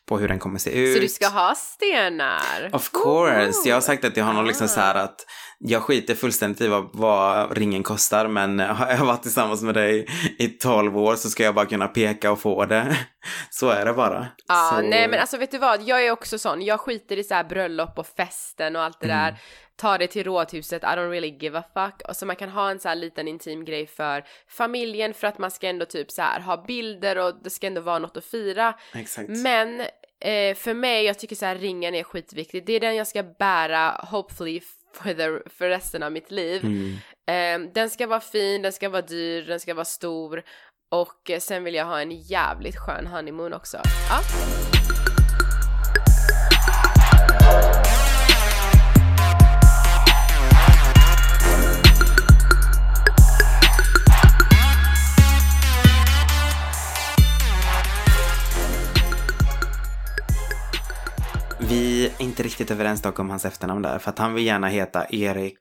På 0.09 0.17
hur 0.19 0.27
den 0.27 0.39
kommer 0.39 0.59
se 0.59 0.71
ut. 0.71 0.95
Så 0.95 1.01
du 1.01 1.09
ska 1.09 1.27
ha 1.27 1.55
stenar? 1.55 2.69
Of 2.73 2.91
course! 2.91 3.69
Jag 3.69 3.75
har 3.75 3.81
sagt 3.81 4.05
att 4.05 4.17
jag 4.17 4.25
har 4.25 4.33
någon 4.33 4.47
liksom 4.47 4.65
Ah. 4.65 4.67
så 4.67 4.79
här 4.79 4.95
att 4.95 5.25
jag 5.59 5.81
skiter 5.83 6.15
fullständigt 6.15 6.61
i 6.61 6.67
vad, 6.67 6.89
vad 6.93 7.57
ringen 7.57 7.83
kostar 7.83 8.27
men 8.27 8.59
har 8.59 8.87
jag 8.87 8.97
varit 9.05 9.21
tillsammans 9.21 9.61
med 9.61 9.73
dig 9.73 10.07
i 10.39 10.47
12 10.47 10.97
år 10.97 11.15
så 11.15 11.29
ska 11.29 11.43
jag 11.43 11.55
bara 11.55 11.65
kunna 11.65 11.87
peka 11.87 12.31
och 12.31 12.39
få 12.39 12.65
det. 12.65 12.97
Så 13.49 13.69
är 13.69 13.85
det 13.85 13.93
bara. 13.93 14.27
Ja, 14.47 14.71
så... 14.75 14.81
nej 14.81 15.07
men 15.07 15.19
alltså 15.19 15.37
vet 15.37 15.51
du 15.51 15.57
vad, 15.57 15.81
jag 15.83 16.05
är 16.05 16.11
också 16.11 16.39
sån, 16.39 16.61
jag 16.61 16.79
skiter 16.79 17.17
i 17.17 17.23
så 17.23 17.33
här 17.33 17.43
bröllop 17.43 17.99
och 17.99 18.07
festen 18.17 18.75
och 18.75 18.81
allt 18.83 18.99
det 19.01 19.05
Mm. 19.11 19.17
där. 19.25 19.39
Ta 19.79 19.97
det 19.97 20.07
till 20.07 20.23
rådhuset, 20.23 20.83
I 20.83 20.85
don't 20.85 21.09
really 21.09 21.37
give 21.39 21.59
a 21.59 21.63
fuck. 21.73 22.01
Och 22.07 22.15
så 22.15 22.25
man 22.25 22.35
kan 22.35 22.49
ha 22.49 22.71
en 22.71 22.79
så 22.79 22.89
här 22.89 22.95
liten 22.95 23.27
intim 23.27 23.65
grej 23.65 23.87
för 23.87 24.23
familjen 24.47 25.13
för 25.13 25.27
att 25.27 25.37
man 25.37 25.51
ska 25.51 25.67
ändå 25.67 25.85
typ 25.85 26.11
så 26.11 26.21
här 26.21 26.39
ha 26.39 26.63
bilder 26.63 27.17
och 27.17 27.43
det 27.43 27.49
ska 27.49 27.67
ändå 27.67 27.81
vara 27.81 27.99
något 27.99 28.17
att 28.17 28.25
fira. 28.25 28.73
Exakt. 28.95 29.29
Men 29.29 29.81
eh, 30.21 30.55
för 30.55 30.73
mig, 30.73 31.05
jag 31.05 31.19
tycker 31.19 31.35
så 31.35 31.45
här 31.45 31.55
ringen 31.55 31.95
är 31.95 32.03
skitviktig. 32.03 32.65
Det 32.65 32.73
är 32.73 32.79
den 32.79 32.95
jag 32.95 33.07
ska 33.07 33.23
bära, 33.23 34.05
hopefully, 34.11 34.61
for, 34.93 35.13
the, 35.13 35.49
för 35.49 35.69
resten 35.69 36.03
av 36.03 36.11
mitt 36.11 36.31
liv. 36.31 36.63
Mm. 36.63 37.65
Eh, 37.65 37.71
den 37.73 37.89
ska 37.89 38.07
vara 38.07 38.19
fin, 38.19 38.61
den 38.61 38.73
ska 38.73 38.89
vara 38.89 39.01
dyr, 39.01 39.41
den 39.41 39.59
ska 39.59 39.73
vara 39.73 39.85
stor. 39.85 40.43
Och 40.91 41.29
eh, 41.29 41.39
sen 41.39 41.63
vill 41.63 41.75
jag 41.75 41.85
ha 41.85 42.01
en 42.01 42.11
jävligt 42.11 42.77
skön 42.77 43.07
honeymoon 43.07 43.53
också. 43.53 43.77
Ja. 44.09 44.78
Inte 62.29 62.43
riktigt 62.43 62.71
överens 62.71 63.01
dock 63.01 63.19
om 63.19 63.29
hans 63.29 63.45
efternamn 63.45 63.81
där 63.81 63.99
för 63.99 64.09
att 64.09 64.19
han 64.19 64.33
vill 64.33 64.45
gärna 64.45 64.67
heta 64.67 65.05
Erik 65.09 65.59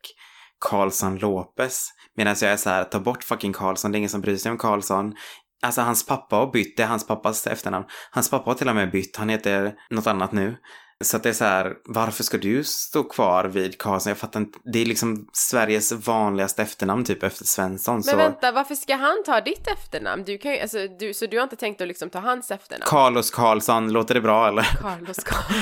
Karlsson 0.59 1.19
Lopez. 1.19 1.89
Medan 2.17 2.37
jag 2.41 2.53
är 2.53 2.57
så 2.57 2.71
här, 2.71 2.85
ta 2.85 3.01
bort 3.01 3.25
fucking 3.25 3.53
Karlsson, 3.53 3.93
det 3.93 3.97
är 3.97 3.99
ingen 3.99 4.11
som 4.11 4.21
bryr 4.21 4.37
sig 4.37 4.53
om 4.53 4.59
Karlsson. 4.59 5.15
Alltså 5.63 5.81
hans 5.81 6.07
pappa 6.07 6.37
har 6.37 6.53
bytt, 6.53 6.77
det 6.77 6.83
är 6.83 6.87
hans 6.87 7.07
pappas 7.07 7.47
efternamn. 7.47 7.87
Hans 8.11 8.31
pappa 8.31 8.51
har 8.51 8.55
till 8.55 8.69
och 8.69 8.75
med 8.75 8.91
bytt, 8.91 9.17
han 9.17 9.29
heter 9.29 9.75
något 9.91 10.07
annat 10.07 10.33
nu. 10.33 10.57
Så 11.05 11.17
att 11.17 11.23
det 11.23 11.29
är 11.29 11.33
så 11.33 11.45
här, 11.45 11.75
varför 11.85 12.25
ska 12.25 12.39
du 12.39 12.65
stå 12.65 13.05
kvar 13.05 13.45
vid 13.45 13.79
Karlsson? 13.79 14.11
Jag 14.11 14.19
fattar 14.19 14.41
inte, 14.41 14.59
det 14.73 14.79
är 14.79 14.87
liksom 14.87 15.29
Sveriges 15.33 15.93
vanligaste 15.93 16.63
efternamn 16.63 17.05
typ 17.05 17.23
efter 17.23 17.45
Svensson. 17.45 17.95
Men 17.95 18.03
så 18.03 18.17
vänta, 18.17 18.53
varför 18.53 18.75
ska 18.75 18.95
han 18.95 19.23
ta 19.27 19.41
ditt 19.41 19.67
efternamn? 19.67 20.25
Du 20.25 20.39
kan 20.39 20.53
ju, 20.53 20.61
alltså, 20.61 20.79
du, 20.99 21.15
så 21.15 21.27
du 21.27 21.37
har 21.37 21.43
inte 21.43 21.57
tänkt 21.57 21.81
att 21.81 21.89
liksom 21.89 22.11
ta 22.11 22.19
hans 22.19 22.51
efternamn? 22.51 22.89
Carlos 22.89 23.31
Karlsson, 23.31 23.93
låter 23.93 24.15
det 24.15 24.21
bra 24.21 24.49
eller? 24.49 24.63
Carlos 24.63 25.25
Carl. 25.25 25.55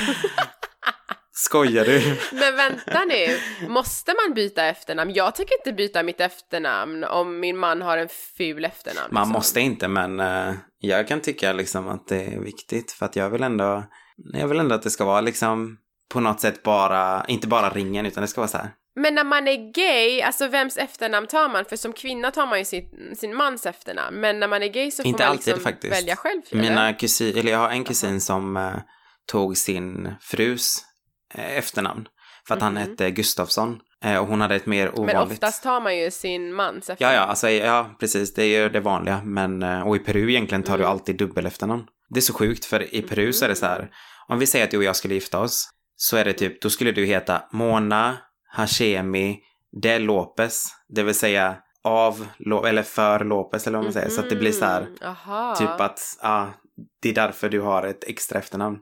Skojar 1.38 1.85
du? 1.85 2.18
Men 2.33 2.57
vänta 2.57 3.05
nu, 3.05 3.38
måste 3.68 4.14
man 4.27 4.35
byta 4.35 4.64
efternamn? 4.64 5.14
Jag 5.14 5.35
tänker 5.35 5.55
inte 5.59 5.72
byta 5.72 6.03
mitt 6.03 6.20
efternamn 6.20 7.05
om 7.05 7.40
min 7.40 7.59
man 7.59 7.83
har 7.83 7.99
en 7.99 8.09
ful 8.37 8.64
efternamn. 8.64 9.09
Man 9.11 9.22
liksom. 9.22 9.33
måste 9.33 9.61
inte 9.61 9.88
men 9.88 10.20
eh, 10.20 10.55
jag 10.79 11.09
kan 11.09 11.20
tycka 11.20 11.53
liksom 11.53 11.88
att 11.88 12.09
det 12.09 12.25
är 12.25 12.40
viktigt 12.40 12.92
för 12.92 13.07
att 13.07 13.16
jag 13.16 13.31
vill 13.31 13.42
ändå, 13.42 13.85
jag 14.33 14.49
vill 14.49 14.61
ändå 14.61 14.75
att 14.75 14.83
det 14.83 14.90
ska 14.90 15.05
vara 15.05 15.20
liksom 15.20 15.79
på 16.12 16.20
något 16.20 16.40
sätt 16.40 16.62
bara, 16.62 17.25
inte 17.29 17.46
bara 17.46 17.70
ringen 17.70 18.07
utan 18.07 18.20
det 18.20 18.29
ska 18.29 18.40
vara 18.40 18.49
så 18.49 18.59
här 18.59 18.70
Men 18.94 19.14
när 19.14 19.25
man 19.25 19.49
är 19.49 19.72
gay, 19.72 20.22
alltså 20.22 20.49
vems 20.49 20.77
efternamn 20.77 21.27
tar 21.27 21.49
man? 21.49 21.64
För 21.64 21.77
som 21.77 21.92
kvinna 21.92 22.31
tar 22.31 22.46
man 22.46 22.59
ju 22.59 22.64
sin, 22.64 23.16
sin 23.16 23.35
mans 23.35 23.66
efternamn. 23.66 24.20
Men 24.20 24.40
när 24.40 24.49
man 24.49 24.62
är 24.62 24.68
gay 24.68 24.90
så 24.90 25.03
får 25.03 25.09
Inte 25.09 25.22
man 25.22 25.31
alltid 25.31 25.46
liksom 25.46 25.72
faktiskt. 25.72 25.94
välja 25.94 26.16
själv. 26.16 26.42
eller? 26.51 26.62
Mina 26.62 26.92
kusin, 26.92 27.38
eller 27.38 27.53
jag 27.53 27.59
har 27.59 27.70
en 27.70 27.85
kusin 27.85 28.20
som 28.20 28.57
eh, 28.57 28.72
tog 29.27 29.57
sin 29.57 30.14
frus 30.20 30.86
efternamn. 31.35 32.09
För 32.49 32.55
att 32.55 32.62
han 32.62 32.73
Mhm. 32.75 32.83
hette 32.83 33.11
Gustafsson. 33.11 33.79
Eh, 34.05 34.17
och 34.19 34.27
hon 34.27 34.41
hade 34.41 34.55
ett 34.55 34.67
mer 34.67 34.89
ovanligt. 34.91 35.15
Men 35.17 35.23
oftast 35.23 35.62
tar 35.62 35.81
man 35.81 35.97
ju 35.99 36.11
sin 36.11 36.53
mans 36.55 36.89
Ja, 36.89 36.93
efternamn. 36.93 37.15
ja, 37.17 37.21
alltså, 37.21 37.51
ja, 37.51 37.97
precis. 38.01 38.35
Det 38.35 38.43
är 38.45 38.62
ju 38.62 38.69
det 38.69 38.81
vanliga. 38.81 39.21
Men, 39.25 39.62
eh, 39.62 39.89
och 39.89 39.97
i 39.97 39.99
Peru 39.99 40.31
egentligen 40.31 40.62
tar 40.62 40.79
du 40.79 40.85
Mm. 40.85 40.93
alltid 40.93 41.17
dubbel 41.19 41.47
efternamn. 41.47 41.85
Det 42.11 42.19
är 42.19 42.23
så 42.23 42.33
sjukt, 42.35 42.65
för 42.65 42.95
i 42.95 43.03
Peru 43.03 43.33
så 43.33 43.45
är 43.45 43.49
det 43.49 43.55
så 43.55 43.67
här. 43.67 43.91
Om 44.29 44.39
vi 44.39 44.47
säger 44.47 44.65
att 44.65 44.71
du 44.71 44.77
och 44.77 44.85
jag 44.85 44.97
skulle 44.97 45.15
gifta 45.15 45.39
oss. 45.41 45.71
Så 45.97 46.17
är 46.17 46.25
det 46.25 46.33
typ, 46.33 46.62
då 46.62 46.71
skulle 46.71 46.93
du 46.93 47.05
heta 47.05 47.43
Mona 47.53 48.17
Hashemi 48.57 49.39
de 49.83 49.99
Lopez. 49.99 50.65
Det 50.89 51.03
vill 51.03 51.15
säga 51.15 51.57
av, 51.85 52.27
eller 52.67 52.83
för 52.83 53.25
Lopez 53.25 53.67
eller 53.67 53.79
vad 53.79 53.85
man 53.85 53.93
säger. 53.93 54.09
Så 54.09 54.21
att 54.21 54.31
det 54.31 54.37
blir 54.37 54.53
så 54.53 54.65
här. 54.65 54.81
Mhm, 54.83 54.97
Aha. 55.05 55.57
Typ 55.57 55.81
att, 55.81 56.01
ja, 56.23 56.53
det 57.03 57.09
är 57.09 57.15
därför 57.15 57.49
du 57.49 57.61
har 57.61 57.87
ett 57.87 58.05
extra 58.05 58.39
efternamn. 58.39 58.79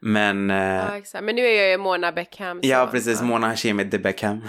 Men, 0.00 0.50
eh, 0.50 0.56
Ja, 0.56 0.96
exakt. 0.96 1.24
Men 1.24 1.36
nu 1.36 1.46
är 1.46 1.62
jag 1.62 1.70
ju 1.70 1.78
Mona 1.78 2.12
Beckham. 2.12 2.62
så- 2.62 2.68
ja 2.68 2.88
precis. 2.92 3.22
Mona 3.22 3.46
Hashemi 3.48 3.84
de 3.84 3.98
Beckham. 3.98 4.40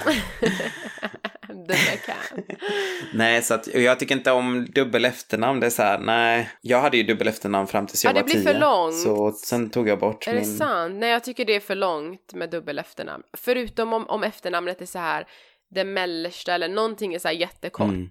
The 0.42 1.66
Beckham. 1.68 2.44
nej, 3.14 3.42
så 3.42 3.54
att, 3.54 3.68
och 3.68 3.82
jag 3.82 4.00
tycker 4.00 4.16
inte 4.16 4.32
om 4.32 4.66
dubbel 4.76 5.06
efternamn. 5.06 5.60
Det 5.60 5.66
är 5.66 5.70
så 5.70 5.82
här, 5.84 6.00
nej. 6.00 6.50
Jag 6.62 6.82
hade 6.82 6.98
ju 6.98 7.04
dubbel 7.04 7.28
efternamn 7.28 7.68
fram 7.68 7.88
tills 7.88 8.04
jag 8.04 8.10
Ja, 8.12 8.14
det 8.14 8.20
var 8.22 8.26
blir 8.26 8.36
tio. 8.36 8.54
för 8.54 8.60
långt. 8.60 8.96
Så 9.02 9.32
sen 9.32 9.70
tog 9.70 9.88
jag 9.90 10.00
bort 10.00 10.28
Är 10.28 10.34
min... 10.34 10.42
det 10.44 10.50
sant? 10.50 10.96
Nej, 10.96 11.10
jag 11.10 11.24
tycker 11.24 11.46
det 11.46 11.56
är 11.56 11.60
för 11.60 11.76
långt 11.76 12.34
med 12.34 12.50
dubbel 12.50 12.80
efternamn. 12.80 13.24
Förutom 13.38 13.94
om, 13.94 14.08
om 14.10 14.24
efternamnet 14.24 14.82
är 14.82 14.86
så 14.86 15.00
här 15.00 15.28
det 15.76 15.84
mellersta 15.84 16.54
eller 16.54 16.70
någonting 16.70 17.14
är 17.14 17.20
så 17.20 17.28
här 17.28 17.36
jättekort. 17.36 17.88
Mm. 17.90 18.10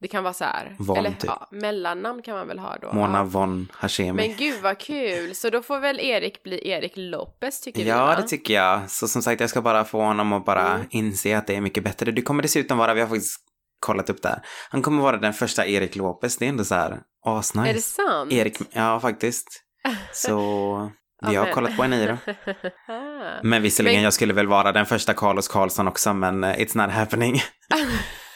Det 0.00 0.08
kan 0.08 0.22
vara 0.24 0.34
så 0.34 0.44
här. 0.44 0.76
Von, 0.78 0.96
eller 0.96 1.10
typ. 1.10 1.24
ja, 1.24 1.48
mellannamn 1.50 2.22
kan 2.22 2.34
man 2.34 2.48
väl 2.48 2.58
ha 2.58 2.76
då. 2.82 2.92
Mona 2.92 3.18
ja. 3.18 3.24
von 3.24 3.68
Hashemi. 3.74 4.12
Men 4.12 4.36
gud 4.36 4.62
vad 4.62 4.78
kul! 4.78 5.34
Så 5.34 5.50
då 5.50 5.62
får 5.62 5.80
väl 5.80 6.00
Erik 6.00 6.42
bli 6.42 6.68
Erik 6.68 6.92
Lopez 6.96 7.60
tycker 7.60 7.82
vi 7.84 7.88
Ja, 7.88 8.04
va? 8.06 8.16
det 8.16 8.22
tycker 8.28 8.54
jag. 8.54 8.90
Så 8.90 9.08
som 9.08 9.22
sagt, 9.22 9.40
jag 9.40 9.50
ska 9.50 9.60
bara 9.62 9.84
få 9.84 10.00
honom 10.02 10.32
att 10.32 10.44
bara 10.44 10.68
Mm. 10.68 10.86
inse 10.90 11.38
att 11.38 11.46
det 11.46 11.56
är 11.56 11.60
mycket 11.60 11.84
bättre. 11.84 12.10
Det 12.10 12.22
kommer 12.22 12.42
dessutom 12.42 12.78
vara, 12.78 12.94
vi 12.94 13.00
har 13.00 13.08
faktiskt 13.08 13.40
kollat 13.80 14.10
upp 14.10 14.22
det 14.22 14.28
här. 14.28 14.42
Han 14.70 14.82
kommer 14.82 15.02
vara 15.02 15.16
den 15.16 15.32
första 15.34 15.66
Erik 15.66 15.96
Lopez. 15.96 16.36
Det 16.36 16.44
är 16.44 16.48
ändå 16.48 16.64
så 16.64 16.74
här, 16.74 16.98
asnice. 17.26 17.68
Är 17.70 17.74
det 17.74 17.80
sant? 17.82 18.32
Erik, 18.32 18.58
ja 18.72 19.00
faktiskt. 19.00 19.46
Så 20.12 20.36
vi 21.28 21.36
har 21.36 21.52
kollat 21.52 21.76
på 21.76 21.84
Eniro. 21.84 22.16
Ah. 22.88 23.40
Men 23.42 23.62
visserligen, 23.62 23.96
Men- 23.96 24.04
jag 24.04 24.12
skulle 24.12 24.32
väl 24.34 24.46
vara 24.46 24.72
den 24.72 24.86
första 24.86 25.14
Carlos 25.14 25.48
Karlsson 25.48 25.88
också, 25.88 26.14
men 26.14 26.44
eh, 26.44 26.56
it's 26.56 26.76
not 26.86 26.90
happening. 26.94 27.40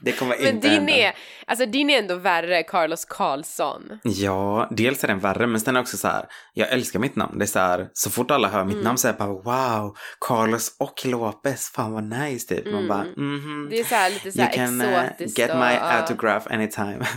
det 0.00 0.12
kommer 0.12 0.36
Men 0.38 0.54
inte 0.54 0.68
din 0.68 0.76
hända. 0.78 0.92
är, 0.96 1.14
alltså 1.46 1.66
din 1.66 1.90
är 1.90 1.98
ändå 1.98 2.14
värre, 2.14 2.62
Carlos 2.62 3.04
Karlsson. 3.04 3.98
Ja, 4.02 4.68
dels 4.70 5.04
är 5.04 5.08
den 5.08 5.18
värre, 5.18 5.46
men 5.46 5.60
sen 5.60 5.76
är 5.76 5.80
också 5.80 5.96
så 5.96 6.08
här, 6.08 6.24
jag 6.54 6.72
älskar 6.72 6.98
mitt 6.98 7.16
namn. 7.16 7.38
Det 7.38 7.44
är 7.44 7.46
så 7.46 7.58
här, 7.58 7.88
så 7.92 8.10
fort 8.10 8.30
alla 8.30 8.48
hör 8.48 8.64
mitt 8.64 8.72
Mm. 8.74 8.84
namn 8.84 8.98
så 8.98 9.08
är 9.08 9.12
det 9.12 9.18
bara 9.18 9.28
wow, 9.28 9.96
Carlos 10.20 10.76
och 10.80 11.06
Lopez, 11.06 11.70
fan 11.74 11.92
vad 11.92 12.04
nice 12.04 12.54
typ. 12.54 12.64
Man 12.66 12.74
Mm. 12.74 12.88
bara 12.88 13.04
mhm. 13.04 13.68
Det 13.70 13.80
är 13.80 13.84
så 13.84 13.94
här 13.94 14.10
lite 14.10 14.32
så 14.32 14.38
You 14.38 14.46
här 14.48 14.54
can 14.54 14.80
eh, 14.80 15.04
exotiskt 15.04 15.38
get 15.38 15.50
och, 15.50 15.56
my 15.56 15.64
autograph 15.80 16.46
anytime. 16.52 16.98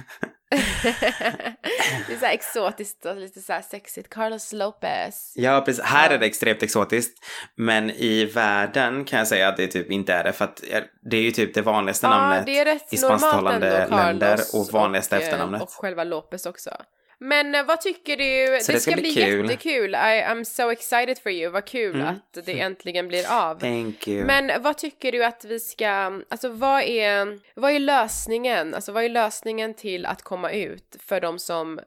det 2.07 2.13
är 2.13 2.19
så 2.19 2.25
här 2.25 2.33
exotiskt 2.33 3.05
och 3.05 3.15
lite 3.15 3.39
så 3.41 3.53
här 3.53 3.61
sexigt. 3.61 4.09
Carlos 4.09 4.53
Lopez. 4.53 5.33
ja, 5.35 5.61
precis. 5.65 5.83
Här 5.83 6.09
Ja. 6.09 6.15
är 6.15 6.19
det 6.19 6.25
extremt 6.25 6.63
exotiskt. 6.63 7.25
Men 7.55 7.89
i 7.89 8.25
världen 8.25 9.05
kan 9.05 9.19
jag 9.19 9.27
säga 9.27 9.47
att 9.47 9.57
det 9.57 9.67
typ 9.67 9.91
inte 9.91 10.13
är 10.13 10.23
det. 10.23 10.33
För 10.33 10.45
att 10.45 10.63
det 11.01 11.17
är 11.17 11.21
ju 11.21 11.31
typ 11.31 11.53
det 11.53 11.61
vanligaste 11.61 12.07
namnet. 12.07 12.45
det 12.45 12.79
i 12.91 12.97
spansktalande 12.97 13.77
ändå, 13.77 13.95
länder 13.95 14.39
och 14.53 14.67
vanligaste 14.71 15.15
och, 15.15 15.21
eh, 15.21 15.27
efternamnet. 15.27 15.61
Och 15.61 15.69
själva 15.69 16.03
Lopez 16.03 16.45
också. 16.45 16.69
Men 17.21 17.55
eh, 17.55 17.65
vad 17.65 17.81
tycker 17.81 18.17
du? 18.17 18.59
Så 18.61 18.71
det, 18.71 18.75
det 18.75 18.79
ska 18.81 18.91
ska 18.91 19.01
bli 19.01 19.01
bli 19.01 19.13
kul. 19.23 19.45
jättekul. 19.49 19.89
I, 19.95 19.97
I'm 19.97 20.43
so 20.43 20.71
excited 20.71 21.19
for 21.19 21.31
you. 21.31 21.51
Vad 21.51 21.65
kul 21.65 21.95
Mm. 21.95 22.07
att 22.07 22.45
det 22.45 22.59
äntligen 22.59 23.07
blir 23.07 23.31
av. 23.31 23.59
Thank 23.59 24.07
you. 24.07 24.25
Men 24.25 24.61
vad 24.63 24.77
tycker 24.77 25.11
du 25.11 25.25
att 25.25 25.45
vi 25.45 25.59
ska, 25.59 26.21
alltså 26.29 26.49
vad 26.49 26.81
är, 26.81 27.39
vad 27.53 27.71
är 27.71 27.79
lösningen? 27.79 28.73
Alltså 28.75 28.91
vad 28.91 29.03
är 29.03 29.09
lösningen 29.09 29.73
till 29.73 30.05
att 30.05 30.21
komma 30.21 30.51
ut 30.51 30.95
för 31.05 31.21
de 31.21 31.39
som 31.39 31.79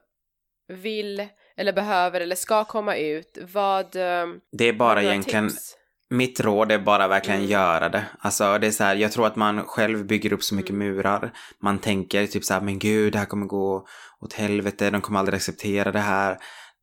vill 0.67 1.27
eller 1.57 1.73
behöver 1.73 2.21
eller 2.21 2.35
ska 2.35 2.63
komma 2.65 2.95
ut? 2.95 3.37
Vad... 3.53 3.95
eh, 3.95 4.27
det 4.51 4.65
är 4.69 4.73
bara 4.73 5.03
egentligen 5.03 5.49
tips? 5.49 5.77
Mitt 6.13 6.39
råd 6.39 6.71
är 6.71 6.79
bara 6.79 7.07
verkligen 7.07 7.39
Mm. 7.39 7.51
göra 7.51 7.89
det. 7.89 8.05
Alltså 8.19 8.57
det 8.57 8.67
är 8.67 8.71
så 8.71 8.83
här, 8.83 8.95
jag 8.95 9.11
tror 9.11 9.27
att 9.27 9.35
man 9.35 9.63
själv 9.65 10.05
bygger 10.05 10.33
upp 10.33 10.43
så 10.43 10.55
mycket 10.55 10.71
Mm. 10.71 10.87
murar. 10.95 11.31
Man 11.61 11.79
tänker 11.79 12.27
typ 12.27 12.43
så 12.43 12.53
här, 12.53 12.61
men 12.61 12.79
gud, 12.79 13.13
det 13.13 13.19
här 13.19 13.25
kommer 13.25 13.45
gå 13.45 13.87
åt 14.19 14.33
helvete, 14.33 14.89
de 14.89 15.01
kommer 15.01 15.19
aldrig 15.19 15.35
acceptera 15.37 15.91
det 15.91 15.99
här. 15.99 16.37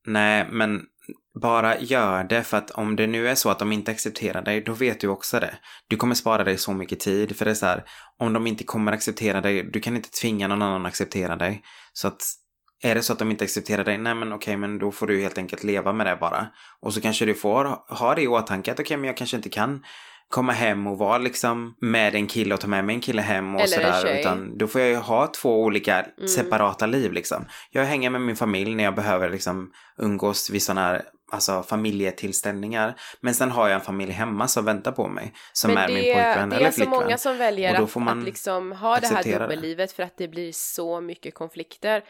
Nej, 0.07 0.47
men 0.51 0.81
bara 1.43 1.79
gör 1.79 2.25
det 2.25 2.43
för 2.43 2.57
att 2.57 2.71
om 2.71 2.97
det 2.97 3.07
nu 3.07 3.29
är 3.29 3.35
så 3.35 3.51
att 3.51 3.59
de 3.59 3.73
inte 3.73 3.91
accepterar 3.91 4.43
dig, 4.43 4.61
då 4.61 4.73
vet 4.73 5.01
du 5.01 5.09
också 5.09 5.41
det. 5.41 5.55
Du 5.89 5.97
kommer 5.97 6.15
spara 6.15 6.45
dig 6.45 6.59
så 6.59 6.73
mycket 6.73 7.01
tid, 7.01 7.37
för 7.37 7.45
det 7.45 7.51
är 7.51 7.55
så 7.55 7.67
här, 7.67 7.85
om 8.19 8.33
de 8.33 8.47
inte 8.47 8.65
kommer 8.65 8.93
acceptera 8.93 9.41
dig, 9.41 9.63
du 9.63 9.81
kan 9.81 9.97
inte 9.97 10.11
tvinga 10.11 10.49
någon 10.49 10.63
annan 10.63 10.87
att 10.87 10.89
acceptera 10.89 11.37
dig. 11.37 11.63
Så 11.93 12.09
att 12.09 12.23
är 12.83 12.95
det 12.95 13.03
så 13.03 13.13
att 13.13 13.19
de 13.19 13.31
inte 13.31 13.45
accepterar 13.45 13.85
dig, 13.85 13.99
nej 13.99 14.15
men 14.15 14.33
okej, 14.33 14.57
men 14.57 14.79
då 14.79 14.93
får 14.93 15.07
du 15.07 15.21
helt 15.21 15.39
enkelt 15.39 15.65
leva 15.65 15.93
med 15.93 16.07
det 16.07 16.17
bara. 16.17 16.47
Och 16.81 16.95
så 16.95 17.01
kanske 17.01 17.25
du 17.25 17.35
får 17.35 17.65
ha 17.95 18.15
det 18.15 18.23
i 18.23 18.29
åtanke 18.29 18.73
att 18.73 18.81
okej, 18.81 18.97
men 18.97 19.07
jag 19.07 19.17
kanske 19.17 19.37
inte 19.37 19.49
kan 19.49 19.85
komma 20.29 20.53
hem 20.53 20.87
och 20.87 20.99
vara 20.99 21.19
liksom 21.19 21.75
med 21.81 22.15
en 22.15 22.27
kille 22.27 22.55
och 22.55 22.61
ta 22.61 22.67
med 22.67 22.85
mig 22.85 22.95
en 22.95 23.01
kille 23.01 23.23
hem 23.23 23.55
och 23.55 23.61
Eller 23.61 23.93
sådär. 23.93 24.19
Utan 24.21 24.59
då 24.59 24.67
får 24.67 24.81
jag 24.81 24.91
ju 24.91 24.97
ha 24.97 25.27
två 25.27 25.63
olika 25.63 26.01
Mm. 26.19 26.29
separata 26.29 26.87
liv 26.87 27.13
liksom. 27.13 27.45
Jag 27.71 27.85
hänger 27.85 28.11
med 28.11 28.21
min 28.21 28.37
familj 28.37 28.75
när 28.75 28.85
jag 28.85 28.95
behöver 28.95 29.31
liksom 29.31 29.71
umgås 29.99 30.51
vid 30.51 30.63
sådana 30.63 30.81
här 30.87 31.03
alltså, 31.33 31.63
familjetillställningar. 31.63 32.95
Men 33.21 33.35
sen 33.35 33.51
har 33.51 33.69
jag 33.69 33.75
en 33.75 33.81
familj 33.81 34.13
hemma 34.13 34.49
som 34.49 34.65
väntar 34.65 34.93
på 34.93 35.09
mig. 35.09 35.33
Som 35.53 35.77
är 35.77 35.89
det, 35.89 35.95
min 35.95 36.15
pojkvän 36.15 36.49
det 36.51 36.57
eller 36.57 36.67
är 36.67 36.71
så 36.71 36.75
flickvän. 36.77 37.01
många 37.01 37.19
som 37.19 37.37
väljer 37.39 37.83
att, 37.83 37.91
får 37.91 38.01
man 38.01 38.19
att 38.19 38.25
liksom 38.25 38.73
ha 38.73 38.97
det 39.01 39.07
här 39.07 39.23
det. 39.23 39.39
dubbellivet 39.39 39.93
för 39.93 40.03
att 40.03 40.17
det 40.17 40.29
blir 40.29 40.53
så 40.53 41.01
mycket 41.01 41.35
konflikter. 41.35 42.03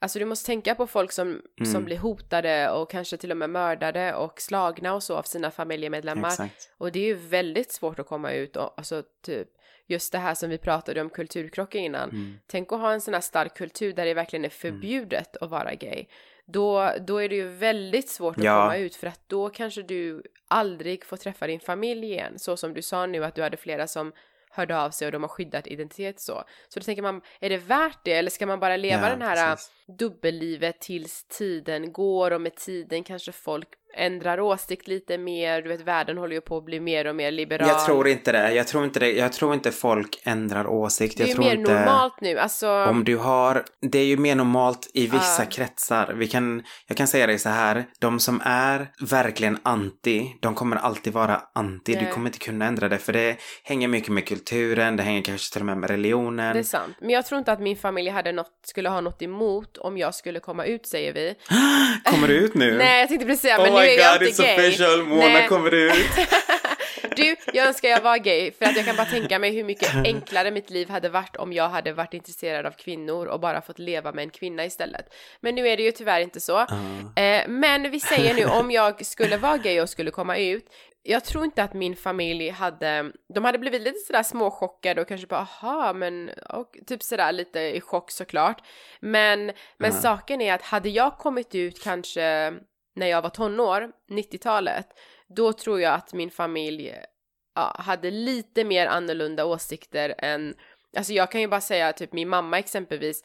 Alltså 0.00 0.18
du 0.18 0.24
måste 0.24 0.46
tänka 0.46 0.74
på 0.74 0.86
folk 0.86 1.12
som, 1.12 1.28
Mm. 1.28 1.72
som 1.72 1.84
blir 1.84 1.98
hotade 1.98 2.70
och 2.70 2.90
kanske 2.90 3.16
till 3.16 3.30
och 3.30 3.36
med 3.36 3.50
mördade 3.50 4.14
och 4.14 4.40
slagna 4.40 4.94
och 4.94 5.02
så 5.02 5.16
av 5.16 5.22
sina 5.22 5.50
familjemedlemmar. 5.50 6.28
Exakt. 6.28 6.70
Och 6.78 6.92
det 6.92 6.98
är 7.00 7.04
ju 7.06 7.14
väldigt 7.14 7.72
svårt 7.72 7.98
att 7.98 8.06
komma 8.06 8.32
ut 8.32 8.56
och 8.56 8.74
alltså 8.76 9.02
typ 9.22 9.48
just 9.86 10.12
det 10.12 10.18
här 10.18 10.34
som 10.34 10.50
vi 10.50 10.58
pratade 10.58 11.00
om 11.00 11.10
kulturkrockar 11.10 11.78
innan. 11.78 12.10
Mm. 12.10 12.38
Tänk 12.46 12.72
att 12.72 12.80
ha 12.80 12.92
en 12.92 13.00
sån 13.00 13.14
här 13.14 13.20
stark 13.20 13.56
kultur 13.56 13.92
där 13.92 14.04
det 14.04 14.14
verkligen 14.14 14.44
är 14.44 14.48
förbjudet 14.48 15.36
att 15.36 15.50
vara 15.50 15.74
gay. 15.74 16.04
Då, 16.46 16.92
då 17.00 17.18
är 17.18 17.28
det 17.28 17.34
ju 17.36 17.48
väldigt 17.48 18.08
svårt 18.08 18.36
att 18.38 18.44
Ja. 18.44 18.60
komma 18.62 18.76
ut 18.76 18.96
för 18.96 19.06
att 19.06 19.20
då 19.26 19.48
kanske 19.50 19.82
du 19.82 20.22
aldrig 20.48 21.04
får 21.04 21.16
träffa 21.16 21.46
din 21.46 21.60
familj 21.60 22.04
igen. 22.06 22.38
Så 22.38 22.56
som 22.56 22.74
du 22.74 22.82
sa 22.82 23.06
nu 23.06 23.24
att 23.24 23.34
du 23.34 23.42
hade 23.42 23.56
flera 23.56 23.86
som 23.86 24.12
hörde 24.50 24.78
av 24.78 24.90
sig 24.90 25.06
och 25.06 25.12
de 25.12 25.22
har 25.22 25.28
skyddat 25.28 25.66
identitet 25.66 26.20
så. 26.20 26.44
Så 26.68 26.80
då 26.80 26.84
tänker 26.84 27.02
man, 27.02 27.20
är 27.40 27.50
det 27.50 27.56
värt 27.58 27.98
det 28.04 28.12
eller 28.12 28.30
ska 28.30 28.46
man 28.46 28.60
bara 28.60 28.76
leva 28.76 29.02
Ja, 29.02 29.08
den 29.10 29.22
här 29.22 29.50
precis. 29.54 29.70
dubbellivet 29.98 30.80
tills 30.80 31.24
tiden 31.24 31.92
går 31.92 32.30
och 32.30 32.40
med 32.40 32.54
tiden 32.54 33.04
kanske 33.04 33.32
folk 33.32 33.68
ändrar 33.96 34.40
åsikt 34.40 34.88
lite 34.88 35.18
mer. 35.18 35.62
Du 35.62 35.68
vet 35.68 35.80
världen 35.80 36.18
håller 36.18 36.34
ju 36.34 36.40
på 36.40 36.56
att 36.56 36.64
bli 36.64 36.80
mer 36.80 37.06
och 37.06 37.16
mer 37.16 37.30
liberal. 37.30 37.68
Jag 37.68 37.84
tror 37.84 38.08
inte 38.08 38.32
det. 38.32 38.52
Jag 38.52 38.66
tror 38.66 38.84
inte 38.84 39.00
det. 39.00 39.10
Jag 39.12 39.32
tror 39.32 39.54
inte 39.54 39.70
folk 39.72 40.20
ändrar 40.24 40.66
åsikt. 40.66 41.18
det 41.18 41.24
är 41.24 41.28
jag 41.28 41.34
ju 41.36 41.40
mer 41.40 41.54
inte... 41.54 41.74
normalt 41.74 42.20
nu. 42.20 42.38
Alltså, 42.38 42.68
Om 42.84 43.04
du 43.04 43.16
har, 43.16 43.64
det 43.80 43.98
är 43.98 44.04
ju 44.04 44.16
mer 44.16 44.34
normalt 44.34 44.90
i 44.94 45.06
vissa 45.06 45.42
Ja. 45.42 45.50
kretsar. 45.50 46.12
Vi 46.14 46.26
kan, 46.26 46.62
jag 46.86 46.96
kan 46.96 47.06
säga 47.06 47.26
det 47.26 47.38
så 47.38 47.48
här, 47.48 47.84
de 48.00 48.20
som 48.20 48.40
är 48.44 48.90
verkligen 49.10 49.58
anti, 49.62 50.34
de 50.40 50.54
kommer 50.54 50.76
alltid 50.76 51.12
vara 51.12 51.42
anti. 51.54 51.94
Du 51.94 52.00
Nej. 52.02 52.12
kommer 52.12 52.26
inte 52.26 52.38
kunna 52.38 52.64
ändra 52.66 52.88
det 52.88 52.98
för 52.98 53.12
det 53.12 53.36
hänger 53.64 53.88
mycket 53.88 54.08
med 54.08 54.26
kulturen, 54.26 54.96
det 54.96 55.02
hänger 55.02 55.22
kanske 55.22 55.52
till 55.52 55.62
och 55.62 55.66
med 55.66 55.76
med 55.76 55.90
religionen. 55.90 56.52
det 56.52 56.58
är 56.58 56.62
sant. 56.62 56.96
Men 57.00 57.10
jag 57.10 57.26
tror 57.26 57.38
inte 57.38 57.52
att 57.52 57.60
min 57.60 57.76
familj 57.76 58.10
hade 58.10 58.32
något, 58.32 58.60
skulle 58.62 58.88
ha 58.88 59.00
något 59.00 59.22
emot 59.22 59.76
om 59.78 59.98
jag 59.98 60.14
skulle 60.14 60.40
komma 60.40 60.64
ut 60.64 60.86
säger 60.86 61.12
vi. 61.12 61.34
Kommer 62.10 62.28
du 62.28 62.34
ut 62.34 62.54
nu? 62.54 62.76
Nej 62.78 63.00
jag 63.00 63.08
tänkte 63.08 63.26
precis 63.26 63.42
säga, 63.42 63.58
oh 63.58 63.62
men 63.62 63.72
nu 63.80 63.86
my 63.86 63.92
är 63.94 63.98
jag 63.98 64.18
god, 64.18 64.28
inte 64.28 64.42
it's 64.42 64.46
gay. 64.46 64.66
official, 64.68 65.04
Mona 65.04 65.24
Nej. 65.28 65.48
kommer 65.48 65.74
ut. 65.74 65.92
Du, 67.16 67.36
jag 67.52 67.66
önskar 67.66 67.88
jag 67.88 68.00
var 68.00 68.16
gay 68.18 68.52
för 68.52 68.64
att 68.64 68.76
jag 68.76 68.84
kan 68.84 68.96
bara 68.96 69.06
tänka 69.06 69.38
mig 69.38 69.50
hur 69.50 69.64
mycket 69.64 69.94
enklare 69.94 70.50
mitt 70.50 70.70
liv 70.70 70.88
hade 70.88 71.08
varit 71.08 71.36
om 71.36 71.52
jag 71.52 71.68
hade 71.68 71.92
varit 71.92 72.14
intresserad 72.14 72.66
av 72.66 72.70
kvinnor 72.70 73.26
och 73.26 73.40
bara 73.40 73.60
fått 73.62 73.78
leva 73.78 74.12
med 74.12 74.22
en 74.22 74.30
kvinna 74.30 74.64
istället. 74.64 75.14
Men 75.40 75.54
nu 75.54 75.68
är 75.68 75.76
det 75.76 75.82
ju 75.82 75.90
tyvärr 75.92 76.20
inte 76.20 76.40
så. 76.40 76.58
Eh, 77.16 77.48
men 77.48 77.90
vi 77.90 78.00
säger 78.00 78.34
nu 78.34 78.44
om 78.44 78.70
jag 78.70 79.06
skulle 79.06 79.36
vara 79.36 79.56
gay 79.56 79.80
och 79.80 79.90
skulle 79.90 80.10
komma 80.10 80.36
ut. 80.36 80.64
Jag 81.02 81.24
tror 81.24 81.44
inte 81.44 81.62
att 81.62 81.74
min 81.74 81.96
familj 81.96 82.48
hade, 82.50 83.12
de 83.34 83.44
hade 83.44 83.58
blivit 83.58 83.82
lite 83.82 83.98
sådär 83.98 84.22
småchockade 84.22 85.00
och 85.00 85.08
kanske 85.08 85.26
bara 85.26 85.40
aha 85.40 85.92
men 85.92 86.30
och, 86.48 86.76
typ 86.86 87.02
sådär 87.02 87.32
lite 87.32 87.60
i 87.60 87.80
chock 87.80 88.10
såklart. 88.10 88.62
Men, 89.00 89.46
men 89.78 89.92
Ja. 89.92 90.00
saken 90.00 90.40
är 90.40 90.54
att 90.54 90.62
hade 90.62 90.88
jag 90.88 91.18
kommit 91.18 91.54
ut 91.54 91.82
kanske 91.82 92.52
när 92.98 93.06
jag 93.06 93.22
var 93.22 93.30
tonår, 93.30 93.92
90-talet, 94.10 94.88
då 95.28 95.52
tror 95.52 95.80
jag 95.80 95.94
att 95.94 96.12
min 96.12 96.30
familj 96.30 96.94
ja, 97.54 97.76
hade 97.78 98.10
lite 98.10 98.64
mer 98.64 98.86
annorlunda 98.86 99.44
åsikter 99.44 100.14
än, 100.18 100.54
alltså 100.96 101.12
jag 101.12 101.30
kan 101.30 101.40
ju 101.40 101.48
bara 101.48 101.60
säga 101.60 101.92
typ 101.92 102.12
min 102.12 102.28
mamma 102.28 102.58
exempelvis, 102.58 103.24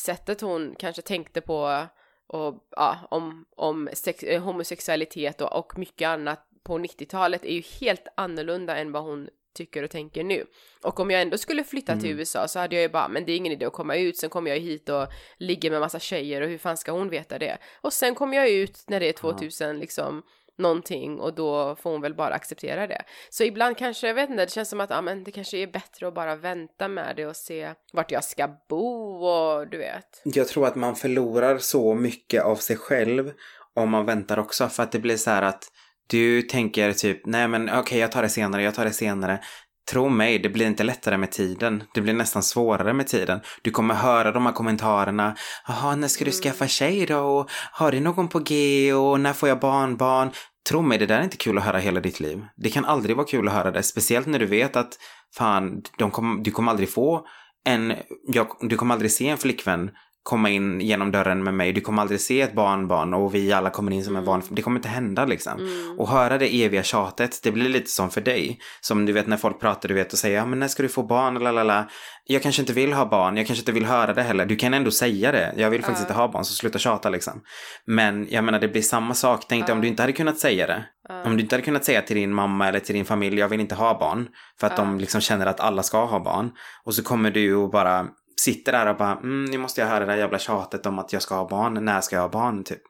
sättet 0.00 0.40
hon 0.40 0.74
kanske 0.78 1.02
tänkte 1.02 1.40
på 1.40 1.86
och 2.26 2.68
ja, 2.70 2.98
om, 3.10 3.44
om 3.56 3.88
sex, 3.92 4.22
eh, 4.22 4.42
homosexualitet 4.42 5.40
och, 5.40 5.58
och 5.58 5.78
mycket 5.78 6.08
annat 6.08 6.46
på 6.62 6.78
90-talet 6.78 7.44
är 7.44 7.52
ju 7.52 7.62
helt 7.80 8.08
annorlunda 8.14 8.76
än 8.76 8.92
vad 8.92 9.02
hon 9.02 9.28
tycker 9.54 9.82
och 9.82 9.90
tänker 9.90 10.24
nu. 10.24 10.46
Och 10.82 11.00
om 11.00 11.10
jag 11.10 11.22
ändå 11.22 11.38
skulle 11.38 11.64
flytta 11.64 11.96
till 11.96 12.10
Mm. 12.10 12.18
USA 12.18 12.48
så 12.48 12.58
hade 12.58 12.74
jag 12.74 12.82
ju 12.82 12.88
bara, 12.88 13.08
men 13.08 13.24
det 13.24 13.32
är 13.32 13.36
ingen 13.36 13.52
idé 13.52 13.66
att 13.66 13.72
komma 13.72 13.96
ut, 13.96 14.16
sen 14.18 14.30
kommer 14.30 14.50
jag 14.50 14.58
hit 14.58 14.88
och 14.88 15.06
ligger 15.38 15.70
med 15.70 15.80
massa 15.80 15.98
tjejer 15.98 16.40
och 16.40 16.48
hur 16.48 16.58
fan 16.58 16.76
ska 16.76 16.92
hon 16.92 17.08
veta 17.08 17.38
det? 17.38 17.58
Och 17.80 17.92
sen 17.92 18.14
kommer 18.14 18.36
jag 18.36 18.50
ut 18.50 18.84
när 18.88 19.00
det 19.00 19.08
är 19.08 19.12
2000 19.12 19.78
liksom 19.78 20.22
någonting 20.58 21.20
och 21.20 21.34
då 21.34 21.76
får 21.76 21.90
hon 21.90 22.00
väl 22.00 22.14
bara 22.14 22.34
acceptera 22.34 22.86
det. 22.86 23.02
Så 23.30 23.44
ibland 23.44 23.76
kanske, 23.76 24.06
jag 24.06 24.14
vet 24.14 24.30
inte, 24.30 24.44
det 24.44 24.50
känns 24.52 24.68
som 24.68 24.80
att 24.80 24.90
ja, 24.90 25.00
men 25.02 25.24
det 25.24 25.30
kanske 25.30 25.58
är 25.58 25.66
bättre 25.66 26.08
att 26.08 26.14
bara 26.14 26.36
vänta 26.36 26.88
med 26.88 27.16
det 27.16 27.26
och 27.26 27.36
se 27.36 27.74
vart 27.92 28.10
jag 28.10 28.24
ska 28.24 28.48
bo 28.68 29.24
och 29.26 29.68
du 29.68 29.78
vet. 29.78 30.22
Jag 30.24 30.48
tror 30.48 30.66
att 30.66 30.76
man 30.76 30.96
förlorar 30.96 31.58
så 31.58 31.94
mycket 31.94 32.42
av 32.42 32.56
sig 32.56 32.76
själv 32.76 33.32
om 33.74 33.90
man 33.90 34.06
väntar 34.06 34.38
också. 34.38 34.68
För 34.68 34.82
att 34.82 34.92
det 34.92 34.98
blir 34.98 35.16
så 35.16 35.30
här 35.30 35.42
att 35.42 35.64
du 36.10 36.42
tänker 36.42 36.92
typ, 36.92 37.26
nej 37.26 37.48
men 37.48 37.70
okej 37.78 37.98
jag 37.98 38.12
tar 38.12 38.22
det 38.22 38.28
senare, 38.28 38.62
jag 38.62 38.74
tar 38.74 38.84
det 38.84 38.92
senare. 38.92 39.40
Tro 39.90 40.08
mig, 40.08 40.38
det 40.38 40.48
blir 40.48 40.66
inte 40.66 40.84
lättare 40.84 41.16
med 41.16 41.32
tiden. 41.32 41.82
Det 41.94 42.00
blir 42.00 42.14
nästan 42.14 42.42
svårare 42.42 42.92
med 42.92 43.06
tiden. 43.06 43.40
Du 43.62 43.70
kommer 43.70 43.94
höra 43.94 44.32
de 44.32 44.46
här 44.46 44.52
kommentarerna. 44.52 45.36
Jaha, 45.68 45.96
när 45.96 46.08
ska 46.08 46.24
du 46.24 46.30
Mm. 46.30 46.42
skaffa 46.42 46.66
tjej 46.66 47.06
då? 47.06 47.18
Och 47.18 47.50
har 47.72 47.92
du 47.92 48.00
någon 48.00 48.28
på 48.28 48.38
G? 48.38 48.92
Och 48.94 49.20
när 49.20 49.32
får 49.32 49.48
jag 49.48 49.60
barnbarn? 49.60 50.30
Tro 50.68 50.82
mig, 50.82 50.98
det 50.98 51.06
där 51.06 51.18
är 51.18 51.22
inte 51.24 51.36
kul 51.36 51.58
att 51.58 51.64
höra 51.64 51.78
hela 51.78 52.00
ditt 52.00 52.20
liv. 52.20 52.44
Det 52.56 52.70
kan 52.70 52.84
aldrig 52.84 53.16
vara 53.16 53.26
kul 53.26 53.48
att 53.48 53.54
höra 53.54 53.70
det. 53.70 53.82
Speciellt 53.82 54.26
när 54.26 54.38
du 54.38 54.46
vet 54.46 54.76
att 54.76 54.92
fan, 55.36 55.82
kom, 56.12 56.42
du 56.42 56.50
kommer 56.50 56.70
aldrig 56.70 56.90
få 56.90 57.26
en, 57.66 57.94
jag, 58.32 58.46
du 58.60 58.76
kommer 58.76 58.94
aldrig 58.94 59.12
se 59.12 59.28
en 59.28 59.38
flickvän 59.38 59.90
komma 60.22 60.50
in 60.50 60.80
genom 60.80 61.12
dörren 61.12 61.42
med 61.44 61.54
mig. 61.54 61.72
Du 61.72 61.80
kommer 61.80 62.02
aldrig 62.02 62.20
se 62.20 62.40
ett 62.40 62.54
barnbarn 62.54 63.14
och 63.14 63.34
vi 63.34 63.52
alla 63.52 63.70
kommer 63.70 63.92
in 63.92 64.04
som 64.04 64.16
en 64.16 64.22
Mm. 64.22 64.26
barn. 64.26 64.42
Det 64.48 64.62
kommer 64.62 64.78
inte 64.78 64.88
hända 64.88 65.24
liksom. 65.24 65.52
Mm. 65.58 65.98
Och 66.00 66.08
höra 66.08 66.38
det 66.38 66.64
eviga 66.64 66.82
tjatet, 66.82 67.40
det 67.42 67.50
blir 67.52 67.68
lite 67.68 67.90
som 67.90 68.10
för 68.10 68.20
dig. 68.20 68.58
Som 68.80 69.06
du 69.06 69.12
vet 69.12 69.26
när 69.26 69.36
folk 69.36 69.60
pratar, 69.60 69.88
du 69.88 69.94
vet 69.94 70.12
och 70.12 70.18
säger 70.18 70.36
ja 70.36 70.46
men 70.46 70.58
när 70.58 70.68
ska 70.68 70.82
du 70.82 70.88
få 70.88 71.02
barn, 71.02 71.34
lalala. 71.34 71.88
Jag 72.24 72.42
kanske 72.42 72.62
inte 72.62 72.72
vill 72.72 72.92
ha 72.92 73.06
barn, 73.06 73.36
jag 73.36 73.46
kanske 73.46 73.60
inte 73.62 73.72
vill 73.72 73.84
höra 73.86 74.12
det 74.12 74.22
heller. 74.22 74.46
Du 74.46 74.56
kan 74.56 74.74
ändå 74.74 74.90
säga 74.90 75.32
det. 75.32 75.54
Jag 75.56 75.70
vill 75.70 75.80
faktiskt 75.82 76.00
Ja. 76.00 76.12
inte 76.12 76.20
ha 76.20 76.28
barn, 76.28 76.44
så 76.44 76.54
sluta 76.54 76.78
tjata 76.78 77.10
liksom. 77.10 77.40
Men 77.86 78.26
jag 78.30 78.44
menar 78.44 78.60
det 78.60 78.68
blir 78.68 78.82
samma 78.82 79.14
sak. 79.14 79.44
Tänk 79.48 79.66
dig 79.66 79.72
om 79.72 79.78
Ja. 79.78 79.82
du 79.82 79.88
inte 79.88 80.02
hade 80.02 80.12
kunnat 80.12 80.38
säga 80.38 80.66
det. 80.66 80.84
Ja. 81.08 81.22
Om 81.24 81.36
du 81.36 81.42
inte 81.42 81.54
hade 81.54 81.64
kunnat 81.64 81.84
säga 81.84 82.02
till 82.02 82.16
din 82.16 82.32
mamma 82.32 82.68
eller 82.68 82.78
till 82.80 82.94
din 82.94 83.04
familj, 83.04 83.38
jag 83.38 83.48
vill 83.48 83.60
inte 83.60 83.74
ha 83.74 83.98
barn. 83.98 84.28
För 84.60 84.66
att 84.66 84.76
de 84.76 84.98
liksom 84.98 85.20
känner 85.20 85.46
att 85.46 85.60
alla 85.60 85.82
ska 85.82 86.04
ha 86.04 86.20
barn. 86.24 86.50
Och 86.84 86.94
så 86.94 87.02
kommer 87.02 87.30
du 87.30 87.54
och 87.54 87.70
bara 87.70 88.06
sitter 88.44 88.72
där 88.72 88.86
och 88.86 88.96
bara, 88.96 89.12
mm, 89.12 89.44
nu 89.44 89.58
måste 89.58 89.80
jag 89.80 89.88
höra 89.88 90.00
det 90.00 90.12
där 90.12 90.16
jävla 90.18 90.38
tjatet 90.38 90.86
om 90.86 90.98
att 90.98 91.12
jag 91.12 91.22
ska 91.22 91.34
ha 91.34 91.48
barn. 91.48 91.84
När 91.84 92.00
ska 92.00 92.16
jag 92.16 92.22
ha 92.22 92.28
barn, 92.28 92.64
typ. 92.64 92.82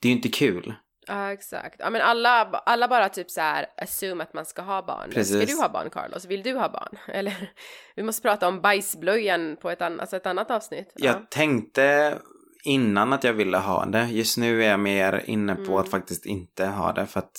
Det 0.00 0.08
är 0.08 0.10
ju 0.10 0.16
inte 0.16 0.28
kul. 0.28 0.74
Ja 1.06 1.32
exakt. 1.32 1.74
Ja 1.78 1.90
men 1.90 2.00
alla, 2.02 2.44
alla 2.66 2.88
bara 2.88 3.08
typ 3.08 3.30
så 3.30 3.40
här 3.40 3.66
assume 3.82 4.22
att 4.24 4.34
man 4.34 4.44
ska 4.44 4.62
ha 4.62 4.82
barn. 4.82 5.10
Precis. 5.12 5.36
Ska 5.36 5.54
du 5.56 5.62
ha 5.62 5.68
barn 5.68 5.90
Carlos? 5.90 6.24
Vill 6.24 6.42
du 6.42 6.54
ha 6.56 6.68
barn? 6.68 6.98
Eller 7.08 7.50
vi 7.96 8.02
måste 8.02 8.22
prata 8.22 8.48
om 8.48 8.60
bajsblöjan 8.60 9.56
på 9.62 9.70
ett, 9.70 9.82
an- 9.82 10.00
alltså 10.00 10.16
ett 10.16 10.26
annat 10.26 10.50
avsnitt. 10.50 10.92
Jag 10.94 11.30
tänkte 11.30 12.18
innan 12.64 13.12
att 13.12 13.24
jag 13.24 13.32
ville 13.32 13.56
ha 13.58 13.84
det. 13.84 14.04
Just 14.04 14.38
nu 14.38 14.64
är 14.64 14.70
jag 14.70 14.80
mer 14.80 15.22
inne 15.26 15.54
på 15.54 15.62
Mm. 15.62 15.74
att 15.76 15.90
faktiskt 15.90 16.26
inte 16.26 16.66
ha 16.66 16.92
det. 16.92 17.06
För 17.06 17.18
att 17.20 17.36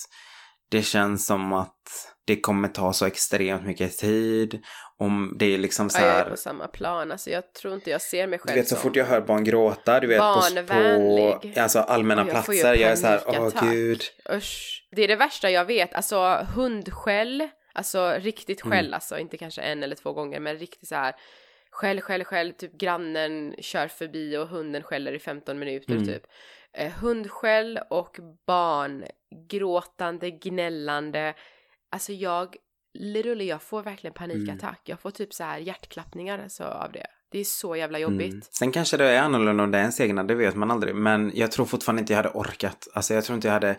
det 0.70 0.82
känns 0.82 1.26
som 1.26 1.54
att 1.54 1.76
det 2.26 2.40
kommer 2.42 2.68
ta 2.68 2.94
så 2.94 3.06
extremt 3.06 3.66
mycket 3.66 3.98
tid. 3.98 4.64
Om 4.98 5.36
det 5.40 5.46
är 5.54 5.58
liksom 5.58 5.90
så 5.90 6.00
Ja, 6.02 6.06
jag 6.06 6.16
är 6.16 6.24
här. 6.24 6.30
på 6.30 6.38
samma 6.38 6.68
plan. 6.68 7.12
Alltså 7.12 7.30
jag 7.30 7.54
tror 7.54 7.74
inte 7.74 7.90
jag 7.90 8.02
ser 8.02 8.28
mig 8.28 8.40
själv 8.40 8.54
Du 8.56 8.60
vet 8.62 8.68
så 8.70 8.76
som... 8.76 8.82
fort 8.82 8.96
jag 8.96 9.06
hör 9.06 9.22
barn 9.22 9.44
gråta, 9.44 10.00
du 10.00 10.08
vet 10.08 10.20
på, 10.20 10.42
på 10.68 11.42
alltså, 11.62 11.80
allmänna 11.80 12.22
jag 12.22 12.30
platser, 12.30 12.74
jag 12.76 12.92
är 12.92 12.96
så 12.96 13.08
här, 13.08 13.22
åh 13.28 13.34
panikattack. 13.34 13.70
gud. 13.72 14.02
Usch. 14.34 14.88
Det 14.92 15.02
är 15.02 15.08
det 15.08 15.16
värsta 15.16 15.50
jag 15.50 15.66
vet. 15.66 15.94
Alltså 15.94 16.46
hundskäll, 16.56 17.50
alltså 17.74 18.16
riktigt 18.20 18.66
Mm. 18.66 18.78
skäll, 18.78 18.94
alltså 18.94 19.20
inte 19.20 19.38
kanske 19.38 19.62
en 19.62 19.84
eller 19.84 19.96
två 19.96 20.14
gånger, 20.14 20.40
men 20.40 20.58
riktigt 20.58 20.90
så 20.90 20.96
här 20.96 21.16
skäll, 21.72 22.02
skäll, 22.02 22.24
skäll, 22.24 22.54
typ 22.54 22.74
grannen 22.74 23.56
kör 23.60 23.88
förbi 23.88 24.38
och 24.38 24.48
hunden 24.48 24.84
skäller 24.84 25.14
i 25.14 25.20
15 25.20 25.60
minuter 25.60 25.92
Mm. 25.94 26.06
typ. 26.06 26.24
Eh, 26.78 26.92
hundskäll 26.92 27.80
och 27.90 28.18
barn, 28.48 29.06
gråtande, 29.50 30.32
gnällande. 30.32 31.34
Alltså 31.92 32.14
jag, 32.14 32.56
literally, 32.94 33.46
jag 33.46 33.62
får 33.62 33.84
verkligen 33.84 34.14
panikattack. 34.14 34.82
Jag 34.86 35.00
får 35.00 35.12
typ 35.12 35.34
så 35.34 35.44
här 35.44 35.58
hjärtklappningar 35.60 36.40
alltså, 36.40 36.64
av 36.64 36.92
det. 36.92 37.06
Det 37.32 37.40
är 37.40 37.44
så 37.44 37.76
jävla 37.76 38.00
jobbigt. 38.00 38.32
Mm. 38.32 38.42
Sen 38.52 38.72
kanske 38.72 38.98
det 38.98 39.06
är 39.06 39.22
annorlunda 39.22 39.64
om 39.64 39.72
det 39.72 39.78
är 39.78 39.82
ens 39.82 40.02
egna, 40.02 40.24
det 40.24 40.36
vet 40.36 40.56
man 40.56 40.72
aldrig. 40.72 40.96
Men 40.96 41.32
jag 41.36 41.52
tror 41.52 41.66
fortfarande 41.66 42.00
inte 42.00 42.14
jag 42.14 42.18
hade 42.18 42.30
orkat. 42.30 42.88
Alltså 42.94 43.14
jag 43.14 43.24
tror 43.24 43.36
inte 43.36 43.48
jag 43.48 43.54
hade 43.54 43.78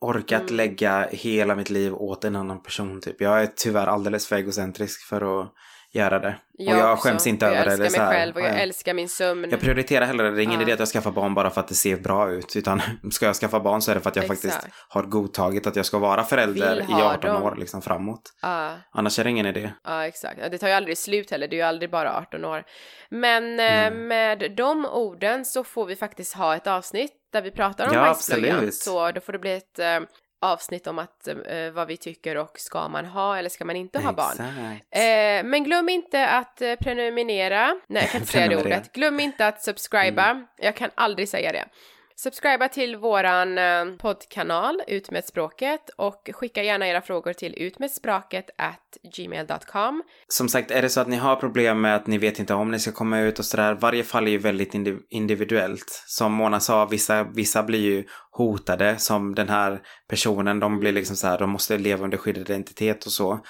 orkat 0.00 0.42
Mm. 0.42 0.56
lägga 0.56 1.08
hela 1.12 1.54
mitt 1.54 1.70
liv 1.70 1.94
åt 1.94 2.24
en 2.24 2.36
annan 2.36 2.62
person 2.62 3.00
typ. 3.00 3.20
Jag 3.20 3.42
är 3.42 3.48
tyvärr 3.56 3.86
alldeles 3.86 4.26
för 4.26 4.36
egocentrisk 4.36 5.00
för 5.08 5.40
att 5.42 5.52
göra 5.94 6.18
det. 6.18 6.36
och 6.58 6.64
jag 6.64 6.92
också. 6.92 7.08
skäms 7.08 7.26
inte 7.26 7.46
Och 7.46 7.52
över 7.56 7.64
det. 7.64 7.70
Jag 7.76 7.80
älskar 7.86 8.00
mig 8.08 8.10
själv 8.16 8.34
och 8.36 8.40
jag 8.42 8.48
ja, 8.50 8.54
älskar 8.54 8.94
min 8.94 9.08
sömn. 9.08 9.50
Jag 9.50 9.60
prioriterar 9.60 10.06
hellre 10.06 10.30
det. 10.30 10.36
Det 10.36 10.42
är 10.42 10.44
ingen 10.44 10.60
Ja. 10.60 10.62
idé 10.62 10.72
att 10.72 10.78
jag 10.78 10.88
skaffar 10.88 11.10
barn 11.10 11.34
bara 11.34 11.50
för 11.50 11.60
att 11.60 11.68
det 11.68 11.74
ser 11.74 11.96
bra 11.96 12.30
ut. 12.30 12.56
Utan 12.56 12.82
ska 13.10 13.26
jag 13.26 13.36
skaffa 13.36 13.60
barn 13.60 13.82
så 13.82 13.90
är 13.90 13.94
det 13.94 14.00
för 14.00 14.10
att 14.10 14.16
jag 14.16 14.26
faktiskt 14.26 14.56
Exakt. 14.56 14.74
har 14.88 15.02
godtagit 15.02 15.66
att 15.66 15.76
jag 15.76 15.86
ska 15.86 15.98
vara 15.98 16.24
förälder 16.24 16.80
i 16.80 16.92
ha 16.92 17.14
18 17.14 17.34
dem. 17.34 17.42
år 17.42 17.56
liksom 17.58 17.82
framåt. 17.82 18.22
Ja. 18.42 18.72
Annars 18.92 19.18
är 19.18 19.24
det 19.24 19.30
ingen 19.30 19.46
idé. 19.46 19.70
Ja, 19.84 20.06
exakt. 20.06 20.36
Det 20.50 20.58
tar 20.58 20.68
ju 20.68 20.74
aldrig 20.74 20.98
slut 20.98 21.30
heller, 21.30 21.48
det 21.48 21.56
är 21.56 21.58
ju 21.58 21.62
aldrig 21.64 21.90
bara 21.90 22.16
18 22.18 22.44
år. 22.44 22.62
Men 23.10 23.60
eh, 23.60 23.78
Mm. 23.86 24.08
med 24.08 24.52
de 24.56 24.86
orden 24.86 25.44
så 25.44 25.64
får 25.64 25.86
vi 25.86 25.96
faktiskt 25.96 26.34
ha 26.34 26.56
ett 26.56 26.66
avsnitt 26.66 27.12
där 27.32 27.42
vi 27.42 27.50
pratar 27.50 27.88
om 27.88 27.94
Ja, 27.94 28.00
bajsblöjan. 28.02 28.72
Så 28.72 29.10
då 29.12 29.20
får 29.20 29.32
det 29.32 29.38
bli 29.38 29.52
ett 29.56 29.78
eh, 29.78 30.00
avsnitt 30.40 30.86
om 30.86 30.98
att, 30.98 31.28
eh, 31.28 31.70
vad 31.72 31.88
vi 31.88 31.96
tycker 31.96 32.36
och 32.36 32.60
ska 32.60 32.88
man 32.88 33.04
ha 33.04 33.36
eller 33.38 33.48
ska 33.48 33.64
man 33.64 33.76
inte 33.76 33.98
ha 33.98 34.12
barn. 34.12 34.32
Exakt. 34.32 34.86
Eh, 34.90 35.50
men 35.50 35.64
glöm 35.64 35.88
inte 35.88 36.28
att 36.28 36.62
eh, 36.62 36.74
prenumerera. 36.74 37.80
Nej, 37.86 38.02
jag 38.02 38.10
kan 38.10 38.20
inte 38.20 38.32
säga 38.32 38.48
det 38.48 38.56
ordet. 38.56 38.92
Glöm 38.92 39.20
inte 39.20 39.46
att 39.46 39.62
subscriba. 39.62 40.24
Mm. 40.24 40.46
Jag 40.56 40.76
kan 40.76 40.90
aldrig 40.94 41.28
säga 41.28 41.52
det. 41.52 41.64
Subscriba 42.20 42.68
till 42.68 42.96
våran 42.96 43.58
eh, 43.58 43.84
poddkanal 43.98 44.82
Ut 44.86 45.10
med 45.10 45.24
språket 45.24 45.90
och 45.96 46.30
skicka 46.32 46.62
gärna 46.62 46.88
era 46.88 47.00
frågor 47.00 47.32
till 47.32 47.54
utmedspråket 47.58 48.50
at 48.58 49.14
gmail.com. 49.16 50.02
Som 50.28 50.48
sagt, 50.48 50.70
är 50.70 50.82
det 50.82 50.88
så 50.88 51.00
att 51.00 51.08
ni 51.08 51.16
har 51.16 51.36
problem 51.36 51.80
med 51.80 51.96
att 51.96 52.06
ni 52.06 52.18
vet 52.18 52.38
inte 52.38 52.54
om 52.54 52.70
ni 52.70 52.78
ska 52.78 52.92
komma 52.92 53.20
ut 53.20 53.38
och 53.38 53.44
sådär, 53.44 53.74
varje 53.74 54.04
fall 54.04 54.26
är 54.26 54.30
ju 54.30 54.38
väldigt 54.38 54.74
individuellt. 55.10 56.04
Som 56.06 56.32
Mona 56.32 56.60
sa, 56.60 56.84
vissa, 56.86 57.24
vissa 57.24 57.62
blir 57.62 57.80
ju 57.80 58.04
hotade, 58.30 58.96
som 58.96 59.34
den 59.34 59.48
här 59.48 59.80
personen, 60.08 60.60
de 60.60 60.80
blir 60.80 60.92
liksom 60.92 61.16
så 61.16 61.26
här, 61.26 61.38
de 61.38 61.50
måste 61.50 61.78
leva 61.78 62.04
under 62.04 62.18
skyddad 62.18 62.50
identitet 62.50 63.06
och 63.06 63.12
så. 63.12 63.40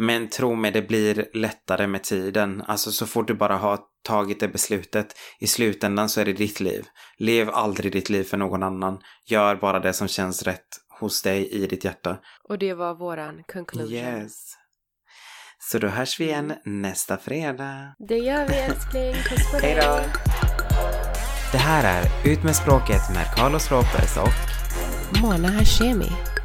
Men 0.00 0.28
tro 0.28 0.54
mig, 0.54 0.70
det 0.70 0.82
blir 0.82 1.28
lättare 1.34 1.86
med 1.86 2.02
tiden. 2.02 2.62
Alltså 2.66 2.92
så 2.92 3.06
fort 3.06 3.28
du 3.28 3.34
bara 3.34 3.56
har 3.56 3.78
tagit 4.04 4.40
det 4.40 4.48
beslutet, 4.48 5.06
i 5.40 5.46
slutändan 5.46 6.08
så 6.08 6.20
är 6.20 6.24
det 6.24 6.32
ditt 6.32 6.60
liv. 6.60 6.86
Lev 7.18 7.50
aldrig 7.50 7.92
ditt 7.92 8.10
liv 8.10 8.24
för 8.24 8.36
någon 8.36 8.62
annan. 8.62 8.98
Gör 9.26 9.56
bara 9.56 9.80
det 9.80 9.92
som 9.92 10.08
känns 10.08 10.42
rätt 10.42 10.68
hos 11.00 11.22
dig 11.22 11.48
i 11.48 11.66
ditt 11.66 11.84
hjärta. 11.84 12.18
Och 12.48 12.58
det 12.58 12.74
var 12.74 12.94
våran 12.94 13.42
conclusion. 13.52 13.92
Yes. 13.92 14.54
Så 15.58 15.78
då 15.78 15.88
hörs 15.88 16.20
vi 16.20 16.24
igen 16.24 16.52
nästa 16.64 17.16
fredag. 17.16 17.94
Det 18.08 18.18
gör 18.18 18.48
vi 18.48 18.54
älskling. 18.54 19.12
Puss 19.12 19.52
på 19.52 19.58
dig. 19.58 19.74
Hej 19.74 19.82
då. 19.82 20.00
Det 21.52 21.58
här 21.58 22.02
är 22.02 22.32
Ut 22.32 22.44
med 22.44 22.56
språket 22.56 23.02
med 23.14 23.26
Carlos 23.36 23.70
Ropers 23.70 24.16
och 24.16 25.22
Mona 25.22 25.48
Hashemi. 25.48 26.37